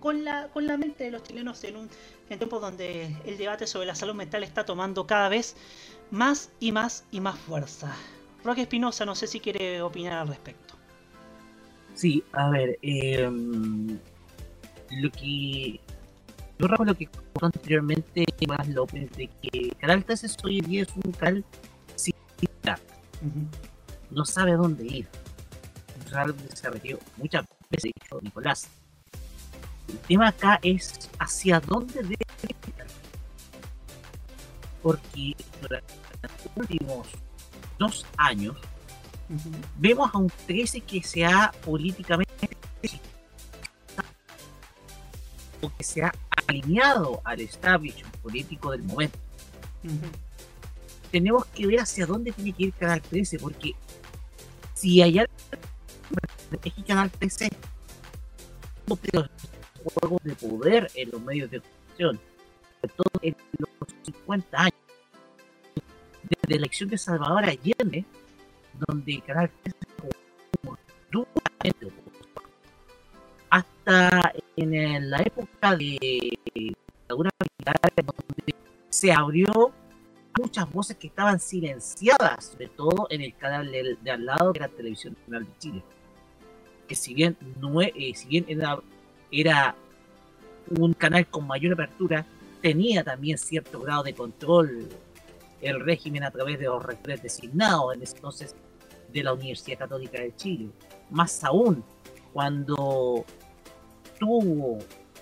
[0.00, 1.88] con, la, con la mente de los chilenos en, un,
[2.28, 5.56] en tiempos donde el debate sobre la salud mental está tomando cada vez
[6.10, 7.94] más y más y más fuerza.
[8.44, 10.74] Roque Espinosa, no sé si quiere opinar al respecto.
[11.94, 13.30] Sí, a ver, eh,
[14.90, 15.80] lo que
[16.58, 17.08] yo recuerdo que
[17.40, 21.44] anteriormente más López de que Canal 13 hoy día es un canal
[24.10, 25.08] no sabe dónde ir.
[26.10, 28.68] Realmente se repitió muchas veces, dijo Nicolás.
[29.88, 32.16] El tema acá es hacia dónde debe
[32.48, 32.56] ir.
[34.82, 37.06] porque durante los últimos
[37.78, 38.56] dos años
[39.78, 42.30] vemos a un 13 que se ha políticamente
[45.60, 46.12] o que se ha
[46.46, 49.18] alineado al establishment político del momento.
[51.10, 53.74] Tenemos que ver hacia dónde tiene que ir Canal 13, porque
[54.74, 55.24] si algo
[56.62, 57.50] es que Canal 13
[58.86, 59.28] de los
[59.94, 62.20] juegos de poder en los medios de comunicación,
[62.80, 63.70] sobre todo en los
[64.04, 64.74] 50 años,
[66.22, 68.04] desde la elección de Salvador Allende,
[68.86, 69.78] donde Canal 13
[70.62, 70.78] jugó
[71.10, 71.92] duramente
[73.50, 78.54] hasta en la época de dictadura militar donde
[78.88, 79.72] se abrió
[80.38, 84.58] muchas voces que estaban silenciadas, sobre todo en el canal del- de, al lado que
[84.60, 85.82] era Televisión Nacional de Chile.
[86.86, 88.78] Que si bien no eh, si bien era,
[89.30, 89.74] era
[90.78, 92.26] un canal con mayor apertura,
[92.62, 94.88] tenía también cierto grado de control
[95.60, 98.54] el régimen a través de los rectores designados en ese entonces
[99.12, 100.68] de la Universidad Católica de Chile.
[101.10, 101.84] Más aún,
[102.32, 103.24] cuando
[104.18, 104.78] tuvo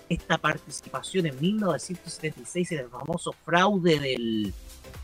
[0.07, 4.53] esta participación en 1976 en el famoso fraude del,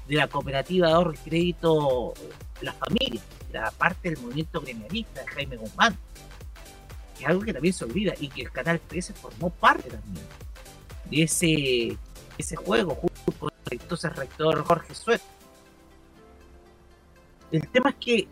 [0.07, 2.14] de la cooperativa de ahorro y crédito
[2.62, 3.22] La Familia,
[3.52, 5.98] la parte del movimiento gremialista de Jaime Guzmán,
[7.18, 10.26] que es algo que también se olvida y que el Canal 13 formó parte también
[11.10, 11.98] de ese,
[12.38, 15.22] ese juego junto con el entonces rector Jorge Suet.
[17.52, 18.28] El tema es que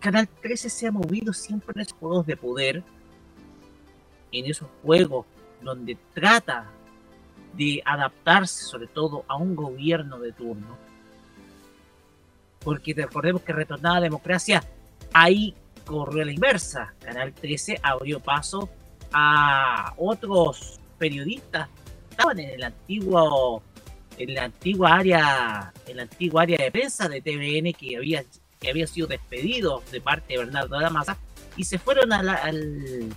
[0.00, 2.82] Canal 13 se ha movido siempre en esos juegos de poder,
[4.32, 5.26] en esos juegos
[5.62, 6.70] donde trata
[7.54, 10.76] de adaptarse sobre todo a un gobierno de turno.
[12.66, 14.60] Porque recordemos que retornada a democracia,
[15.12, 16.92] ahí corrió la inversa.
[17.00, 18.68] Canal 13 abrió paso
[19.12, 23.62] a otros periodistas que estaban en el antiguo
[24.18, 28.24] en la antigua área en la antigua área de prensa de TVN que había
[28.58, 31.16] que habían sido despedidos de parte de Bernardo Damasa
[31.56, 33.14] y se fueron a la- al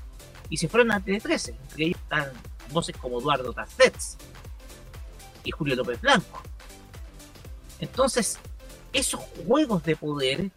[0.49, 2.25] y se fueron a Tele13 entre ellos están
[2.71, 4.17] voces como Eduardo Tastets
[5.43, 6.43] y Julio López Blanco
[7.79, 8.37] entonces
[8.93, 10.49] esos juegos de poder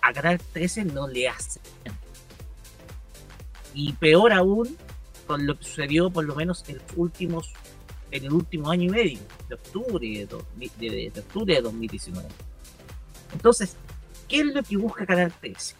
[0.00, 1.62] a Canal 13 no le hacen
[3.74, 4.76] y peor aún
[5.26, 7.52] con lo que sucedió por lo menos en los últimos
[8.10, 11.62] en el último año y medio de octubre de, 2000 de- de- de octubre de
[11.62, 12.28] 2019
[13.32, 13.76] entonces
[14.28, 15.74] ¿qué es lo que busca Canal 13?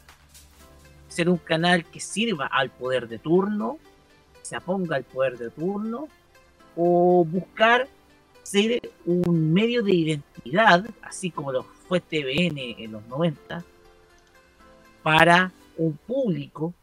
[1.08, 3.78] ser un canal que sirva al poder de turno
[4.42, 6.08] se aponga al poder de turno
[6.76, 7.86] o buscar
[8.42, 11.64] ser un medio de identidad así como lo
[11.94, 13.62] fue TVN en los 90
[15.02, 16.74] para un público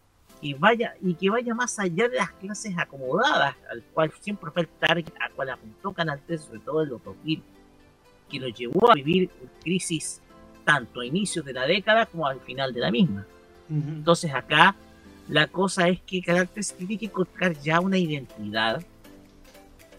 [0.42, 4.62] que vaya y que vaya más allá de las clases acomodadas, al cual siempre fue
[4.62, 7.44] el target al cual apuntó Canal 13, sobre todo en los 2000,
[8.30, 10.22] que lo llevó a vivir una crisis
[10.64, 13.26] tanto a inicios de la década como al final de la misma.
[13.70, 14.76] Entonces acá
[15.28, 18.82] la cosa es que Canal 13 tiene que encontrar ya una identidad,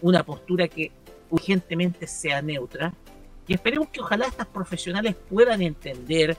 [0.01, 0.91] una postura que
[1.29, 2.93] urgentemente sea neutra,
[3.47, 6.37] y esperemos que ojalá estas profesionales puedan entender,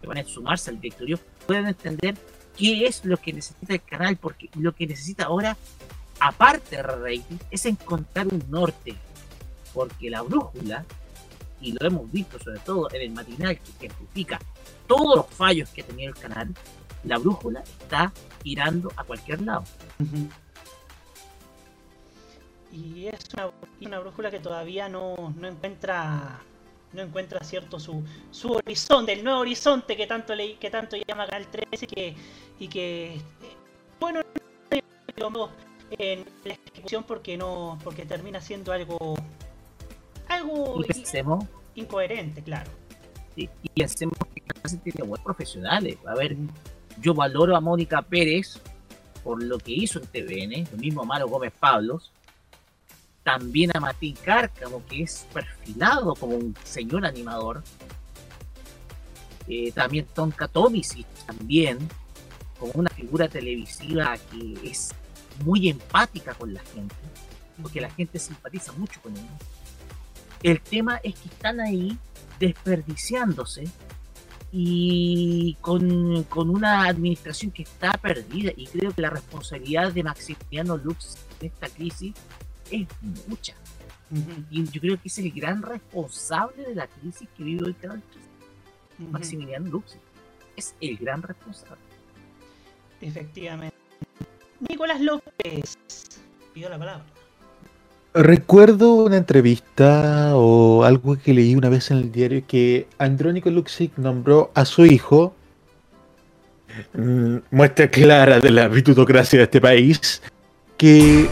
[0.00, 2.16] que van a sumarse al directorio, puedan entender
[2.56, 5.56] qué es lo que necesita el canal, porque lo que necesita ahora,
[6.20, 8.94] aparte de rating, es encontrar un norte,
[9.72, 10.84] porque la brújula,
[11.60, 14.38] y lo hemos visto sobre todo en el matinal que ejemplifica
[14.86, 16.54] todos los fallos que tenía el canal,
[17.04, 18.12] la brújula está
[18.42, 19.64] girando a cualquier lado.
[22.72, 23.50] Y es una,
[23.80, 26.40] una brújula que todavía no, no encuentra
[26.92, 31.26] no encuentra cierto su, su horizonte, el nuevo horizonte que tanto le, que tanto llama
[31.26, 32.14] Canal 13 y que,
[32.58, 33.20] y que eh,
[33.98, 34.20] bueno
[35.98, 39.14] en la ejecución porque no porque termina siendo algo
[40.28, 40.82] algo
[41.74, 42.70] incoherente, claro.
[43.36, 45.96] y, y pensemos que Canal 13 tiene buenos profesionales.
[46.06, 46.36] A ver,
[47.00, 48.60] yo valoro a Mónica Pérez
[49.24, 52.10] por lo que hizo en TVN, lo mismo a Maro Gómez Pablos,
[53.22, 57.62] también a Martín Cárcamo, que es perfilado como un señor animador,
[59.48, 61.76] Eh, también Tonka Tomisic, también,
[62.60, 64.94] como una figura televisiva que es
[65.44, 66.94] muy empática con la gente,
[67.60, 69.26] porque la gente simpatiza mucho con él.
[70.44, 71.98] El tema es que están ahí
[72.38, 73.64] desperdiciándose
[74.52, 80.76] y con, con una administración que está perdida y creo que la responsabilidad de Maximiliano
[80.76, 82.14] Lux en esta crisis
[82.70, 82.86] es
[83.26, 83.54] mucha.
[84.50, 88.02] Y yo creo que es el gran responsable de la crisis que vive hoy Canal
[88.98, 89.10] 13.
[89.10, 89.96] Maximiliano Lux
[90.56, 91.80] es el gran responsable.
[93.00, 93.74] Efectivamente.
[94.68, 95.78] Nicolás López
[96.52, 97.04] pidió la palabra.
[98.14, 103.96] Recuerdo una entrevista o algo que leí una vez en el diario que Andrónico Luxic
[103.96, 105.34] nombró a su hijo,
[106.92, 110.20] mm, muestra clara de la vitutocracia de este país,
[110.76, 111.26] que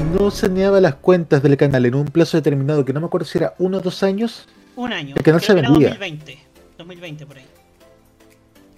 [0.00, 3.26] si no saneaba las cuentas del canal en un plazo determinado, que no me acuerdo
[3.26, 4.46] si era uno o dos años,
[4.76, 5.14] Un año.
[5.16, 5.88] El canal creo se que era vendía.
[5.90, 6.38] 2020.
[6.78, 7.44] 2020 por ahí.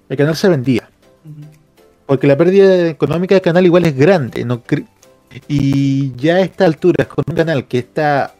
[0.08, 0.88] el canal se vendía.
[2.06, 4.44] Porque la pérdida económica del canal igual es grande.
[4.44, 4.62] No
[5.48, 8.34] y ya a esta altura, con un canal que está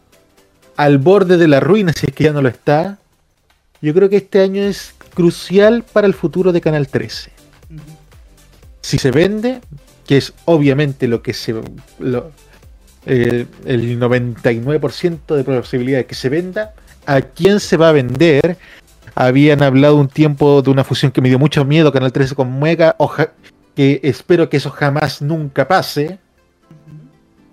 [0.77, 2.99] al borde de la ruina, si es que ya no lo está,
[3.81, 7.31] yo creo que este año es crucial para el futuro de Canal 13.
[8.83, 9.61] Si se vende,
[10.07, 11.55] que es obviamente lo que se...
[11.99, 12.31] lo-
[13.07, 16.74] eh, el 99% de posibilidad de que se venda,
[17.07, 18.57] ¿a quién se va a vender?
[19.15, 22.59] Habían hablado un tiempo de una fusión que me dio mucho miedo, Canal 13 con
[22.59, 23.33] Mega, oja-
[23.74, 26.19] que espero que eso jamás nunca pase,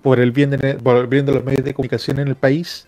[0.02, 2.88] por el bien de, por el bien de los medios de comunicación en el país.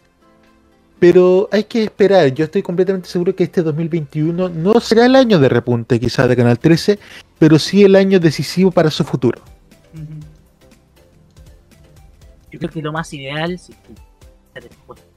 [0.99, 5.39] Pero hay que esperar, yo estoy completamente seguro que este 2021 no será el año
[5.39, 6.99] de repunte quizás de Canal 13,
[7.39, 9.41] pero sí el año decisivo para su futuro.
[12.51, 13.95] Yo creo que lo más ideal, si tú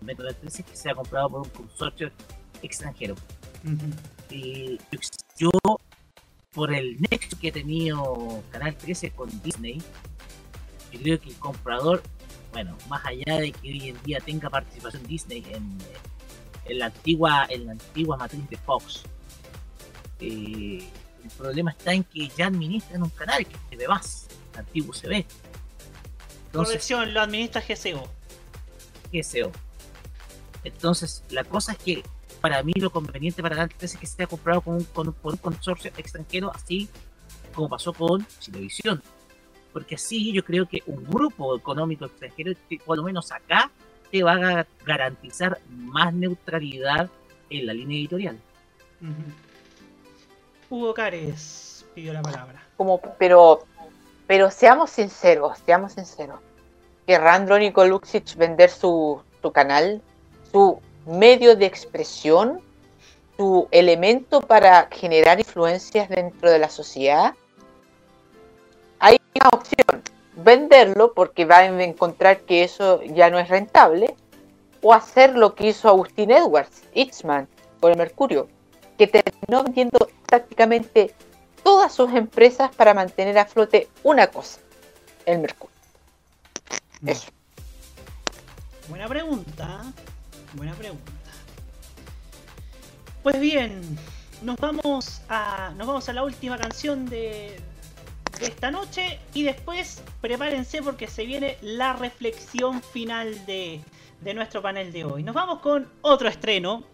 [0.00, 2.10] método de 13, es que sea comprado por un consorcio
[2.62, 3.14] extranjero.
[4.30, 4.78] Y
[5.36, 5.50] yo,
[6.52, 9.82] por el nexo que ha tenido Canal 13 con Disney,
[10.92, 12.02] yo creo que el comprador,
[12.52, 15.78] bueno, más allá de que hoy en día tenga participación Disney en,
[16.66, 19.02] en la antigua en la antigua matriz de Fox,
[20.20, 20.88] eh,
[21.24, 24.92] el problema está en que ya administran un canal que se ve más, el antiguo
[24.92, 25.26] se ve.
[26.54, 28.08] Entonces, Corrección, lo administra GCO.
[29.12, 29.50] GSO.
[30.62, 32.04] Entonces, la cosa es que
[32.40, 35.32] para mí lo conveniente para Canal 13 es que sea comprado con un- con por
[35.32, 36.88] un consorcio extranjero, así
[37.54, 39.02] como pasó con Televisión.
[39.72, 42.52] Porque así yo creo que un grupo económico extranjero,
[42.86, 43.68] por lo menos acá,
[44.12, 47.10] te va a ga- garantizar más neutralidad
[47.50, 48.38] en la línea editorial.
[50.70, 52.62] Hugo Cares pidió la palabra.
[52.76, 53.66] como pero
[54.26, 56.40] pero seamos sinceros seamos sinceros.
[57.06, 59.20] Querrá Andrónico Luxic vender su,
[59.52, 60.00] canal
[60.50, 62.60] su medio de expresión
[63.36, 67.34] su elemento para generar influencias dentro de la sociedad
[69.00, 70.02] hay una opción.
[70.36, 74.14] Venderlo porque va a encontrar que eso ya no es rentable
[74.82, 77.46] o hacer lo que hizo Agustín Edwards Itzman
[77.80, 78.48] por el Mercurio
[78.98, 81.14] que terminó vendiendo prácticamente
[81.64, 84.60] todas sus empresas para mantener a flote una cosa,
[85.26, 85.74] el Mercurio.
[87.04, 87.28] Eso.
[88.88, 89.82] Buena pregunta.
[90.52, 91.10] Buena pregunta.
[93.22, 93.98] Pues bien,
[94.42, 95.72] nos vamos a.
[95.76, 97.58] Nos vamos a la última canción de,
[98.38, 99.18] de esta noche.
[99.32, 103.80] Y después prepárense porque se viene la reflexión final de,
[104.20, 105.22] de nuestro panel de hoy.
[105.22, 106.84] Nos vamos con otro estreno.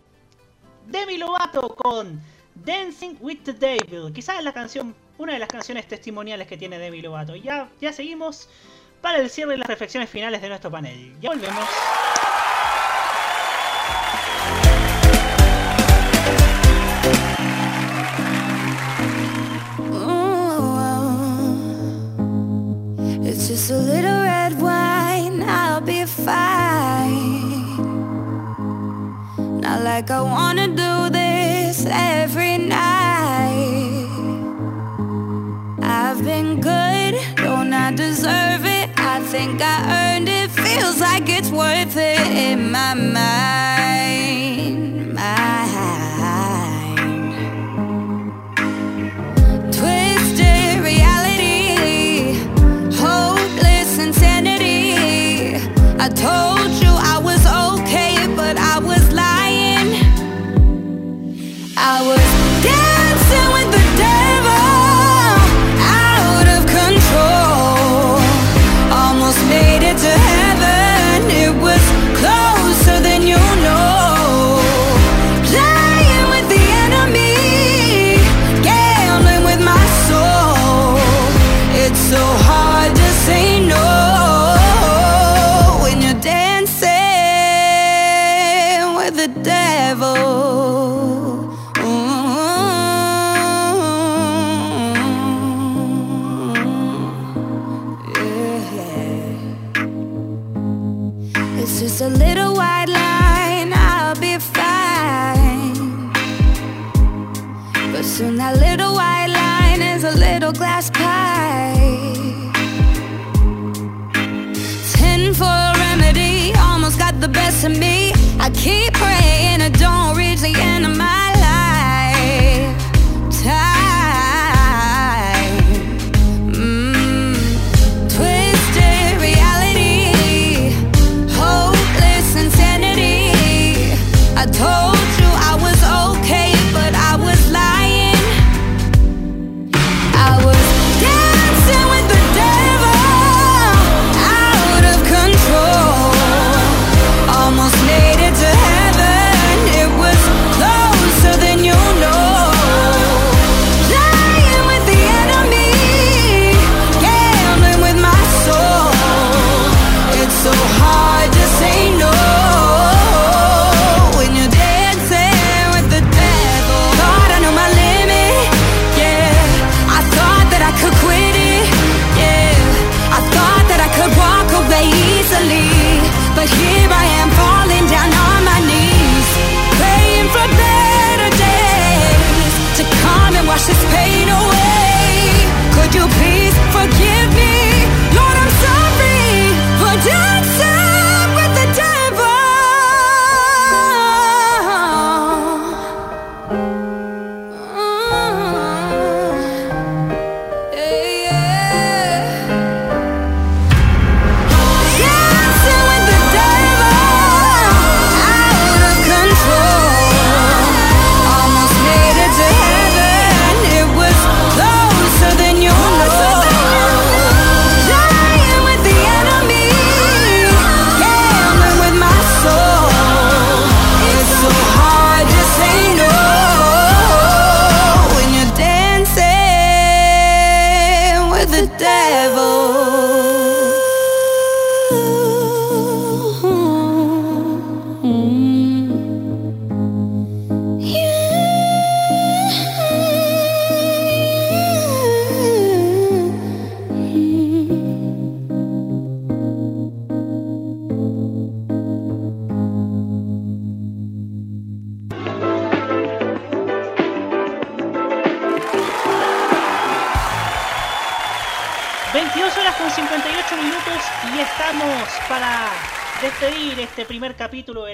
[0.86, 2.20] Demi Lovato con
[2.54, 4.12] Dancing with the Devil.
[4.12, 7.36] Quizás es la canción, una de las canciones testimoniales que tiene Demi Lovato.
[7.36, 8.48] Ya, ya seguimos
[9.00, 11.14] para el cierre y las reflexiones finales de nuestro panel.
[11.20, 11.68] Ya volvemos.
[23.22, 27.60] It's just a little red wine, I'll be fine.
[29.60, 32.39] Not like I wanna do this every
[39.30, 43.69] think I earned it, feels like it's worth it in my mind.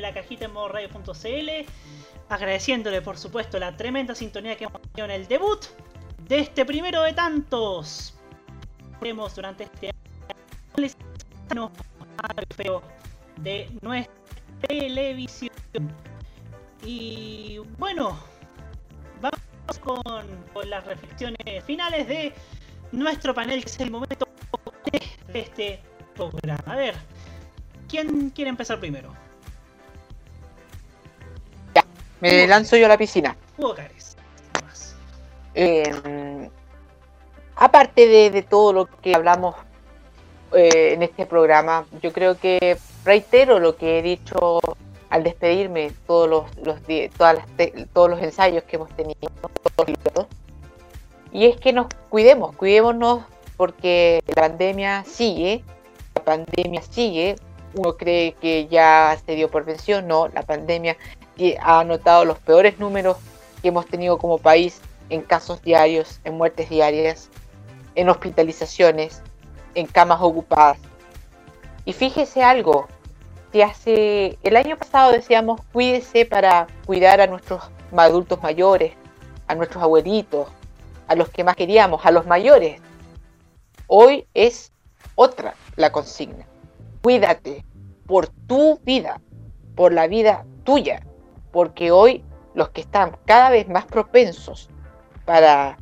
[0.07, 1.51] La cajita en modo radio.cl.
[2.29, 5.65] Agradeciéndole, por supuesto, la tremenda sintonía que hemos tenido en el debut
[6.29, 8.15] de este primero de tantos.
[9.01, 9.91] Veremos durante este
[11.51, 11.71] año
[13.39, 14.15] de nuestra
[14.69, 15.53] televisión.
[16.85, 18.19] Y bueno,
[19.21, 22.33] vamos con, con las reflexiones finales de
[22.93, 24.27] nuestro panel, que es el momento
[25.33, 25.81] de este
[26.15, 26.63] programa.
[26.67, 26.95] A ver,
[27.89, 29.26] ¿quién quiere empezar primero?
[32.21, 33.37] Me lanzo yo a la piscina.
[33.59, 34.17] Hugo Cares.
[35.55, 36.51] Eh,
[37.57, 39.55] aparte de, de todo lo que hablamos
[40.53, 44.61] eh, en este programa, yo creo que reitero lo que he dicho
[45.09, 49.17] al despedirme, todos los, los di- todas las te- todos los ensayos que hemos tenido,
[49.77, 50.27] todos
[51.33, 53.25] y es que nos cuidemos, cuidémonos
[53.57, 55.63] porque la pandemia sigue,
[56.15, 57.37] la pandemia sigue,
[57.75, 60.97] uno cree que ya se dio por vencido, no, la pandemia
[61.37, 63.17] tie- ha anotado los peores números
[63.63, 67.31] que hemos tenido como país en casos diarios, en muertes diarias,
[67.95, 69.23] en hospitalizaciones,
[69.75, 70.79] en camas ocupadas.
[71.85, 72.89] Y fíjese algo,
[73.53, 77.63] que hace el año pasado decíamos cuídese para cuidar a nuestros
[77.97, 78.93] adultos mayores,
[79.47, 80.49] a nuestros abuelitos,
[81.09, 82.81] a los que más queríamos, a los mayores.
[83.87, 84.73] Hoy es
[85.15, 86.45] otra la consigna.
[87.03, 87.65] Cuídate
[88.07, 89.21] por tu vida,
[89.77, 91.01] por la vida tuya,
[91.57, 92.23] porque hoy
[92.53, 94.69] los que están cada vez más propensos
[95.25, 95.79] para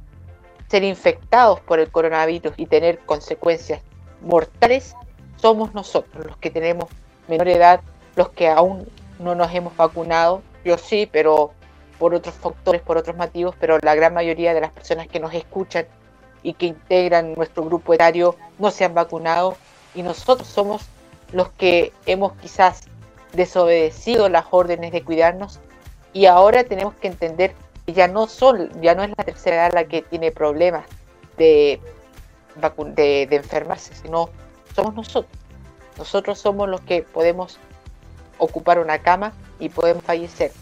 [0.68, 3.82] ser infectados por el coronavirus y tener consecuencias
[4.22, 4.94] mortales
[5.34, 6.88] somos nosotros, los que tenemos
[7.26, 7.80] menor edad,
[8.14, 8.86] los que aún
[9.18, 10.42] no nos hemos vacunado.
[10.64, 11.50] Yo sí, pero
[11.98, 15.34] por otros factores, por otros motivos, pero la gran mayoría de las personas que nos
[15.34, 15.86] escuchan
[16.44, 19.56] y que integran nuestro grupo etario no se han vacunado
[19.92, 20.82] y nosotros somos
[21.32, 22.82] los que hemos quizás
[23.34, 25.60] desobedecido las órdenes de cuidarnos
[26.12, 27.54] y ahora tenemos que entender
[27.86, 30.86] que ya no son, ya no es la tercera edad la que tiene problemas
[31.36, 31.80] de,
[32.56, 34.30] de, de enfermarse, sino
[34.74, 35.32] somos nosotros.
[35.98, 37.58] Nosotros somos los que podemos
[38.38, 40.52] ocupar una cama y podemos fallecer.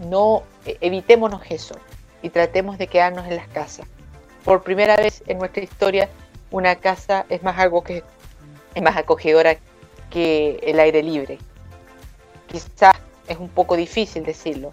[0.00, 1.76] No eh, evitémonos eso
[2.22, 3.86] y tratemos de quedarnos en las casas.
[4.44, 6.08] Por primera vez en nuestra historia,
[6.50, 8.02] una casa es más algo que
[8.74, 9.56] es más acogedora
[10.10, 11.38] que el aire libre.
[12.52, 12.94] Quizás
[13.26, 14.72] es un poco difícil decirlo,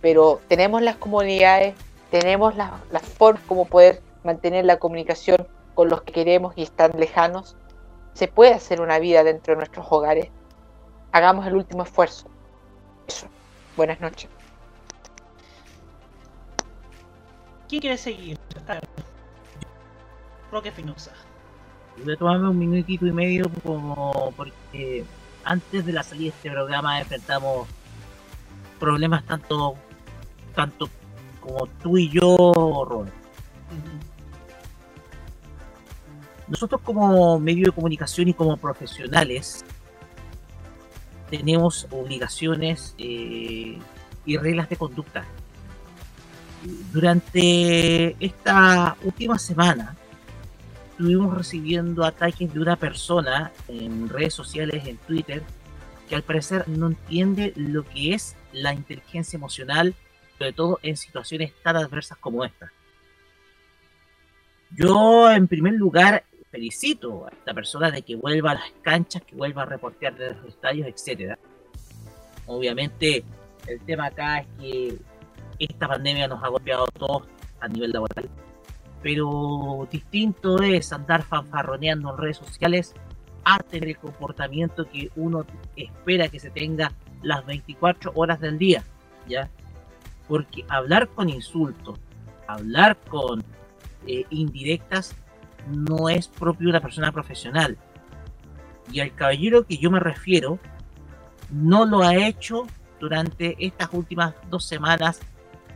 [0.00, 1.74] pero tenemos las comunidades,
[2.10, 6.92] tenemos las, las formas como poder mantener la comunicación con los que queremos y están
[6.98, 7.56] lejanos.
[8.12, 10.28] Se puede hacer una vida dentro de nuestros hogares.
[11.10, 12.28] Hagamos el último esfuerzo.
[13.08, 13.26] Eso.
[13.76, 14.30] Buenas noches.
[17.68, 18.38] ¿Quién quiere seguir?
[20.52, 21.12] Roque Espinosa.
[22.04, 25.04] Voy a tomarme un minutito y medio como porque
[25.44, 27.68] antes de la salida de este programa enfrentamos
[28.78, 29.76] problemas tanto
[30.54, 30.88] tanto
[31.40, 33.12] como tú y yo, Robert.
[36.48, 39.64] Nosotros como medio de comunicación y como profesionales
[41.30, 43.78] tenemos obligaciones eh,
[44.26, 45.24] y reglas de conducta.
[46.92, 49.96] Durante esta última semana
[50.94, 55.42] estuvimos recibiendo ataques de una persona en redes sociales, en Twitter,
[56.08, 59.92] que al parecer no entiende lo que es la inteligencia emocional,
[60.38, 62.72] sobre todo en situaciones tan adversas como esta.
[64.70, 69.34] Yo, en primer lugar, felicito a esta persona de que vuelva a las canchas, que
[69.34, 71.36] vuelva a reportear de los estadios, etcétera.
[72.46, 73.24] Obviamente,
[73.66, 74.98] el tema acá es que
[75.58, 77.24] esta pandemia nos ha golpeado a todos
[77.58, 78.30] a nivel laboral,
[79.04, 82.94] pero distinto es andar fanfarroneando en redes sociales
[83.44, 85.44] a tener el comportamiento que uno
[85.76, 86.90] espera que se tenga
[87.22, 88.82] las 24 horas del día,
[89.28, 89.50] ¿ya?
[90.26, 91.98] Porque hablar con insultos,
[92.46, 93.44] hablar con
[94.06, 95.14] eh, indirectas,
[95.68, 97.76] no es propio de una persona profesional.
[98.90, 100.58] Y al caballero que yo me refiero,
[101.50, 102.66] no lo ha hecho
[103.00, 105.20] durante estas últimas dos semanas,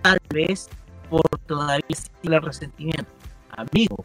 [0.01, 0.71] tal vez
[1.11, 1.85] por todavía
[2.23, 3.18] el resentimiento.
[3.59, 4.05] Amigo,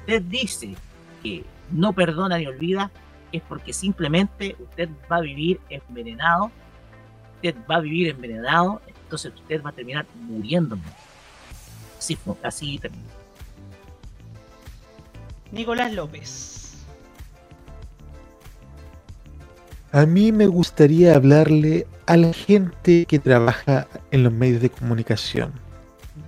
[0.00, 0.74] usted dice
[1.22, 2.90] que no perdona ni olvida,
[3.30, 6.50] es porque simplemente usted va a vivir envenenado,
[7.36, 10.76] usted va a vivir envenenado, entonces usted va a terminar muriendo.
[11.98, 13.04] Así, fue, así termina.
[15.52, 16.84] Nicolás López.
[19.92, 25.52] A mí me gustaría hablarle a la gente que trabaja en los medios de comunicación,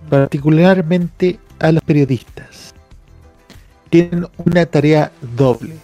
[0.09, 2.75] particularmente a los periodistas.
[3.91, 5.77] Tienen una tarea doble.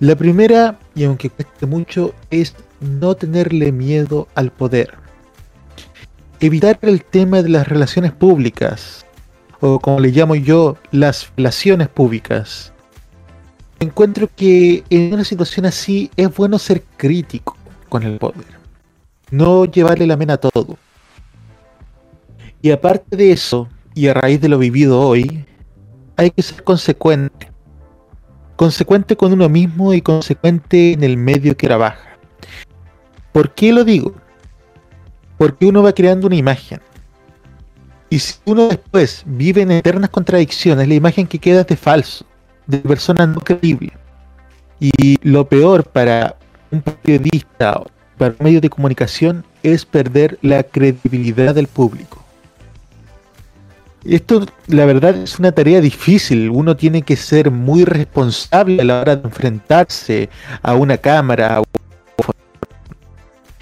[0.00, 4.94] La primera, y aunque cueste mucho, es no tenerle miedo al poder.
[6.40, 9.04] Evitar el tema de las relaciones públicas,
[9.60, 12.72] o como le llamo yo, las relaciones públicas.
[13.78, 17.56] Encuentro que en una situación así es bueno ser crítico
[17.88, 18.58] con el poder,
[19.30, 20.78] no llevarle la mena a todo.
[22.62, 23.68] Y aparte de eso,
[24.00, 25.44] y a raíz de lo vivido hoy,
[26.16, 27.52] hay que ser consecuente.
[28.56, 32.16] Consecuente con uno mismo y consecuente en el medio que trabaja.
[33.30, 34.14] ¿Por qué lo digo?
[35.36, 36.80] Porque uno va creando una imagen.
[38.08, 42.24] Y si uno después vive en eternas contradicciones, la imagen que queda es de falso,
[42.66, 43.92] de persona no creíble.
[44.78, 46.36] Y lo peor para
[46.70, 52.24] un periodista o para un medio de comunicación es perder la credibilidad del público.
[54.04, 56.48] Esto, la verdad, es una tarea difícil.
[56.50, 60.30] Uno tiene que ser muy responsable a la hora de enfrentarse
[60.62, 61.62] a una cámara.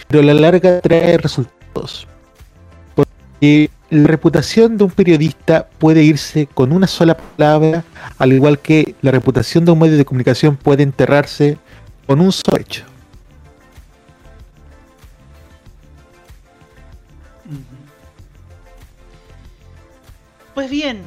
[0.06, 2.06] Pero a la larga trae resultados.
[2.94, 7.84] Porque la reputación de un periodista puede irse con una sola palabra,
[8.18, 11.58] al igual que la reputación de un medio de comunicación puede enterrarse
[12.06, 12.84] con un solo hecho.
[20.58, 21.04] Pues bien,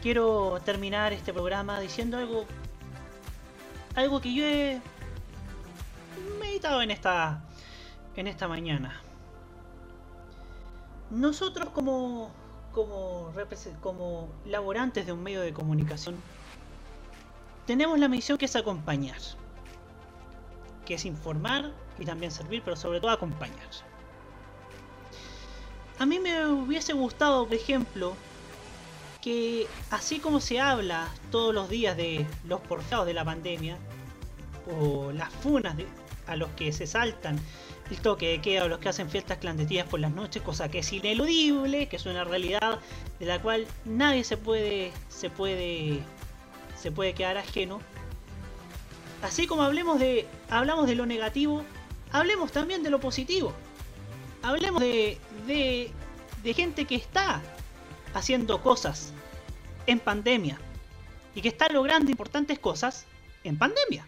[0.00, 2.46] quiero terminar este programa diciendo algo
[3.94, 4.80] algo que yo he
[6.40, 7.44] meditado en esta
[8.16, 9.02] en esta mañana.
[11.10, 12.30] Nosotros como
[12.72, 13.30] como
[13.82, 16.16] como laborantes de un medio de comunicación
[17.66, 19.20] tenemos la misión que es acompañar,
[20.86, 23.68] que es informar y también servir, pero sobre todo acompañar.
[25.98, 28.16] A mí me hubiese gustado, por ejemplo,
[29.22, 33.78] que así como se habla todos los días de los porfiados de la pandemia,
[34.66, 35.86] o las funas de-
[36.26, 37.40] a los que se saltan
[37.90, 40.78] el toque de queda o los que hacen fiestas clandestinas por las noches, cosa que
[40.80, 42.78] es ineludible, que es una realidad
[43.18, 46.00] de la cual nadie se puede se puede
[46.76, 47.80] se puede quedar ajeno.
[49.22, 51.64] Así como hablemos de hablamos de lo negativo,
[52.12, 53.52] hablemos también de lo positivo.
[54.42, 55.90] Hablemos de de,
[56.42, 57.40] de gente que está
[58.14, 59.12] haciendo cosas
[59.86, 60.58] en pandemia
[61.34, 63.06] y que está logrando importantes cosas
[63.44, 64.06] en pandemia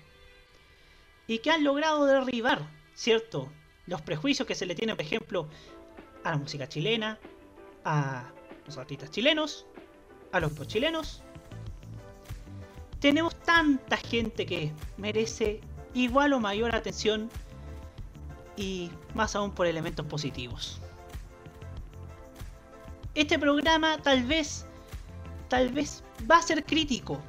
[1.27, 3.49] y que han logrado derribar ¿cierto?
[3.87, 5.49] Los prejuicios que se le tienen, por ejemplo,
[6.23, 7.19] a la música chilena,
[7.85, 8.25] a
[8.67, 9.67] los artistas chilenos,
[10.33, 11.23] a los chilenos.
[13.01, 15.61] Tenemos tanta gente que merece
[15.93, 17.29] igual o mayor atención
[18.57, 20.81] y más aún por elementos positivos.
[23.15, 24.67] Este programa tal vez,
[25.49, 27.21] tal vez va a ser crítico.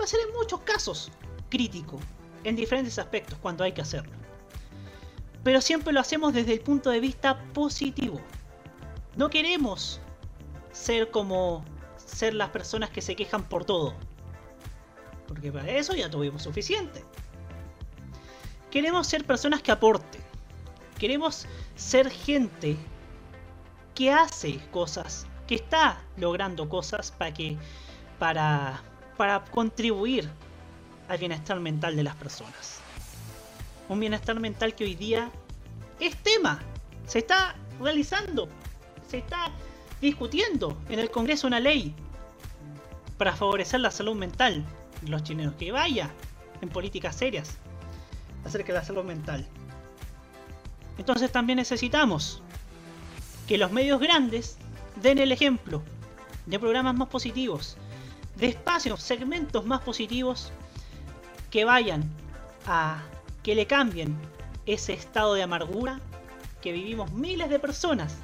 [0.00, 1.10] Va a ser en muchos casos
[1.48, 1.98] crítico,
[2.44, 4.12] en diferentes aspectos cuando hay que hacerlo.
[5.42, 8.20] Pero siempre lo hacemos desde el punto de vista positivo.
[9.16, 10.00] No queremos
[10.70, 11.64] ser como
[11.96, 13.94] ser las personas que se quejan por todo.
[15.26, 17.04] Porque para eso ya tuvimos suficiente.
[18.70, 20.20] Queremos ser personas que aporten.
[20.98, 22.76] Queremos ser gente
[23.98, 27.56] que hace cosas, que está logrando cosas para que
[28.20, 28.80] para
[29.16, 30.30] para contribuir
[31.08, 32.78] al bienestar mental de las personas.
[33.88, 35.32] Un bienestar mental que hoy día
[35.98, 36.60] es tema,
[37.08, 38.48] se está realizando,
[39.08, 39.50] se está
[40.00, 41.92] discutiendo en el Congreso una ley
[43.16, 44.64] para favorecer la salud mental
[45.02, 46.08] de los chilenos, que vaya
[46.60, 47.56] en políticas serias
[48.44, 49.44] acerca de la salud mental.
[50.98, 52.44] Entonces también necesitamos
[53.48, 54.58] que los medios grandes
[55.02, 55.82] den el ejemplo
[56.46, 57.76] de programas más positivos,
[58.36, 60.52] de espacios, segmentos más positivos
[61.50, 62.04] que vayan
[62.66, 63.02] a
[63.42, 64.16] que le cambien
[64.66, 66.00] ese estado de amargura
[66.60, 68.18] que vivimos miles de personas.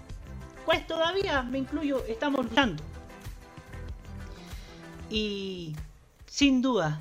[0.66, 2.82] Pues todavía, me incluyo, estamos luchando.
[5.10, 5.74] Y
[6.26, 6.98] sin duda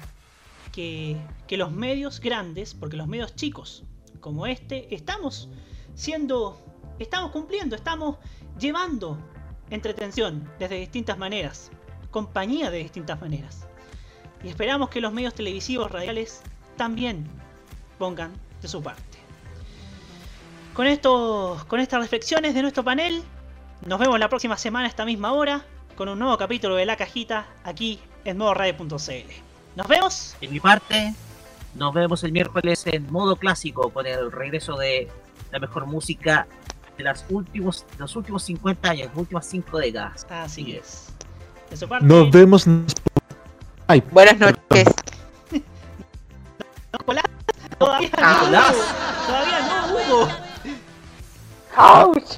[0.71, 1.17] que,
[1.47, 3.83] que los medios grandes, porque los medios chicos
[4.21, 5.49] como este, estamos
[5.95, 6.57] siendo,
[6.99, 8.17] estamos cumpliendo, estamos
[8.59, 9.17] llevando
[9.69, 11.71] entretención desde distintas maneras,
[12.11, 13.67] compañía de distintas maneras.
[14.43, 16.41] Y esperamos que los medios televisivos radiales
[16.75, 17.27] también
[17.97, 19.17] pongan de su parte.
[20.73, 23.23] Con, esto, con estas reflexiones de nuestro panel,
[23.85, 25.65] nos vemos la próxima semana a esta misma hora
[25.95, 29.31] con un nuevo capítulo de La Cajita aquí en modoradio.cl.
[29.75, 30.35] Nos vemos.
[30.41, 31.13] En mi parte,
[31.75, 35.09] nos vemos el miércoles en modo clásico con el regreso de
[35.51, 36.47] la mejor música
[36.97, 40.25] de las últimos, de los últimos 50 años, las últimas 5 décadas.
[40.29, 41.07] Así es.
[41.69, 42.65] De su parte, Nos vemos.
[43.87, 44.87] Ay, Buenas noches.
[46.99, 47.25] Nicolás,
[47.79, 48.61] todavía no,
[49.25, 50.27] todavía no, Hugo.
[51.75, 52.37] ¡Auch!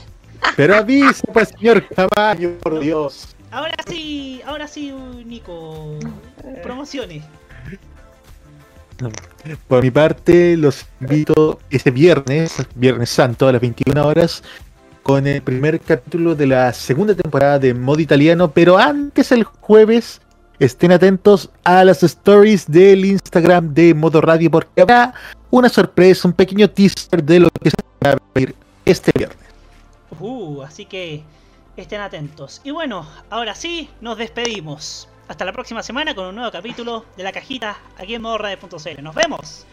[0.56, 3.36] Pero avisa, pues, señor caballo, por Dios.
[3.52, 4.92] Ahora sí, ahora sí,
[5.26, 6.00] Nico.
[6.64, 7.24] Promociones.
[9.68, 14.44] Por mi parte, los invito este viernes, Viernes Santo, a las 21 horas,
[15.04, 18.52] con el primer capítulo de la segunda temporada de Modo Italiano.
[18.52, 20.22] Pero antes, el jueves,
[20.60, 25.14] estén atentos a las stories del Instagram de Modo Radio, porque habrá
[25.52, 28.56] una sorpresa, un pequeño teaser de lo que se va a ver
[28.86, 29.46] este viernes.
[30.20, 31.24] Uh, así que
[31.78, 32.62] estén atentos.
[32.64, 35.10] Y bueno, ahora sí, nos despedimos.
[35.28, 39.02] Hasta la próxima semana con un nuevo capítulo de La Cajita aquí en modoradio.cl.
[39.02, 39.66] Nos vemos.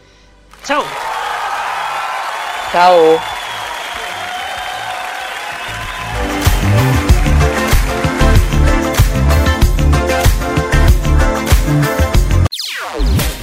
[0.63, 0.83] Chao.
[2.71, 3.19] Chao.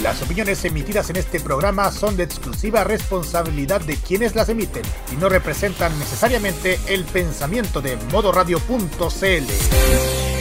[0.03, 4.83] Las opiniones emitidas en este programa son de exclusiva responsabilidad de quienes las emiten
[5.13, 10.40] y no representan necesariamente el pensamiento de modoradio.cl.